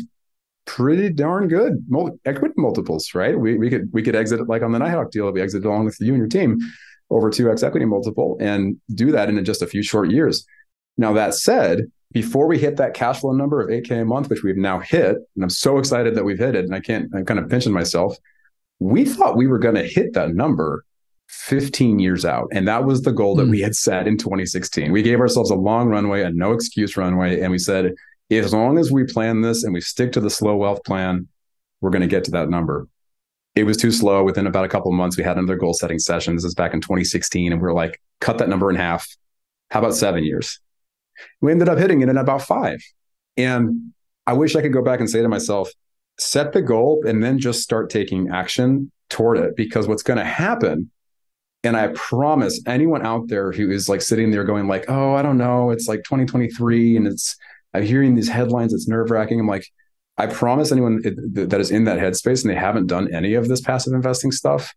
pretty 0.65 1.11
darn 1.11 1.49
good 1.49 1.85
equity 2.25 2.55
multiples, 2.57 3.15
right? 3.15 3.39
We, 3.39 3.59
we 3.59 3.69
could 3.69 3.91
we 3.93 4.03
could 4.03 4.15
exit 4.15 4.41
it 4.41 4.49
like 4.49 4.63
on 4.63 4.73
the 4.73 4.79
Nighthawk 4.79 5.11
deal 5.11 5.31
we 5.33 5.41
exited 5.41 5.65
along 5.65 5.87
with 5.87 5.97
you 6.01 6.13
and 6.13 6.19
your 6.19 6.29
team 6.29 6.59
over 7.11 7.31
2x 7.31 7.63
equity 7.63 7.85
multiple 7.85 8.37
and 8.41 8.77
do 8.95 9.13
that 9.13 9.29
in 9.29 9.45
just 9.45 9.63
a 9.63 9.67
few 9.67 9.83
short 9.83 10.11
years. 10.11 10.47
Now, 10.97 11.13
that 11.15 11.35
said, 11.35 11.91
before 12.13 12.47
we 12.47 12.59
hit 12.59 12.77
that 12.77 12.95
cash 12.95 13.21
flow 13.21 13.33
number 13.33 13.61
of 13.61 13.69
8K 13.69 14.03
a 14.03 14.05
month, 14.05 14.29
which 14.29 14.43
we've 14.43 14.57
now 14.57 14.81
hit, 14.81 15.17
and 15.35 15.43
I'm 15.43 15.51
so 15.51 15.79
excited 15.79 16.15
that 16.15 16.25
we've 16.25 16.39
hit 16.39 16.55
it, 16.55 16.65
and 16.65 16.75
I 16.75 16.81
can't, 16.81 17.11
I'm 17.15 17.25
kind 17.25 17.41
of 17.41 17.49
pinching 17.49 17.73
myself. 17.73 18.17
We 18.79 19.05
thought 19.05 19.37
we 19.37 19.47
were 19.47 19.59
going 19.59 19.77
to 19.77 19.85
hit 19.85 20.13
that 20.15 20.35
number 20.35 20.85
15 21.33 21.99
years 21.99 22.25
out. 22.25 22.49
And 22.53 22.69
that 22.69 22.85
was 22.85 23.03
the 23.03 23.13
goal 23.13 23.35
that 23.37 23.47
mm. 23.47 23.51
we 23.51 23.61
had 23.61 23.75
set 23.75 24.07
in 24.07 24.19
2016. 24.19 24.93
We 24.93 25.03
gave 25.03 25.19
ourselves 25.19 25.51
a 25.51 25.55
long 25.55 25.89
runway, 25.89 26.23
a 26.23 26.31
no 26.31 26.53
excuse 26.53 26.97
runway. 26.97 27.41
And 27.41 27.51
we 27.51 27.59
said, 27.59 27.95
as 28.31 28.53
long 28.53 28.79
as 28.79 28.93
we 28.93 29.05
plan 29.05 29.41
this 29.41 29.65
and 29.65 29.73
we 29.73 29.81
stick 29.81 30.13
to 30.13 30.21
the 30.21 30.31
slow 30.31 30.57
wealth 30.57 30.85
plan, 30.85 31.29
we're 31.81 31.91
going 31.91 32.03
to 32.03 32.09
get 32.09 32.25
to 32.25 32.31
that 32.33 32.51
number. 32.51 32.87
It 33.55 33.65
was 33.65 33.77
too 33.77 33.91
slow. 33.91 34.25
Within 34.25 34.47
about 34.47 34.65
a 34.65 34.69
couple 34.69 34.91
of 34.91 34.97
months, 34.97 35.17
we 35.17 35.25
had 35.25 35.39
another 35.39 35.57
goal 35.57 35.75
setting 35.75 35.99
session. 35.99 36.35
This 36.35 36.45
is 36.45 36.55
back 36.55 36.75
in 36.75 36.81
2016. 36.81 37.53
And 37.53 37.61
we 37.61 37.69
are 37.69 37.75
like, 37.75 38.01
cut 38.21 38.39
that 38.39 38.49
number 38.49 38.71
in 38.71 38.77
half. 38.77 39.07
How 39.71 39.81
about 39.81 39.95
seven 39.95 40.25
years? 40.25 40.61
We 41.41 41.53
ended 41.53 41.69
up 41.69 41.79
hitting 41.79 42.01
it 42.01 42.09
in 42.09 42.17
about 42.17 42.43
five. 42.43 42.81
And 43.37 43.93
I 44.27 44.35
wish 44.35 44.57
I 44.57 44.63
could 44.63 44.73
go 44.73 44.83
back 44.83 45.01
and 45.01 45.09
say 45.09 45.23
to 45.23 45.29
myself, 45.29 45.71
set 46.19 46.53
the 46.53 46.63
goal 46.63 47.03
and 47.07 47.23
then 47.23 47.39
just 47.39 47.63
start 47.63 47.91
taking 47.91 48.31
action 48.31 48.91
toward 49.09 49.39
it. 49.39 49.57
Because 49.57 49.89
what's 49.89 50.03
going 50.03 50.19
to 50.19 50.25
happen 50.25 50.91
and 51.65 51.77
I 51.77 51.89
promise 51.95 52.61
anyone 52.67 53.05
out 53.05 53.29
there 53.29 53.53
who 53.53 53.71
is 53.71 53.89
like 53.89 54.03
sitting 54.03 54.31
there 54.31 54.45
going 54.45 54.67
like, 54.67 54.87
"Oh, 54.89 55.15
I 55.15 55.23
don't 55.23 55.39
know, 55.39 55.71
it's 55.71 55.89
like 55.89 56.01
2023 56.01 56.97
and 56.97 57.07
it's 57.07 57.37
I'm 57.75 57.85
hearing 57.85 58.15
these 58.15 58.29
headlines, 58.29 58.75
it's 58.75 58.89
nerve-wracking." 58.89 59.39
I'm 59.39 59.47
like, 59.47 59.67
I 60.19 60.27
promise 60.27 60.73
anyone 60.73 61.03
that 61.03 61.61
is 61.61 61.71
in 61.71 61.85
that 61.85 61.99
headspace 61.99 62.43
and 62.43 62.51
they 62.51 62.59
haven't 62.59 62.89
done 62.89 63.15
any 63.15 63.35
of 63.35 63.49
this 63.49 63.61
passive 63.61 63.95
investing 63.95 64.33
stuff, 64.33 64.75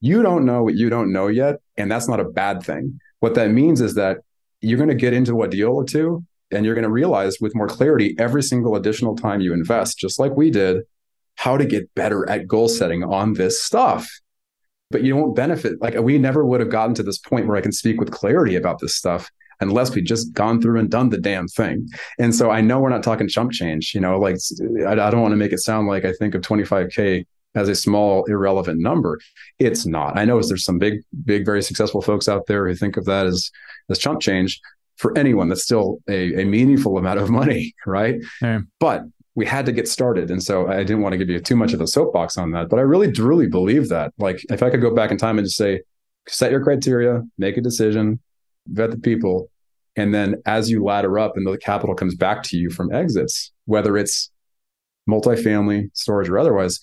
you 0.00 0.22
don't 0.22 0.44
know 0.44 0.64
what 0.64 0.74
you 0.74 0.90
don't 0.90 1.12
know 1.12 1.28
yet, 1.28 1.60
and 1.76 1.90
that's 1.90 2.08
not 2.08 2.20
a 2.20 2.24
bad 2.24 2.62
thing. 2.62 2.98
What 3.20 3.34
that 3.34 3.50
means 3.50 3.80
is 3.80 3.94
that 3.94 4.18
you're 4.64 4.78
going 4.78 4.88
to 4.88 4.94
get 4.94 5.12
into 5.12 5.42
a 5.42 5.48
deal 5.48 5.70
or 5.70 5.84
two 5.84 6.24
and 6.50 6.64
you're 6.64 6.74
going 6.74 6.84
to 6.84 6.90
realize 6.90 7.38
with 7.40 7.54
more 7.54 7.66
clarity 7.66 8.14
every 8.18 8.42
single 8.42 8.76
additional 8.76 9.16
time 9.16 9.40
you 9.40 9.52
invest, 9.52 9.98
just 9.98 10.18
like 10.18 10.36
we 10.36 10.50
did, 10.50 10.82
how 11.36 11.56
to 11.56 11.64
get 11.64 11.92
better 11.94 12.28
at 12.28 12.46
goal 12.46 12.68
setting 12.68 13.02
on 13.02 13.34
this 13.34 13.62
stuff 13.62 14.08
but 14.94 15.02
you 15.02 15.16
won't 15.16 15.34
benefit. 15.34 15.80
Like 15.80 15.98
we 15.98 16.18
never 16.18 16.46
would 16.46 16.60
have 16.60 16.70
gotten 16.70 16.94
to 16.94 17.02
this 17.02 17.18
point 17.18 17.48
where 17.48 17.56
I 17.56 17.60
can 17.60 17.72
speak 17.72 17.98
with 17.98 18.12
clarity 18.12 18.54
about 18.54 18.78
this 18.78 18.94
stuff 18.94 19.28
unless 19.58 19.92
we 19.92 20.00
just 20.00 20.32
gone 20.34 20.62
through 20.62 20.78
and 20.78 20.88
done 20.88 21.10
the 21.10 21.18
damn 21.18 21.48
thing. 21.48 21.88
And 22.20 22.32
so 22.32 22.50
I 22.50 22.60
know 22.60 22.78
we're 22.78 22.90
not 22.90 23.02
talking 23.02 23.26
chump 23.26 23.50
change, 23.50 23.92
you 23.92 24.00
know, 24.00 24.20
like 24.20 24.36
I, 24.86 24.92
I 24.92 25.10
don't 25.10 25.20
want 25.20 25.32
to 25.32 25.36
make 25.36 25.52
it 25.52 25.58
sound 25.58 25.88
like 25.88 26.04
I 26.04 26.12
think 26.12 26.36
of 26.36 26.42
25K 26.42 27.26
as 27.56 27.68
a 27.68 27.74
small, 27.74 28.24
irrelevant 28.26 28.80
number. 28.80 29.18
It's 29.58 29.84
not. 29.84 30.16
I 30.16 30.24
know 30.24 30.40
there's 30.40 30.64
some 30.64 30.78
big, 30.78 31.00
big, 31.24 31.44
very 31.44 31.62
successful 31.62 32.00
folks 32.00 32.28
out 32.28 32.46
there 32.46 32.68
who 32.68 32.76
think 32.76 32.96
of 32.96 33.04
that 33.06 33.26
as, 33.26 33.50
as 33.90 33.98
chump 33.98 34.20
change. 34.20 34.60
For 34.96 35.16
anyone, 35.18 35.48
that's 35.48 35.64
still 35.64 35.98
a, 36.08 36.42
a 36.42 36.44
meaningful 36.44 36.98
amount 36.98 37.18
of 37.18 37.28
money, 37.28 37.74
right? 37.86 38.16
Yeah. 38.40 38.60
But 38.78 39.02
we 39.34 39.44
had 39.44 39.66
to 39.66 39.72
get 39.72 39.88
started. 39.88 40.30
And 40.30 40.40
so 40.42 40.68
I 40.68 40.78
didn't 40.84 41.02
want 41.02 41.12
to 41.14 41.18
give 41.18 41.28
you 41.28 41.40
too 41.40 41.56
much 41.56 41.72
of 41.72 41.80
a 41.80 41.86
soapbox 41.86 42.38
on 42.38 42.52
that, 42.52 42.68
but 42.68 42.78
I 42.78 42.82
really, 42.82 43.10
truly 43.10 43.48
believe 43.48 43.88
that. 43.88 44.12
Like, 44.18 44.44
if 44.50 44.62
I 44.62 44.70
could 44.70 44.80
go 44.80 44.94
back 44.94 45.10
in 45.10 45.16
time 45.16 45.38
and 45.38 45.46
just 45.46 45.56
say, 45.56 45.80
set 46.28 46.52
your 46.52 46.62
criteria, 46.62 47.22
make 47.38 47.56
a 47.56 47.60
decision, 47.60 48.20
vet 48.68 48.90
the 48.90 48.98
people. 48.98 49.50
And 49.96 50.14
then 50.14 50.36
as 50.46 50.70
you 50.70 50.84
ladder 50.84 51.18
up 51.18 51.36
and 51.36 51.46
the 51.46 51.58
capital 51.58 51.94
comes 51.94 52.14
back 52.14 52.42
to 52.44 52.56
you 52.56 52.70
from 52.70 52.92
exits, 52.92 53.52
whether 53.66 53.96
it's 53.96 54.30
multifamily, 55.08 55.90
storage, 55.94 56.28
or 56.28 56.38
otherwise, 56.38 56.80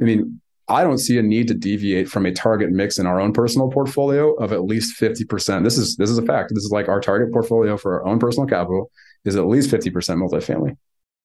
I 0.00 0.04
mean, 0.04 0.40
I 0.70 0.84
don't 0.84 0.98
see 0.98 1.18
a 1.18 1.22
need 1.22 1.48
to 1.48 1.54
deviate 1.54 2.08
from 2.08 2.26
a 2.26 2.32
target 2.32 2.70
mix 2.70 2.98
in 2.98 3.06
our 3.06 3.20
own 3.20 3.32
personal 3.32 3.70
portfolio 3.70 4.34
of 4.34 4.52
at 4.52 4.64
least 4.64 5.00
50%. 5.00 5.64
This 5.64 5.76
is 5.76 5.96
this 5.96 6.08
is 6.08 6.18
a 6.18 6.22
fact. 6.22 6.52
This 6.54 6.64
is 6.64 6.70
like 6.70 6.88
our 6.88 7.00
target 7.00 7.32
portfolio 7.32 7.76
for 7.76 8.00
our 8.00 8.06
own 8.06 8.18
personal 8.18 8.48
capital 8.48 8.90
is 9.24 9.36
at 9.36 9.46
least 9.46 9.70
50% 9.70 9.92
multifamily. 9.92 10.76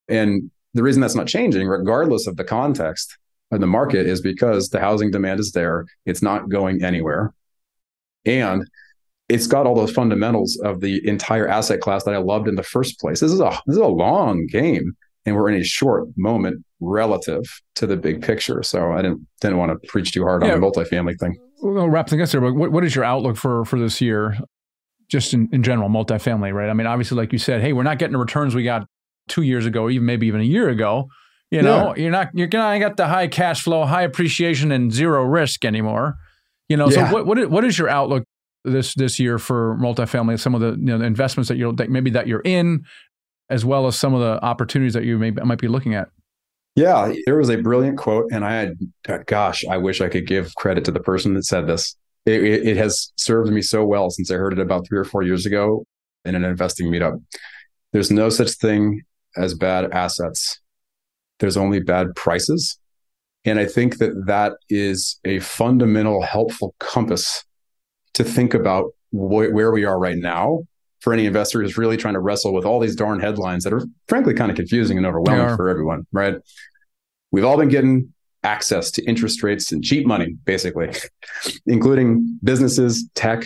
And 0.10 0.52
the 0.74 0.84
reason 0.84 1.02
that's 1.02 1.16
not 1.16 1.28
changing, 1.28 1.68
regardless 1.68 2.28
of 2.28 2.38
the 2.38 2.44
context 2.44 3.18
of 3.52 3.62
the 3.62 3.68
market, 3.68 4.08
is 4.08 4.20
because 4.20 4.70
the 4.70 4.80
housing 4.80 5.12
demand 5.12 5.40
is 5.40 5.52
there. 5.52 5.86
It's 6.06 6.22
not 6.22 6.50
going 6.50 6.84
anywhere. 6.84 7.34
And 8.26 8.68
it's 9.30 9.48
got 9.48 9.66
all 9.66 9.76
those 9.76 9.92
fundamentals 9.92 10.60
of 10.64 10.82
the 10.82 11.08
entire 11.08 11.48
asset 11.48 11.82
class 11.82 12.04
that 12.04 12.14
I 12.14 12.18
loved 12.18 12.48
in 12.48 12.56
the 12.56 12.64
first 12.64 13.00
place. 13.00 13.20
This 13.20 13.32
is 13.32 13.40
a 13.40 13.50
this 13.66 13.76
is 13.76 13.82
a 13.82 13.88
long 13.88 14.48
game, 14.48 14.96
and 15.26 15.36
we're 15.36 15.50
in 15.50 15.60
a 15.60 15.64
short 15.64 16.08
moment 16.18 16.64
relative 16.80 17.44
to 17.76 17.88
the 17.88 17.98
big 17.98 18.22
picture. 18.22 18.62
So 18.64 18.92
I 18.92 19.02
didn't 19.02 19.28
didn't 19.42 19.58
want 19.58 19.72
to 19.72 19.88
preach 19.88 20.12
too 20.12 20.24
hard 20.24 20.44
yeah. 20.44 20.54
on 20.54 20.62
the 20.62 20.68
multifamily 20.68 21.20
thing. 21.20 21.38
We'll 21.62 21.90
wrap 21.90 22.10
things 22.10 22.22
up 22.22 22.30
there. 22.30 22.42
But 22.42 22.56
what, 22.56 22.72
what 22.72 22.84
is 22.84 22.96
your 22.96 23.06
outlook 23.06 23.38
for 23.38 23.66
for 23.66 23.80
this 23.80 24.02
year, 24.02 24.38
just 25.10 25.34
in, 25.34 25.50
in 25.52 25.64
general, 25.64 25.90
multifamily? 25.90 26.54
Right. 26.54 26.70
I 26.70 26.74
mean, 26.74 26.88
obviously, 26.88 27.18
like 27.18 27.34
you 27.34 27.40
said, 27.40 27.62
hey, 27.62 27.74
we're 27.74 27.84
not 27.84 27.98
getting 27.98 28.14
the 28.14 28.20
returns 28.20 28.54
we 28.54 28.64
got 28.64 28.88
two 29.28 29.42
years 29.42 29.66
ago, 29.66 29.90
even 29.90 30.06
maybe 30.06 30.28
even 30.28 30.42
a 30.42 30.46
year 30.46 30.70
ago. 30.70 31.08
You 31.52 31.62
know, 31.62 31.94
yeah. 31.96 32.04
you're 32.04 32.12
not 32.12 32.30
you're 32.34 32.48
gonna 32.48 32.80
get 32.80 32.98
the 32.98 33.08
high 33.08 33.28
cash 33.28 33.64
flow, 33.64 33.86
high 33.86 34.02
appreciation, 34.02 34.72
and 34.72 34.92
zero 34.92 35.24
risk 35.24 35.64
anymore. 35.64 36.16
You 36.70 36.78
know, 36.78 36.90
yeah. 36.90 37.08
so 37.08 37.14
what 37.14 37.26
what 37.26 37.50
what 37.50 37.64
is 37.64 37.78
your 37.78 37.88
outlook 37.88 38.26
this 38.64 38.96
this 38.96 39.20
year 39.20 39.38
for 39.38 39.78
multifamily? 39.80 40.40
Some 40.40 40.56
of 40.56 40.62
the 40.62 40.72
you 40.72 40.86
know 40.86 40.98
the 40.98 41.06
investments 41.06 41.48
that 41.50 41.58
you're 41.58 41.72
that 41.74 41.90
maybe 41.90 42.10
that 42.12 42.28
you're 42.28 42.42
in, 42.44 42.84
as 43.50 43.66
well 43.66 43.88
as 43.88 44.00
some 44.00 44.14
of 44.14 44.22
the 44.22 44.44
opportunities 44.44 44.94
that 44.94 45.04
you 45.04 45.18
may 45.18 45.32
might 45.32 45.60
be 45.60 45.68
looking 45.68 45.96
at. 45.96 46.10
Yeah, 46.76 47.14
there 47.26 47.38
was 47.38 47.50
a 47.50 47.56
brilliant 47.56 47.98
quote, 47.98 48.30
and 48.34 48.44
I 48.44 48.54
had, 48.54 48.78
uh, 49.08 49.20
gosh, 49.26 49.64
I 49.66 49.78
wish 49.78 50.02
I 50.02 50.10
could 50.10 50.28
give 50.28 50.54
credit 50.56 50.84
to 50.86 50.92
the 50.92 51.00
person 51.00 51.34
that 51.36 51.46
said 51.46 51.68
this. 51.68 51.96
It, 52.26 52.44
it, 52.44 52.68
it 52.68 52.78
has 52.78 53.14
served 53.16 53.52
me 53.52 53.62
so 53.62 53.86
well 53.86 54.10
since 54.10 54.30
I 54.30 54.36
heard 54.36 54.52
it 54.52 54.60
about 54.60 54.86
three 54.88 55.00
or 55.00 55.06
four 55.06 55.24
years 55.24 55.46
ago 55.46 55.86
in 56.26 56.36
an 56.36 56.44
investing 56.44 56.92
meetup. 56.92 57.24
There's 57.94 58.12
no 58.12 58.30
such 58.30 58.52
thing 58.52 59.04
as 59.38 59.54
bad 59.54 59.92
assets. 59.92 60.60
There's 61.40 61.56
only 61.56 61.80
bad 61.80 62.16
prices. 62.16 62.78
And 63.46 63.60
I 63.60 63.66
think 63.68 64.00
that 64.00 64.26
that 64.26 64.54
is 64.70 65.20
a 65.24 65.40
fundamental, 65.40 66.24
helpful 66.24 66.76
compass 66.80 67.46
to 68.16 68.24
think 68.24 68.54
about 68.54 68.92
wh- 69.12 69.54
where 69.54 69.72
we 69.72 69.86
are 69.86 70.00
right 70.00 70.18
now 70.18 70.64
for 71.06 71.14
any 71.14 71.28
investor 71.28 71.62
who's 71.62 71.78
really 71.78 71.98
trying 71.98 72.16
to 72.16 72.20
wrestle 72.20 72.52
with 72.52 72.66
all 72.66 72.80
these 72.80 72.96
darn 72.96 73.20
headlines 73.20 73.64
that 73.64 73.72
are 73.72 73.84
frankly 74.08 74.34
kind 74.34 74.50
of 74.50 74.58
confusing 74.58 74.98
and 74.98 75.06
overwhelming 75.06 75.56
for 75.56 75.70
everyone, 75.70 76.08
right? 76.12 76.34
We've 77.32 77.46
all 77.46 77.58
been 77.58 77.70
getting 77.70 78.12
access 78.44 78.90
to 78.90 79.04
interest 79.04 79.44
rates 79.44 79.72
and 79.72 79.84
cheap 79.84 80.08
money, 80.08 80.36
basically, 80.46 80.90
including 81.68 82.40
businesses, 82.44 83.08
tech 83.14 83.46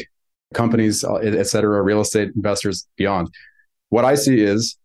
companies, 0.53 1.03
uh, 1.03 1.15
et 1.15 1.47
cetera, 1.47 1.81
real 1.81 1.99
estate 1.99 2.31
investors 2.33 2.87
beyond. 2.95 3.29
What 3.89 4.05
I 4.05 4.15
see 4.15 4.39
is 4.39 4.77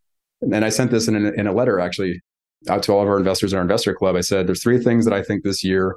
and 0.42 0.64
I 0.64 0.68
sent 0.70 0.90
this 0.90 1.06
in 1.06 1.14
a, 1.14 1.30
in 1.30 1.46
a 1.46 1.52
letter 1.52 1.78
actually 1.78 2.22
out 2.68 2.82
to 2.82 2.92
all 2.92 3.02
of 3.02 3.08
our 3.08 3.18
investors 3.18 3.52
in 3.52 3.56
our 3.56 3.62
investor 3.62 3.94
club. 3.94 4.16
I 4.16 4.20
said, 4.20 4.48
there's 4.48 4.64
three 4.64 4.80
things 4.82 5.04
that 5.04 5.14
I 5.14 5.22
think 5.22 5.44
this 5.44 5.62
year 5.62 5.96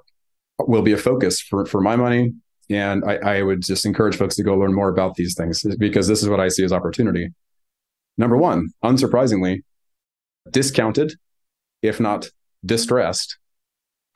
will 0.60 0.84
be 0.84 0.94
a 0.94 0.98
focus 0.98 1.42
for, 1.42 1.66
for 1.66 1.82
my 1.82 1.96
money. 1.96 2.34
And 2.70 3.04
I, 3.06 3.16
I 3.16 3.42
would 3.42 3.62
just 3.62 3.86
encourage 3.86 4.18
folks 4.18 4.36
to 4.36 4.44
go 4.44 4.56
learn 4.56 4.74
more 4.74 4.90
about 4.90 5.16
these 5.16 5.36
things 5.36 5.64
because 5.78 6.08
this 6.08 6.22
is 6.22 6.30
what 6.30 6.40
I 6.40 6.50
see 6.50 6.64
as 6.64 6.74
opportunity. 6.74 7.30
Number 8.18 8.36
one, 8.36 8.70
unsurprisingly, 8.84 9.62
discounted, 10.52 11.14
if 11.82 12.00
not 12.00 12.30
distressed, 12.66 13.38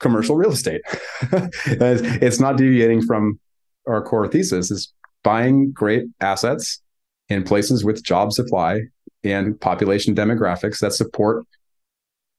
commercial 0.00 0.36
real 0.36 0.52
estate. 0.52 0.82
it's 1.64 2.40
not 2.40 2.56
deviating 2.56 3.02
from 3.02 3.38
our 3.86 4.02
core 4.02 4.28
thesis 4.28 4.70
is 4.70 4.92
buying 5.22 5.72
great 5.72 6.04
assets 6.20 6.80
in 7.28 7.42
places 7.42 7.84
with 7.84 8.02
job 8.02 8.32
supply 8.32 8.80
and 9.24 9.58
population 9.60 10.14
demographics 10.14 10.80
that 10.80 10.92
support 10.92 11.44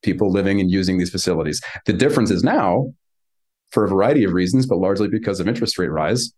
people 0.03 0.29
living 0.29 0.59
and 0.59 0.69
using 0.69 0.97
these 0.97 1.09
facilities. 1.09 1.61
The 1.85 1.93
difference 1.93 2.29
is 2.29 2.43
now, 2.43 2.93
for 3.73 3.83
a 3.83 3.89
variety 3.89 4.23
of 4.23 4.33
reasons, 4.33 4.65
but 4.65 4.77
largely 4.77 5.07
because 5.07 5.39
of 5.39 5.47
interest 5.47 5.77
rate 5.77 5.91
rise, 5.91 6.31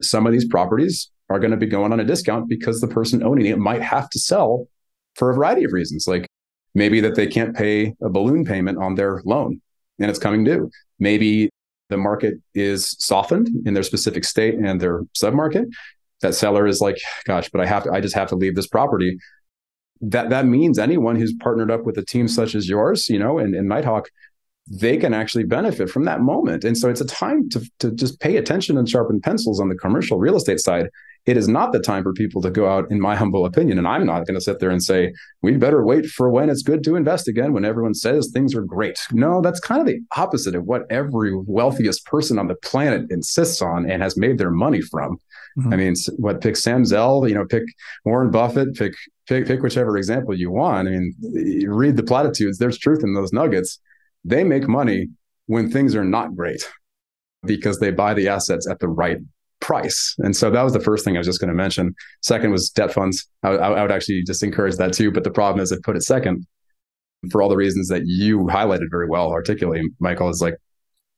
some 0.00 0.26
of 0.26 0.32
these 0.32 0.46
properties 0.46 1.10
are 1.28 1.40
going 1.40 1.50
to 1.50 1.56
be 1.56 1.66
going 1.66 1.92
on 1.92 2.00
a 2.00 2.04
discount 2.04 2.48
because 2.48 2.80
the 2.80 2.88
person 2.88 3.22
owning 3.22 3.46
it 3.46 3.58
might 3.58 3.82
have 3.82 4.08
to 4.10 4.18
sell 4.18 4.68
for 5.16 5.30
a 5.30 5.34
variety 5.34 5.64
of 5.64 5.72
reasons, 5.72 6.06
like 6.06 6.28
Maybe 6.78 7.00
that 7.00 7.14
they 7.14 7.26
can't 7.26 7.56
pay 7.56 7.94
a 8.02 8.08
balloon 8.08 8.44
payment 8.44 8.78
on 8.78 8.94
their 8.94 9.20
loan 9.24 9.60
and 9.98 10.10
it's 10.10 10.18
coming 10.18 10.44
due. 10.44 10.70
Maybe 10.98 11.50
the 11.88 11.96
market 11.96 12.34
is 12.54 12.94
softened 13.00 13.48
in 13.66 13.74
their 13.74 13.82
specific 13.82 14.24
state 14.24 14.54
and 14.54 14.80
their 14.80 15.02
submarket. 15.20 15.66
That 16.20 16.34
seller 16.34 16.66
is 16.66 16.80
like, 16.80 16.98
gosh, 17.24 17.48
but 17.50 17.60
I 17.60 17.66
have 17.66 17.84
to, 17.84 17.92
I 17.92 18.00
just 18.00 18.14
have 18.14 18.28
to 18.28 18.36
leave 18.36 18.54
this 18.54 18.66
property. 18.66 19.18
That 20.00 20.30
that 20.30 20.46
means 20.46 20.78
anyone 20.78 21.16
who's 21.16 21.34
partnered 21.40 21.70
up 21.70 21.84
with 21.84 21.98
a 21.98 22.04
team 22.04 22.28
such 22.28 22.54
as 22.54 22.68
yours, 22.68 23.08
you 23.08 23.18
know, 23.18 23.38
and, 23.38 23.54
and 23.54 23.68
Nighthawk, 23.68 24.08
they 24.70 24.96
can 24.96 25.14
actually 25.14 25.44
benefit 25.44 25.88
from 25.88 26.04
that 26.04 26.20
moment. 26.20 26.64
And 26.64 26.76
so 26.76 26.88
it's 26.88 27.00
a 27.00 27.06
time 27.06 27.48
to, 27.50 27.70
to 27.78 27.90
just 27.92 28.20
pay 28.20 28.36
attention 28.36 28.76
and 28.76 28.88
sharpen 28.88 29.20
pencils 29.20 29.60
on 29.60 29.68
the 29.68 29.74
commercial 29.74 30.18
real 30.18 30.36
estate 30.36 30.60
side 30.60 30.88
it 31.28 31.36
is 31.36 31.46
not 31.46 31.72
the 31.72 31.78
time 31.78 32.02
for 32.02 32.14
people 32.14 32.40
to 32.40 32.50
go 32.50 32.66
out, 32.66 32.90
in 32.90 33.00
my 33.00 33.14
humble 33.22 33.44
opinion. 33.44 33.76
And 33.76 33.86
I'm 33.86 34.06
not 34.06 34.26
going 34.26 34.34
to 34.34 34.40
sit 34.40 34.60
there 34.60 34.70
and 34.70 34.82
say, 34.82 35.12
we 35.42 35.58
better 35.58 35.84
wait 35.84 36.06
for 36.06 36.30
when 36.30 36.48
it's 36.48 36.62
good 36.62 36.82
to 36.84 36.96
invest 36.96 37.28
again, 37.28 37.52
when 37.52 37.66
everyone 37.66 37.92
says 37.92 38.30
things 38.32 38.54
are 38.54 38.62
great. 38.62 38.98
No, 39.12 39.42
that's 39.42 39.60
kind 39.60 39.80
of 39.80 39.86
the 39.86 40.00
opposite 40.16 40.54
of 40.54 40.64
what 40.64 40.82
every 40.90 41.36
wealthiest 41.36 42.06
person 42.06 42.38
on 42.38 42.48
the 42.48 42.54
planet 42.54 43.10
insists 43.10 43.60
on 43.60 43.88
and 43.90 44.02
has 44.02 44.16
made 44.16 44.38
their 44.38 44.50
money 44.50 44.80
from. 44.80 45.18
Mm-hmm. 45.58 45.72
I 45.72 45.76
mean, 45.76 45.94
what 46.16 46.40
pick 46.40 46.56
Sam 46.56 46.86
Zell, 46.86 47.28
you 47.28 47.34
know, 47.34 47.44
pick 47.44 47.64
Warren 48.06 48.30
Buffett, 48.30 48.74
pick, 48.74 48.94
pick, 49.28 49.46
pick 49.46 49.62
whichever 49.62 49.98
example 49.98 50.34
you 50.34 50.50
want. 50.50 50.88
I 50.88 50.92
mean, 50.92 51.14
read 51.68 51.96
the 51.96 52.02
platitudes. 52.02 52.56
There's 52.56 52.78
truth 52.78 53.02
in 53.02 53.12
those 53.12 53.34
nuggets. 53.34 53.78
They 54.24 54.44
make 54.44 54.68
money 54.68 55.08
when 55.46 55.70
things 55.70 55.94
are 55.94 56.04
not 56.04 56.34
great 56.34 56.62
because 57.44 57.78
they 57.78 57.90
buy 57.90 58.14
the 58.14 58.28
assets 58.28 58.68
at 58.68 58.80
the 58.80 58.88
right 58.88 59.18
price. 59.60 60.14
And 60.18 60.36
so 60.36 60.50
that 60.50 60.62
was 60.62 60.72
the 60.72 60.80
first 60.80 61.04
thing 61.04 61.16
I 61.16 61.20
was 61.20 61.26
just 61.26 61.40
going 61.40 61.48
to 61.48 61.54
mention. 61.54 61.94
Second 62.22 62.50
was 62.50 62.70
debt 62.70 62.92
funds. 62.92 63.28
I, 63.42 63.50
I, 63.50 63.82
would 63.82 63.90
actually 63.90 64.22
just 64.24 64.42
encourage 64.42 64.76
that 64.76 64.92
too. 64.92 65.10
But 65.10 65.24
the 65.24 65.30
problem 65.30 65.62
is, 65.62 65.72
I 65.72 65.76
put 65.82 65.96
it 65.96 66.02
second 66.02 66.46
for 67.30 67.42
all 67.42 67.48
the 67.48 67.56
reasons 67.56 67.88
that 67.88 68.02
you 68.06 68.40
highlighted 68.44 68.90
very 68.90 69.08
well, 69.08 69.30
articulately, 69.30 69.88
Michael, 69.98 70.28
is 70.28 70.40
like, 70.40 70.54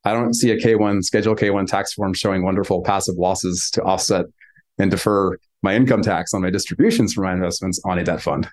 I 0.05 0.15
don't 0.15 0.35
see 0.35 0.51
a 0.51 0.57
K1 0.57 1.05
schedule 1.05 1.37
K1 1.37 1.67
tax 1.67 1.93
form 1.93 2.15
showing 2.15 2.43
wonderful 2.43 2.83
passive 2.83 3.17
losses 3.17 3.71
to 3.75 3.83
offset 3.83 4.25
and 4.79 4.91
defer 4.91 5.37
my 5.63 5.75
income 5.75 6.01
tax 6.01 6.33
on 6.33 6.41
my 6.41 6.49
distributions 6.49 7.13
from 7.13 7.25
my 7.25 7.35
investments 7.35 7.81
on 7.85 7.99
a 7.99 8.05
debt 8.05 8.23
fund 8.23 8.49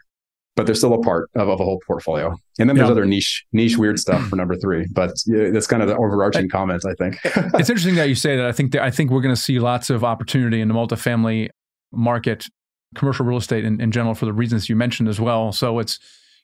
but 0.58 0.66
they're 0.66 0.76
still 0.76 0.96
a 0.96 1.00
part 1.00 1.30
of, 1.36 1.48
of 1.48 1.60
a 1.60 1.64
whole 1.64 1.80
portfolio. 1.86 2.36
And 2.60 2.68
then 2.68 2.76
there's 2.76 2.90
other 2.90 3.06
niche, 3.06 3.46
niche 3.54 3.78
weird 3.78 4.00
stuff 4.00 4.28
for 4.28 4.36
number 4.36 4.56
three. 4.56 4.88
But 4.92 5.12
yeah, 5.28 5.52
that's 5.52 5.68
kind 5.68 5.84
of 5.84 5.88
the 5.88 5.96
overarching 5.96 6.50
comment, 6.50 6.84
I 6.84 6.96
think. 6.96 7.20
it's 7.24 7.70
interesting 7.70 7.96
that 7.96 8.10
you 8.10 8.16
say 8.16 8.36
that. 8.36 8.46
I 8.46 8.52
think 8.52 8.72
that 8.72 8.82
I 8.82 8.90
think 8.90 9.12
we're 9.12 9.22
going 9.22 9.36
to 9.36 9.40
see 9.40 9.60
lots 9.60 9.92
of 9.92 10.04
opportunity 10.04 10.60
in 10.60 10.68
the 10.68 10.74
multifamily 10.74 11.50
market, 11.94 12.48
commercial 12.96 13.24
real 13.24 13.38
estate 13.38 13.66
in, 13.66 13.80
in 13.80 13.92
general, 13.92 14.16
for 14.16 14.26
the 14.26 14.34
reasons 14.34 14.68
you 14.68 14.76
mentioned 14.76 15.08
as 15.08 15.22
well. 15.22 15.52
So 15.52 15.78
it's 15.78 16.00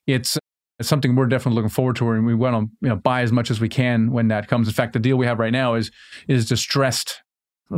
it's 0.05 0.38
it's 0.78 0.88
something 0.88 1.16
we're 1.16 1.26
definitely 1.26 1.55
looking 1.55 1.70
forward 1.70 1.95
to, 1.95 2.11
and 2.11 2.24
we 2.24 2.36
want 2.36 2.55
to 2.55 2.72
you 2.82 2.89
know 2.89 2.95
buy 2.95 3.24
as 3.24 3.32
much 3.32 3.49
as 3.49 3.59
we 3.59 3.68
can 3.68 4.11
when 4.11 4.28
that 4.28 4.47
comes. 4.47 4.68
In 4.68 4.76
fact, 4.76 4.93
the 4.93 4.99
deal 4.99 5.18
we 5.18 5.26
have 5.26 5.39
right 5.39 5.51
now 5.51 5.74
is 5.74 5.89
is 6.28 6.47
distressed 6.47 7.24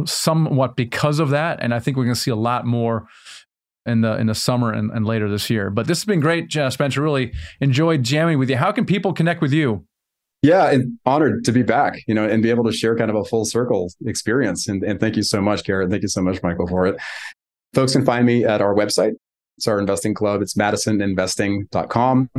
somewhat 0.04 0.76
because 0.76 1.20
of 1.20 1.30
that, 1.30 1.60
and 1.62 1.74
I 1.74 1.80
think 1.80 1.96
we're 1.96 2.04
going 2.04 2.16
to 2.16 2.20
see 2.20 2.32
a 2.32 2.36
lot 2.36 2.66
more 2.66 3.08
in 3.86 4.02
the 4.02 4.18
in 4.18 4.28
the 4.28 4.36
summer 4.36 4.72
and, 4.72 4.92
and 4.92 5.06
later 5.06 5.30
this 5.30 5.50
year. 5.50 5.70
But 5.70 5.88
this 5.88 6.00
has 6.00 6.06
been 6.06 6.20
great, 6.20 6.56
uh, 6.58 6.70
Spencer. 6.70 7.02
Really 7.02 7.34
enjoyed 7.62 8.04
jamming 8.04 8.40
with 8.40 8.50
you. 8.50 8.58
How 8.58 8.72
can 8.72 8.86
people 8.86 9.14
connect 9.14 9.42
with 9.42 9.54
you? 9.54 9.86
Yeah, 10.42 10.70
and 10.70 11.00
honored 11.06 11.44
to 11.46 11.52
be 11.52 11.64
back, 11.64 12.02
you 12.08 12.14
know, 12.14 12.28
and 12.28 12.44
be 12.44 12.52
able 12.52 12.66
to 12.66 12.72
share 12.72 12.96
kind 12.96 13.10
of 13.10 13.16
a 13.16 13.26
full 13.26 13.46
circle 13.46 13.92
experience. 14.06 14.68
And, 14.68 14.84
and 14.84 15.00
thank 15.00 15.16
you 15.16 15.24
so 15.24 15.42
much, 15.42 15.64
Garrett. 15.64 15.90
Thank 15.90 16.04
you 16.04 16.08
so 16.08 16.22
much, 16.22 16.44
Michael, 16.44 16.68
for 16.68 16.86
it. 16.86 16.98
Folks 17.74 17.94
can 17.94 18.06
find 18.06 18.26
me 18.28 18.46
at 18.46 18.62
our 18.62 18.76
website. 18.76 19.14
It's 19.58 19.68
our 19.68 19.80
investing 19.80 20.14
club. 20.14 20.42
It's 20.44 20.54
madisoninvesting.com. 20.54 22.30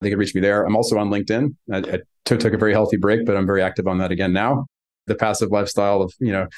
They 0.00 0.10
can 0.10 0.18
reach 0.18 0.34
me 0.34 0.40
there. 0.40 0.64
I'm 0.64 0.76
also 0.76 0.98
on 0.98 1.08
LinkedIn. 1.08 1.54
I, 1.72 1.78
I 1.78 1.98
took, 2.26 2.40
took 2.40 2.52
a 2.52 2.58
very 2.58 2.72
healthy 2.72 2.98
break, 2.98 3.24
but 3.24 3.36
I'm 3.36 3.46
very 3.46 3.62
active 3.62 3.86
on 3.86 3.98
that 3.98 4.10
again 4.10 4.32
now. 4.32 4.66
The 5.06 5.14
passive 5.14 5.50
lifestyle 5.50 6.02
of, 6.02 6.12
you 6.20 6.32
know, 6.32 6.48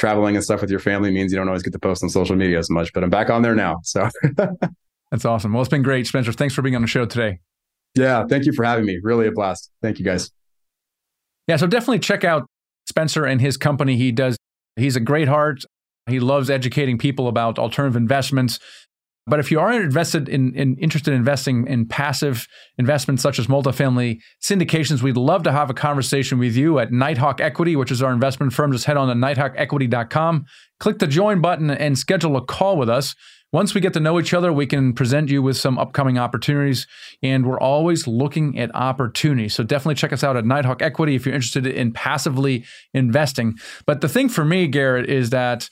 traveling 0.00 0.34
and 0.34 0.42
stuff 0.42 0.62
with 0.62 0.70
your 0.70 0.80
family 0.80 1.10
means 1.10 1.30
you 1.30 1.38
don't 1.38 1.46
always 1.46 1.62
get 1.62 1.74
to 1.74 1.78
post 1.78 2.02
on 2.02 2.08
social 2.08 2.34
media 2.34 2.58
as 2.58 2.70
much, 2.70 2.90
but 2.94 3.04
I'm 3.04 3.10
back 3.10 3.28
on 3.28 3.42
there 3.42 3.54
now. 3.54 3.76
So 3.82 4.08
that's 5.10 5.26
awesome. 5.26 5.52
Well, 5.52 5.60
it's 5.60 5.68
been 5.68 5.82
great, 5.82 6.06
Spencer. 6.06 6.32
Thanks 6.32 6.54
for 6.54 6.62
being 6.62 6.74
on 6.74 6.80
the 6.80 6.88
show 6.88 7.04
today. 7.04 7.40
Yeah, 7.94 8.24
thank 8.26 8.46
you 8.46 8.52
for 8.52 8.64
having 8.64 8.86
me. 8.86 8.98
Really 9.02 9.26
a 9.26 9.32
blast. 9.32 9.70
Thank 9.82 9.98
you 9.98 10.04
guys. 10.04 10.30
Yeah, 11.46 11.56
so 11.56 11.66
definitely 11.66 11.98
check 11.98 12.24
out 12.24 12.46
Spencer 12.88 13.26
and 13.26 13.42
his 13.42 13.58
company. 13.58 13.96
He 13.96 14.10
does, 14.10 14.38
he's 14.76 14.96
a 14.96 15.00
great 15.00 15.28
heart. 15.28 15.64
He 16.08 16.18
loves 16.18 16.48
educating 16.48 16.96
people 16.96 17.28
about 17.28 17.58
alternative 17.58 17.96
investments. 17.96 18.58
But 19.30 19.38
if 19.40 19.50
you 19.50 19.60
are 19.60 19.72
invested 19.72 20.28
in, 20.28 20.54
in, 20.54 20.76
interested 20.78 21.12
in 21.12 21.18
investing 21.18 21.66
in 21.68 21.86
passive 21.86 22.48
investments 22.78 23.22
such 23.22 23.38
as 23.38 23.46
multifamily 23.46 24.18
syndications, 24.42 25.02
we'd 25.02 25.16
love 25.16 25.44
to 25.44 25.52
have 25.52 25.70
a 25.70 25.74
conversation 25.74 26.38
with 26.38 26.56
you 26.56 26.80
at 26.80 26.90
Nighthawk 26.90 27.40
Equity, 27.40 27.76
which 27.76 27.92
is 27.92 28.02
our 28.02 28.12
investment 28.12 28.52
firm. 28.52 28.72
Just 28.72 28.86
head 28.86 28.96
on 28.96 29.08
to 29.08 29.14
nighthawkequity.com, 29.14 30.46
click 30.80 30.98
the 30.98 31.06
join 31.06 31.40
button, 31.40 31.70
and 31.70 31.96
schedule 31.96 32.36
a 32.36 32.44
call 32.44 32.76
with 32.76 32.90
us. 32.90 33.14
Once 33.52 33.74
we 33.74 33.80
get 33.80 33.92
to 33.92 34.00
know 34.00 34.20
each 34.20 34.32
other, 34.32 34.52
we 34.52 34.64
can 34.64 34.92
present 34.92 35.28
you 35.28 35.42
with 35.42 35.56
some 35.56 35.76
upcoming 35.76 36.18
opportunities, 36.18 36.86
and 37.20 37.44
we're 37.44 37.58
always 37.58 38.06
looking 38.06 38.56
at 38.56 38.72
opportunities. 38.76 39.54
So 39.54 39.64
definitely 39.64 39.96
check 39.96 40.12
us 40.12 40.22
out 40.22 40.36
at 40.36 40.44
Nighthawk 40.44 40.82
Equity 40.82 41.16
if 41.16 41.26
you're 41.26 41.34
interested 41.34 41.66
in 41.66 41.92
passively 41.92 42.64
investing. 42.94 43.58
But 43.86 44.02
the 44.02 44.08
thing 44.08 44.28
for 44.28 44.44
me, 44.44 44.68
Garrett, 44.68 45.10
is 45.10 45.30
that 45.30 45.68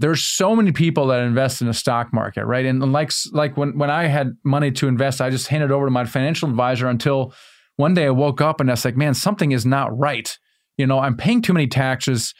there's 0.00 0.24
so 0.24 0.56
many 0.56 0.72
people 0.72 1.06
that 1.08 1.20
invest 1.20 1.60
in 1.60 1.68
the 1.68 1.74
stock 1.74 2.12
market, 2.12 2.44
right? 2.46 2.66
And 2.66 2.92
like 2.92 3.12
like 3.32 3.56
when 3.56 3.78
when 3.78 3.90
I 3.90 4.06
had 4.06 4.32
money 4.44 4.70
to 4.72 4.88
invest, 4.88 5.20
I 5.20 5.30
just 5.30 5.48
handed 5.48 5.70
over 5.70 5.86
to 5.86 5.90
my 5.90 6.04
financial 6.04 6.48
advisor 6.48 6.88
until 6.88 7.32
one 7.76 7.94
day 7.94 8.06
I 8.06 8.10
woke 8.10 8.40
up 8.40 8.60
and 8.60 8.70
I 8.70 8.72
was 8.72 8.84
like, 8.84 8.96
man, 8.96 9.14
something 9.14 9.52
is 9.52 9.64
not 9.64 9.96
right. 9.96 10.36
You 10.76 10.86
know, 10.86 10.98
I'm 10.98 11.16
paying 11.16 11.42
too 11.42 11.52
many 11.52 11.68
taxes. 11.68 12.34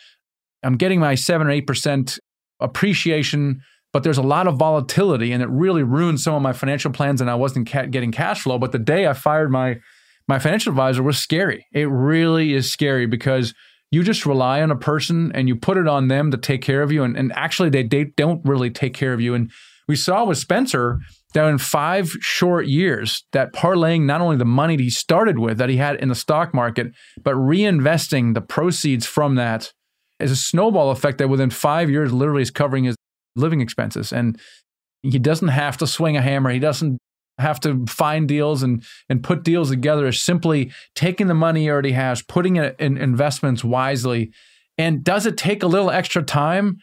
I'm 0.65 0.77
getting 0.77 0.99
my 0.99 1.15
seven 1.15 1.47
or 1.47 1.51
eight 1.51 1.67
percent 1.67 2.19
appreciation, 2.61 3.61
but 3.93 4.03
there's 4.03 4.19
a 4.19 4.23
lot 4.23 4.49
of 4.49 4.57
volatility, 4.57 5.31
and 5.31 5.43
it 5.43 5.49
really 5.49 5.83
ruined 5.83 6.21
some 6.21 6.35
of 6.35 6.43
my 6.43 6.53
financial 6.53 6.91
plans. 6.91 7.21
And 7.21 7.31
I 7.31 7.35
wasn't 7.37 7.69
getting 7.69 8.11
cash 8.11 8.43
flow. 8.43 8.59
But 8.59 8.73
the 8.73 8.79
day 8.79 9.07
I 9.07 9.13
fired 9.13 9.51
my 9.51 9.77
my 10.27 10.39
financial 10.39 10.71
advisor 10.71 11.03
was 11.03 11.19
scary. 11.19 11.67
It 11.73 11.89
really 11.89 12.55
is 12.55 12.73
scary 12.73 13.07
because 13.07 13.55
you 13.95 14.03
just 14.03 14.27
rely 14.27 14.61
on 14.61 14.73
a 14.73 14.77
person 14.77 15.31
and 15.35 15.47
you 15.47 15.55
put 15.55 15.77
it 15.77 15.87
on 15.87 16.09
them 16.09 16.33
to 16.33 16.37
take 16.37 16.63
care 16.63 16.83
of 16.83 16.91
you. 16.91 17.05
And, 17.05 17.17
and 17.17 17.33
actually, 17.35 17.71
they, 17.71 17.85
they 17.85 18.05
don't 18.17 18.45
really 18.45 18.69
take 18.69 18.93
care 18.93 19.13
of 19.13 19.21
you. 19.21 19.35
And 19.35 19.51
we 19.87 19.95
saw 19.95 20.25
with 20.25 20.39
Spencer 20.39 20.99
that 21.33 21.47
in 21.47 21.59
five 21.59 22.09
short 22.21 22.67
years, 22.67 23.25
that 23.33 23.53
parlaying 23.53 24.03
not 24.03 24.21
only 24.21 24.37
the 24.37 24.45
money 24.45 24.77
that 24.77 24.83
he 24.83 24.91
started 24.91 25.39
with 25.39 25.59
that 25.59 25.69
he 25.69 25.77
had 25.77 25.97
in 25.97 26.09
the 26.09 26.15
stock 26.17 26.53
market, 26.53 26.89
but 27.23 27.35
reinvesting 27.35 28.35
the 28.35 28.41
proceeds 28.41 29.07
from 29.07 29.37
that 29.37 29.73
is 30.19 30.33
a 30.33 30.37
snowball 30.37 30.91
effect 30.91 31.19
that 31.19 31.29
within 31.29 31.51
five 31.51 31.89
years 31.89 32.13
literally 32.13 32.43
is 32.43 32.51
covering 32.51 32.85
his 32.85 32.97
living 33.37 33.61
expenses. 33.61 34.13
And 34.13 34.41
he 35.03 35.21
doesn't 35.21 35.49
have 35.49 35.77
to 35.79 35.87
swing 35.87 36.17
a 36.17 36.23
hammer. 36.23 36.51
He 36.51 36.59
doesn't 36.59 36.99
have 37.39 37.61
to 37.61 37.85
find 37.87 38.29
deals 38.29 38.63
and 38.63 38.85
and 39.09 39.23
put 39.23 39.43
deals 39.43 39.71
together 39.71 40.07
is 40.07 40.23
simply 40.23 40.73
taking 40.95 41.27
the 41.27 41.35
money 41.35 41.63
he 41.63 41.71
already 41.71 41.93
has, 41.93 42.23
putting 42.23 42.57
it 42.57 42.77
in 42.79 42.97
investments 42.97 43.65
wisely. 43.65 44.33
And 44.79 45.05
does 45.05 45.27
it 45.27 45.37
take 45.37 45.63
a 45.63 45.69
little 45.69 45.91
extra 45.91 46.23
time? 46.23 46.79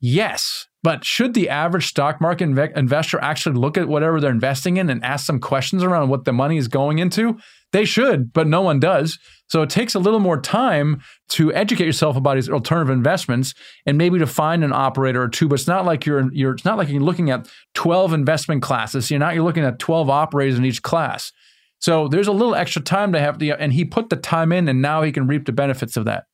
Yes. 0.00 0.66
But 0.82 1.04
should 1.04 1.34
the 1.34 1.48
average 1.48 1.86
stock 1.86 2.20
market 2.20 2.48
inve- 2.48 2.76
investor 2.76 3.18
actually 3.20 3.56
look 3.56 3.76
at 3.76 3.88
whatever 3.88 4.20
they're 4.20 4.30
investing 4.30 4.76
in 4.76 4.88
and 4.88 5.04
ask 5.04 5.26
some 5.26 5.40
questions 5.40 5.82
around 5.82 6.10
what 6.10 6.24
the 6.24 6.32
money 6.32 6.58
is 6.58 6.68
going 6.68 6.98
into? 6.98 7.38
They 7.76 7.84
should, 7.84 8.32
but 8.32 8.46
no 8.46 8.62
one 8.62 8.80
does. 8.80 9.18
So 9.48 9.60
it 9.60 9.68
takes 9.68 9.94
a 9.94 9.98
little 9.98 10.18
more 10.18 10.40
time 10.40 11.02
to 11.28 11.52
educate 11.52 11.84
yourself 11.84 12.16
about 12.16 12.36
these 12.36 12.48
alternative 12.48 12.88
investments 12.88 13.52
and 13.84 13.98
maybe 13.98 14.18
to 14.18 14.26
find 14.26 14.64
an 14.64 14.72
operator 14.72 15.20
or 15.20 15.28
two. 15.28 15.46
But 15.46 15.56
it's 15.56 15.66
not 15.66 15.84
like 15.84 16.06
you're 16.06 16.32
you're 16.32 16.54
it's 16.54 16.64
not 16.64 16.78
like 16.78 16.88
you're 16.88 17.02
looking 17.02 17.28
at 17.28 17.46
12 17.74 18.14
investment 18.14 18.62
classes. 18.62 19.10
You're 19.10 19.20
not 19.20 19.34
you're 19.34 19.44
looking 19.44 19.62
at 19.62 19.78
12 19.78 20.08
operators 20.08 20.56
in 20.56 20.64
each 20.64 20.80
class. 20.80 21.32
So 21.78 22.08
there's 22.08 22.28
a 22.28 22.32
little 22.32 22.54
extra 22.54 22.80
time 22.80 23.12
to 23.12 23.20
have 23.20 23.40
the 23.40 23.52
and 23.52 23.74
he 23.74 23.84
put 23.84 24.08
the 24.08 24.16
time 24.16 24.52
in 24.52 24.68
and 24.68 24.80
now 24.80 25.02
he 25.02 25.12
can 25.12 25.26
reap 25.26 25.44
the 25.44 25.52
benefits 25.52 25.98
of 25.98 26.06
that. 26.06 26.24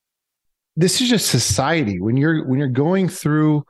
This 0.77 1.01
is 1.01 1.09
just 1.09 1.27
society. 1.27 2.01
When 2.01 2.17
you're 2.17 2.47
when 2.47 2.61
you're 2.61 2.69
going 2.69 3.09
through 3.09 3.65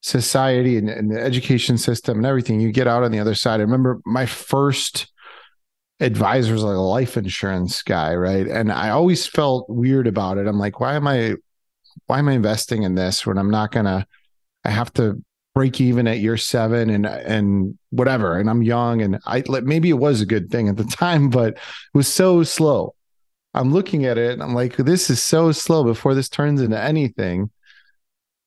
society 0.00 0.78
and, 0.78 0.88
and 0.88 1.10
the 1.10 1.20
education 1.20 1.76
system 1.76 2.16
and 2.16 2.24
everything, 2.24 2.58
you 2.58 2.72
get 2.72 2.88
out 2.88 3.02
on 3.02 3.12
the 3.12 3.20
other 3.20 3.34
side. 3.34 3.60
I 3.60 3.64
remember 3.64 4.00
my 4.06 4.24
first 4.24 5.11
advisor's 6.02 6.64
like 6.64 6.76
a 6.76 6.80
life 6.80 7.16
insurance 7.16 7.82
guy, 7.82 8.14
right? 8.14 8.46
And 8.46 8.72
I 8.72 8.90
always 8.90 9.26
felt 9.26 9.68
weird 9.68 10.06
about 10.06 10.36
it. 10.36 10.46
I'm 10.46 10.58
like, 10.58 10.80
why 10.80 10.94
am 10.94 11.06
I 11.06 11.36
why 12.06 12.18
am 12.18 12.28
I 12.28 12.32
investing 12.32 12.82
in 12.82 12.94
this 12.94 13.26
when 13.26 13.38
I'm 13.38 13.50
not 13.50 13.70
gonna 13.70 14.06
I 14.64 14.70
have 14.70 14.92
to 14.94 15.22
break 15.54 15.80
even 15.80 16.08
at 16.08 16.18
year 16.18 16.36
seven 16.36 16.90
and 16.90 17.06
and 17.06 17.78
whatever 17.90 18.38
and 18.38 18.50
I'm 18.50 18.62
young 18.62 19.00
and 19.00 19.18
I 19.26 19.44
maybe 19.62 19.90
it 19.90 19.94
was 19.94 20.20
a 20.20 20.26
good 20.26 20.50
thing 20.50 20.68
at 20.68 20.76
the 20.76 20.84
time, 20.98 21.30
but 21.30 21.54
it 21.54 21.60
was 21.94 22.08
so 22.08 22.42
slow. 22.42 22.94
I'm 23.54 23.72
looking 23.72 24.04
at 24.06 24.18
it 24.18 24.32
and 24.32 24.42
I'm 24.42 24.54
like, 24.54 24.76
this 24.76 25.10
is 25.10 25.22
so 25.22 25.52
slow 25.52 25.84
before 25.84 26.14
this 26.14 26.28
turns 26.28 26.60
into 26.60 26.80
anything. 26.80 27.50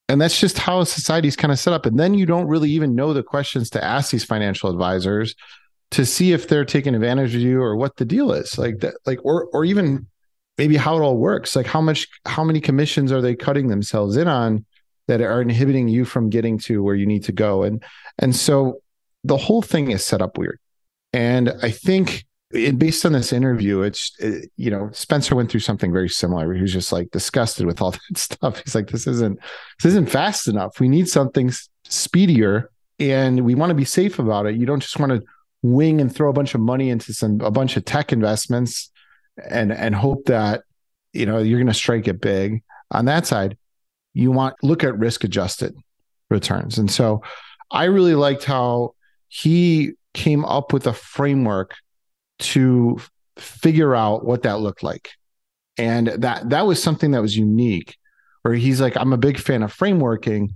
And 0.09 0.19
that's 0.19 0.39
just 0.39 0.57
how 0.57 0.83
society's 0.83 1.35
kind 1.35 1.51
of 1.51 1.59
set 1.59 1.73
up. 1.73 1.85
And 1.85 1.99
then 1.99 2.13
you 2.13 2.25
don't 2.25 2.47
really 2.47 2.69
even 2.71 2.95
know 2.95 3.13
the 3.13 3.23
questions 3.23 3.69
to 3.71 3.83
ask 3.83 4.11
these 4.11 4.25
financial 4.25 4.69
advisors 4.69 5.35
to 5.91 6.05
see 6.05 6.33
if 6.33 6.47
they're 6.47 6.65
taking 6.65 6.95
advantage 6.95 7.35
of 7.35 7.41
you 7.41 7.61
or 7.61 7.75
what 7.75 7.95
the 7.97 8.05
deal 8.05 8.31
is. 8.31 8.57
Like 8.57 8.79
that 8.79 8.95
like 9.05 9.19
or 9.23 9.45
or 9.53 9.65
even 9.65 10.07
maybe 10.57 10.77
how 10.77 10.97
it 10.97 11.01
all 11.01 11.17
works. 11.17 11.55
Like 11.55 11.67
how 11.67 11.81
much 11.81 12.07
how 12.25 12.43
many 12.43 12.61
commissions 12.61 13.11
are 13.11 13.21
they 13.21 13.35
cutting 13.35 13.67
themselves 13.67 14.17
in 14.17 14.27
on 14.27 14.65
that 15.07 15.21
are 15.21 15.41
inhibiting 15.41 15.87
you 15.87 16.05
from 16.05 16.29
getting 16.29 16.57
to 16.59 16.81
where 16.81 16.95
you 16.95 17.05
need 17.05 17.23
to 17.25 17.31
go? 17.31 17.63
And 17.63 17.83
and 18.19 18.35
so 18.35 18.81
the 19.23 19.37
whole 19.37 19.61
thing 19.61 19.91
is 19.91 20.03
set 20.03 20.21
up 20.21 20.37
weird. 20.37 20.59
And 21.13 21.53
i 21.63 21.71
think 21.71 22.25
it, 22.51 22.77
based 22.77 23.05
on 23.05 23.13
this 23.13 23.33
interview 23.33 23.81
it's 23.81 24.11
it, 24.19 24.51
you 24.55 24.69
know 24.69 24.89
spencer 24.91 25.35
went 25.35 25.49
through 25.49 25.61
something 25.61 25.91
very 25.91 26.09
similar 26.09 26.53
he 26.53 26.61
was 26.61 26.71
just 26.71 26.91
like 26.91 27.09
disgusted 27.11 27.65
with 27.65 27.81
all 27.81 27.91
that 28.09 28.17
stuff. 28.17 28.61
He's 28.63 28.75
like 28.75 28.87
this 28.87 29.07
isn't 29.07 29.39
this 29.81 29.91
isn't 29.91 30.09
fast 30.09 30.47
enough. 30.47 30.79
We 30.79 30.89
need 30.89 31.07
something 31.07 31.51
speedier 31.87 32.69
and 32.99 33.45
we 33.45 33.55
want 33.55 33.71
to 33.71 33.75
be 33.75 33.85
safe 33.85 34.19
about 34.19 34.45
it. 34.45 34.55
You 34.55 34.65
don't 34.65 34.79
just 34.79 34.99
want 34.99 35.11
to 35.11 35.21
wing 35.65 35.99
and 35.99 36.13
throw 36.13 36.29
a 36.29 36.33
bunch 36.33 36.53
of 36.53 36.61
money 36.61 36.89
into 36.89 37.13
some 37.13 37.41
a 37.41 37.51
bunch 37.51 37.75
of 37.75 37.85
tech 37.85 38.13
investments 38.13 38.91
and 39.49 39.71
and 39.71 39.95
hope 39.95 40.25
that 40.25 40.63
you 41.13 41.25
know 41.25 41.39
you're 41.39 41.59
going 41.59 41.67
to 41.67 41.73
strike 41.73 42.07
it 42.07 42.21
big. 42.21 42.61
On 42.91 43.05
that 43.05 43.25
side 43.25 43.57
you 44.13 44.31
want 44.31 44.55
look 44.63 44.83
at 44.83 44.97
risk 44.97 45.23
adjusted 45.23 45.75
returns. 46.29 46.77
And 46.77 46.89
so 46.89 47.21
i 47.71 47.85
really 47.85 48.15
liked 48.15 48.43
how 48.43 48.93
he 49.27 49.93
came 50.13 50.45
up 50.45 50.71
with 50.71 50.87
a 50.87 50.93
framework 50.93 51.75
to 52.37 52.99
figure 53.37 53.95
out 53.95 54.23
what 54.23 54.43
that 54.43 54.59
looked 54.59 54.83
like. 54.83 55.09
And 55.77 56.07
that 56.07 56.49
that 56.51 56.67
was 56.67 56.81
something 56.81 57.11
that 57.11 57.21
was 57.21 57.35
unique 57.35 57.97
where 58.43 58.53
he's 58.53 58.79
like 58.79 58.95
i'm 58.95 59.13
a 59.13 59.17
big 59.17 59.39
fan 59.39 59.63
of 59.63 59.75
frameworking. 59.75 60.49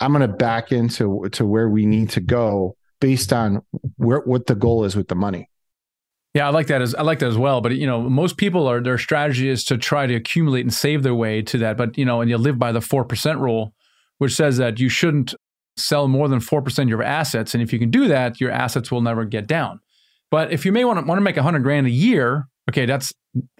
I'm 0.00 0.12
going 0.12 0.28
to 0.28 0.36
back 0.36 0.72
into 0.72 1.26
to 1.32 1.46
where 1.46 1.70
we 1.70 1.86
need 1.86 2.10
to 2.10 2.20
go 2.20 2.75
based 3.00 3.32
on 3.32 3.62
where 3.96 4.20
what 4.20 4.46
the 4.46 4.54
goal 4.54 4.84
is 4.84 4.96
with 4.96 5.08
the 5.08 5.14
money 5.14 5.48
yeah, 6.36 6.46
I 6.46 6.50
like 6.50 6.66
that 6.66 6.82
as 6.82 6.94
I 6.94 7.00
like 7.00 7.20
that 7.20 7.28
as 7.28 7.38
well. 7.38 7.62
But 7.62 7.76
you 7.76 7.86
know, 7.86 8.02
most 8.02 8.36
people 8.36 8.66
are 8.66 8.78
their 8.82 8.98
strategy 8.98 9.48
is 9.48 9.64
to 9.64 9.78
try 9.78 10.06
to 10.06 10.14
accumulate 10.14 10.60
and 10.60 10.74
save 10.74 11.02
their 11.02 11.14
way 11.14 11.40
to 11.40 11.56
that. 11.56 11.78
But 11.78 11.96
you 11.96 12.04
know, 12.04 12.20
and 12.20 12.28
you 12.28 12.36
live 12.36 12.58
by 12.58 12.72
the 12.72 12.82
four 12.82 13.06
percent 13.06 13.38
rule, 13.38 13.72
which 14.18 14.34
says 14.34 14.58
that 14.58 14.78
you 14.78 14.90
shouldn't 14.90 15.34
sell 15.78 16.08
more 16.08 16.28
than 16.28 16.40
four 16.40 16.60
percent 16.60 16.88
of 16.88 16.90
your 16.90 17.02
assets. 17.02 17.54
And 17.54 17.62
if 17.62 17.72
you 17.72 17.78
can 17.78 17.90
do 17.90 18.06
that, 18.08 18.38
your 18.38 18.50
assets 18.50 18.92
will 18.92 19.00
never 19.00 19.24
get 19.24 19.46
down. 19.46 19.80
But 20.30 20.52
if 20.52 20.66
you 20.66 20.72
may 20.72 20.84
want 20.84 20.98
to 20.98 21.06
want 21.06 21.16
to 21.16 21.22
make 21.22 21.38
a 21.38 21.42
hundred 21.42 21.62
grand 21.62 21.86
a 21.86 21.90
year, 21.90 22.48
okay, 22.68 22.84
that's 22.84 23.14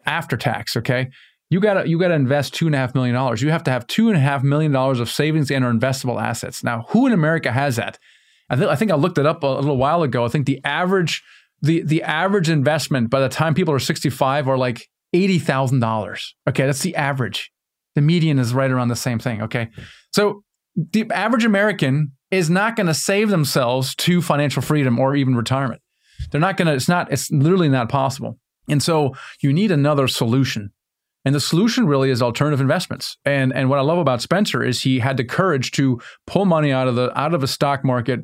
after 0.04 0.36
tax. 0.36 0.76
Okay, 0.76 1.08
you 1.48 1.60
gotta 1.60 1.88
you 1.88 1.98
gotta 1.98 2.12
invest 2.12 2.52
two 2.52 2.66
and 2.66 2.74
a 2.74 2.78
half 2.78 2.94
million 2.94 3.14
dollars. 3.14 3.40
You 3.40 3.50
have 3.52 3.64
to 3.64 3.70
have 3.70 3.86
two 3.86 4.08
and 4.08 4.18
a 4.18 4.20
half 4.20 4.42
million 4.42 4.70
dollars 4.70 5.00
of 5.00 5.08
savings 5.08 5.50
and 5.50 5.64
or 5.64 5.72
investable 5.72 6.22
assets. 6.22 6.62
Now, 6.62 6.84
who 6.90 7.06
in 7.06 7.14
America 7.14 7.52
has 7.52 7.76
that? 7.76 7.98
I, 8.50 8.66
I 8.66 8.76
think 8.76 8.90
I 8.90 8.96
looked 8.96 9.18
it 9.18 9.26
up 9.26 9.42
a 9.42 9.46
little 9.46 9.76
while 9.76 10.02
ago. 10.02 10.24
I 10.24 10.28
think 10.28 10.46
the 10.46 10.60
average 10.64 11.22
the 11.62 11.82
the 11.82 12.02
average 12.02 12.48
investment 12.48 13.10
by 13.10 13.20
the 13.20 13.28
time 13.28 13.54
people 13.54 13.72
are 13.74 13.78
65 13.78 14.48
are 14.48 14.58
like 14.58 14.88
$80,000. 15.14 16.18
Okay, 16.48 16.66
that's 16.66 16.80
the 16.80 16.94
average. 16.96 17.50
The 17.94 18.02
median 18.02 18.38
is 18.38 18.52
right 18.52 18.70
around 18.70 18.88
the 18.88 18.96
same 18.96 19.18
thing, 19.18 19.42
okay? 19.42 19.68
So 20.12 20.42
the 20.76 21.10
average 21.10 21.44
American 21.44 22.12
is 22.30 22.50
not 22.50 22.76
going 22.76 22.88
to 22.88 22.94
save 22.94 23.30
themselves 23.30 23.94
to 23.94 24.20
financial 24.20 24.60
freedom 24.60 24.98
or 24.98 25.16
even 25.16 25.34
retirement. 25.34 25.80
They're 26.30 26.40
not 26.40 26.56
going 26.56 26.66
to 26.66 26.74
it's 26.74 26.88
not 26.88 27.10
it's 27.12 27.30
literally 27.30 27.68
not 27.68 27.88
possible. 27.88 28.38
And 28.68 28.82
so 28.82 29.14
you 29.40 29.52
need 29.52 29.70
another 29.70 30.08
solution. 30.08 30.72
And 31.26 31.34
the 31.34 31.40
solution 31.40 31.86
really 31.86 32.08
is 32.08 32.22
alternative 32.22 32.60
investments. 32.60 33.18
And 33.26 33.52
and 33.52 33.68
what 33.68 33.78
I 33.78 33.82
love 33.82 33.98
about 33.98 34.22
Spencer 34.22 34.64
is 34.64 34.82
he 34.82 35.00
had 35.00 35.18
the 35.18 35.24
courage 35.24 35.72
to 35.72 36.00
pull 36.26 36.46
money 36.46 36.72
out 36.72 36.88
of 36.88 36.94
the 36.94 37.16
out 37.18 37.34
of 37.34 37.42
a 37.42 37.48
stock 37.48 37.84
market 37.84 38.20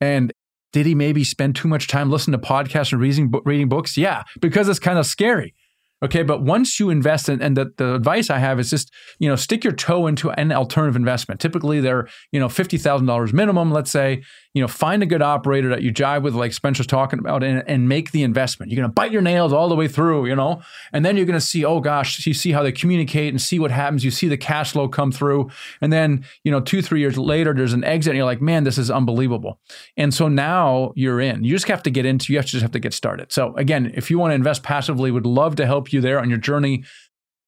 and 0.00 0.32
did 0.72 0.86
he 0.86 0.94
maybe 0.94 1.22
spend 1.22 1.54
too 1.54 1.68
much 1.68 1.86
time 1.86 2.10
listening 2.10 2.38
to 2.38 2.46
podcasts 2.46 2.92
and 2.92 3.00
reading, 3.00 3.32
reading 3.44 3.68
books? 3.68 3.96
Yeah, 3.96 4.22
because 4.40 4.68
it's 4.68 4.78
kind 4.78 4.98
of 4.98 5.06
scary. 5.06 5.54
Okay, 6.02 6.24
but 6.24 6.42
once 6.42 6.80
you 6.80 6.90
invest 6.90 7.28
in, 7.28 7.40
and 7.40 7.56
the, 7.56 7.72
the 7.76 7.94
advice 7.94 8.28
I 8.28 8.38
have 8.38 8.58
is 8.58 8.70
just, 8.70 8.92
you 9.20 9.28
know, 9.28 9.36
stick 9.36 9.62
your 9.62 9.72
toe 9.72 10.08
into 10.08 10.30
an 10.30 10.50
alternative 10.50 10.96
investment. 10.96 11.40
Typically 11.40 11.80
they're, 11.80 12.08
you 12.32 12.40
know, 12.40 12.48
$50,000 12.48 13.32
minimum, 13.32 13.70
let's 13.70 13.92
say, 13.92 14.22
you 14.54 14.60
know, 14.60 14.68
find 14.68 15.02
a 15.02 15.06
good 15.06 15.22
operator 15.22 15.70
that 15.70 15.82
you 15.82 15.92
jive 15.92 16.22
with, 16.22 16.34
like 16.34 16.52
Spencer's 16.52 16.86
talking 16.86 17.18
about, 17.18 17.42
and, 17.42 17.64
and 17.66 17.88
make 17.88 18.10
the 18.10 18.22
investment. 18.22 18.70
You're 18.70 18.82
going 18.82 18.90
to 18.90 18.92
bite 18.92 19.10
your 19.10 19.22
nails 19.22 19.52
all 19.52 19.68
the 19.68 19.74
way 19.74 19.88
through, 19.88 20.26
you 20.26 20.36
know, 20.36 20.60
and 20.92 21.04
then 21.04 21.16
you're 21.16 21.24
going 21.24 21.38
to 21.38 21.44
see, 21.44 21.64
oh 21.64 21.80
gosh, 21.80 22.26
you 22.26 22.34
see 22.34 22.52
how 22.52 22.62
they 22.62 22.72
communicate 22.72 23.32
and 23.32 23.40
see 23.40 23.58
what 23.58 23.70
happens. 23.70 24.04
You 24.04 24.10
see 24.10 24.28
the 24.28 24.36
cash 24.36 24.72
flow 24.72 24.88
come 24.88 25.10
through. 25.10 25.50
And 25.80 25.90
then, 25.90 26.26
you 26.44 26.52
know, 26.52 26.60
two, 26.60 26.82
three 26.82 27.00
years 27.00 27.16
later, 27.16 27.54
there's 27.54 27.72
an 27.72 27.84
exit 27.84 28.10
and 28.10 28.18
you're 28.18 28.26
like, 28.26 28.42
man, 28.42 28.64
this 28.64 28.76
is 28.76 28.90
unbelievable. 28.90 29.58
And 29.96 30.12
so 30.12 30.28
now 30.28 30.92
you're 30.96 31.20
in. 31.20 31.44
You 31.44 31.54
just 31.54 31.68
have 31.68 31.82
to 31.84 31.90
get 31.90 32.04
into, 32.04 32.32
you 32.32 32.38
have 32.38 32.46
to 32.46 32.52
just 32.52 32.62
have 32.62 32.72
to 32.72 32.80
get 32.80 32.92
started. 32.92 33.32
So 33.32 33.54
again, 33.56 33.90
if 33.94 34.10
you 34.10 34.18
want 34.18 34.32
to 34.32 34.34
invest 34.34 34.62
passively, 34.62 35.10
would 35.10 35.24
love 35.24 35.56
to 35.56 35.64
help 35.66 35.94
you 35.94 36.02
there 36.02 36.20
on 36.20 36.28
your 36.28 36.38
journey 36.38 36.84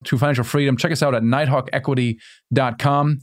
to 0.04 0.16
financial 0.18 0.44
freedom. 0.44 0.76
Check 0.76 0.92
us 0.92 1.02
out 1.02 1.14
at 1.14 1.22
nighthawkequity.com. 1.22 3.20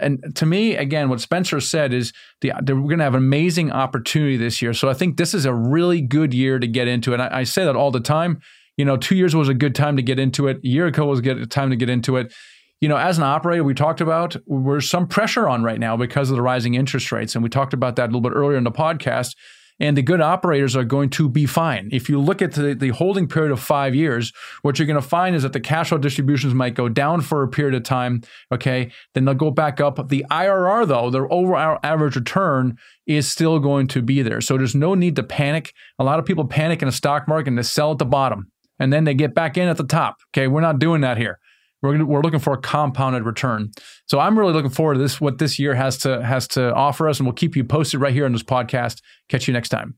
And 0.00 0.34
to 0.36 0.46
me, 0.46 0.76
again, 0.76 1.08
what 1.08 1.20
Spencer 1.20 1.60
said 1.60 1.92
is 1.92 2.12
the, 2.40 2.52
we're 2.66 2.74
going 2.74 2.98
to 2.98 3.04
have 3.04 3.14
an 3.14 3.22
amazing 3.22 3.70
opportunity 3.70 4.36
this 4.36 4.60
year. 4.62 4.72
So 4.74 4.88
I 4.88 4.94
think 4.94 5.16
this 5.16 5.34
is 5.34 5.44
a 5.44 5.54
really 5.54 6.00
good 6.00 6.34
year 6.34 6.58
to 6.58 6.66
get 6.66 6.88
into 6.88 7.14
it. 7.14 7.20
I, 7.20 7.40
I 7.40 7.42
say 7.44 7.64
that 7.64 7.76
all 7.76 7.90
the 7.90 8.00
time. 8.00 8.40
You 8.76 8.84
know, 8.84 8.96
two 8.96 9.14
years 9.14 9.36
was 9.36 9.48
a 9.48 9.54
good 9.54 9.74
time 9.74 9.96
to 9.96 10.02
get 10.02 10.18
into 10.18 10.48
it. 10.48 10.58
A 10.64 10.68
year 10.68 10.86
ago 10.86 11.06
was 11.06 11.18
a 11.18 11.22
good 11.22 11.50
time 11.50 11.70
to 11.70 11.76
get 11.76 11.90
into 11.90 12.16
it. 12.16 12.32
You 12.80 12.88
know, 12.88 12.96
as 12.96 13.18
an 13.18 13.24
operator, 13.24 13.62
we 13.62 13.74
talked 13.74 14.00
about 14.00 14.36
there's 14.46 14.88
some 14.88 15.06
pressure 15.06 15.48
on 15.48 15.62
right 15.62 15.78
now 15.78 15.96
because 15.98 16.30
of 16.30 16.36
the 16.36 16.42
rising 16.42 16.74
interest 16.74 17.12
rates. 17.12 17.34
And 17.34 17.44
we 17.44 17.50
talked 17.50 17.74
about 17.74 17.96
that 17.96 18.04
a 18.04 18.06
little 18.06 18.22
bit 18.22 18.32
earlier 18.32 18.56
in 18.56 18.64
the 18.64 18.70
podcast 18.70 19.34
and 19.80 19.96
the 19.96 20.02
good 20.02 20.20
operators 20.20 20.76
are 20.76 20.84
going 20.84 21.08
to 21.10 21.28
be 21.28 21.46
fine. 21.46 21.88
If 21.90 22.08
you 22.08 22.20
look 22.20 22.42
at 22.42 22.52
the, 22.52 22.74
the 22.74 22.90
holding 22.90 23.26
period 23.26 23.50
of 23.50 23.60
five 23.60 23.94
years, 23.94 24.32
what 24.62 24.78
you're 24.78 24.86
going 24.86 25.00
to 25.00 25.08
find 25.08 25.34
is 25.34 25.42
that 25.42 25.54
the 25.54 25.60
cash 25.60 25.88
flow 25.88 25.98
distributions 25.98 26.54
might 26.54 26.74
go 26.74 26.88
down 26.88 27.22
for 27.22 27.42
a 27.42 27.48
period 27.48 27.74
of 27.74 27.82
time. 27.82 28.22
Okay. 28.52 28.92
Then 29.14 29.24
they'll 29.24 29.34
go 29.34 29.50
back 29.50 29.80
up. 29.80 30.08
The 30.08 30.26
IRR, 30.30 30.86
though, 30.86 31.10
their 31.10 31.32
overall 31.32 31.78
average 31.82 32.16
return 32.16 32.76
is 33.06 33.30
still 33.30 33.58
going 33.58 33.88
to 33.88 34.02
be 34.02 34.22
there. 34.22 34.40
So 34.40 34.56
there's 34.56 34.74
no 34.74 34.94
need 34.94 35.16
to 35.16 35.22
panic. 35.22 35.72
A 35.98 36.04
lot 36.04 36.18
of 36.18 36.26
people 36.26 36.46
panic 36.46 36.82
in 36.82 36.86
the 36.86 36.92
stock 36.92 37.26
market 37.26 37.48
and 37.48 37.58
they 37.58 37.62
sell 37.62 37.92
at 37.92 37.98
the 37.98 38.04
bottom 38.04 38.52
and 38.78 38.92
then 38.92 39.04
they 39.04 39.14
get 39.14 39.34
back 39.34 39.56
in 39.56 39.68
at 39.68 39.78
the 39.78 39.84
top. 39.84 40.16
Okay. 40.32 40.46
We're 40.46 40.60
not 40.60 40.78
doing 40.78 41.00
that 41.00 41.16
here. 41.16 41.38
We're, 41.82 42.04
we're 42.04 42.22
looking 42.22 42.40
for 42.40 42.52
a 42.52 42.58
compounded 42.58 43.24
return. 43.24 43.70
So 44.06 44.18
I'm 44.18 44.38
really 44.38 44.52
looking 44.52 44.70
forward 44.70 44.94
to 44.94 45.00
this, 45.00 45.20
what 45.20 45.38
this 45.38 45.58
year 45.58 45.74
has 45.74 45.98
to 45.98 46.22
has 46.24 46.46
to 46.48 46.74
offer 46.74 47.08
us, 47.08 47.18
and 47.18 47.26
we'll 47.26 47.34
keep 47.34 47.56
you 47.56 47.64
posted 47.64 48.00
right 48.00 48.12
here 48.12 48.26
on 48.26 48.32
this 48.32 48.42
podcast. 48.42 49.00
Catch 49.28 49.48
you 49.48 49.54
next 49.54 49.70
time. 49.70 49.96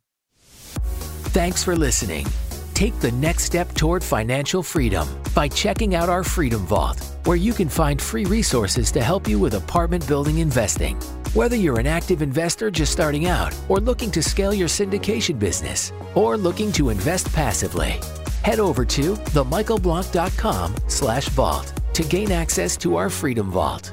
Thanks 1.33 1.65
for 1.65 1.75
listening. 1.75 2.27
Take 2.75 2.99
the 3.01 3.13
next 3.13 3.45
step 3.45 3.73
toward 3.75 4.03
financial 4.03 4.63
freedom 4.63 5.09
by 5.35 5.49
checking 5.49 5.95
out 5.95 6.09
our 6.09 6.25
Freedom 6.25 6.67
Vault, 6.67 7.01
where 7.25 7.37
you 7.37 7.53
can 7.53 7.69
find 7.69 8.01
free 8.01 8.25
resources 8.25 8.91
to 8.93 9.03
help 9.03 9.29
you 9.29 9.39
with 9.39 9.55
apartment 9.55 10.07
building 10.09 10.39
investing. 10.39 10.97
Whether 11.35 11.57
you're 11.57 11.81
an 11.81 11.87
active 11.87 12.23
investor 12.23 12.71
just 12.71 12.93
starting 12.93 13.27
out, 13.27 13.55
or 13.69 13.79
looking 13.79 14.11
to 14.11 14.23
scale 14.23 14.53
your 14.53 14.69
syndication 14.69 15.39
business, 15.39 15.93
or 16.15 16.37
looking 16.37 16.73
to 16.73 16.91
invest 16.91 17.33
passively 17.33 18.01
head 18.43 18.61
over 18.61 18.85
to 18.85 19.15
themichaelblank.com 19.15 20.75
slash 20.89 21.29
vault 21.29 21.73
to 21.95 22.03
gain 22.05 22.33
access 22.33 22.77
to 22.79 22.97
our 22.97 23.11
Freedom 23.11 23.51
Vault. 23.51 23.93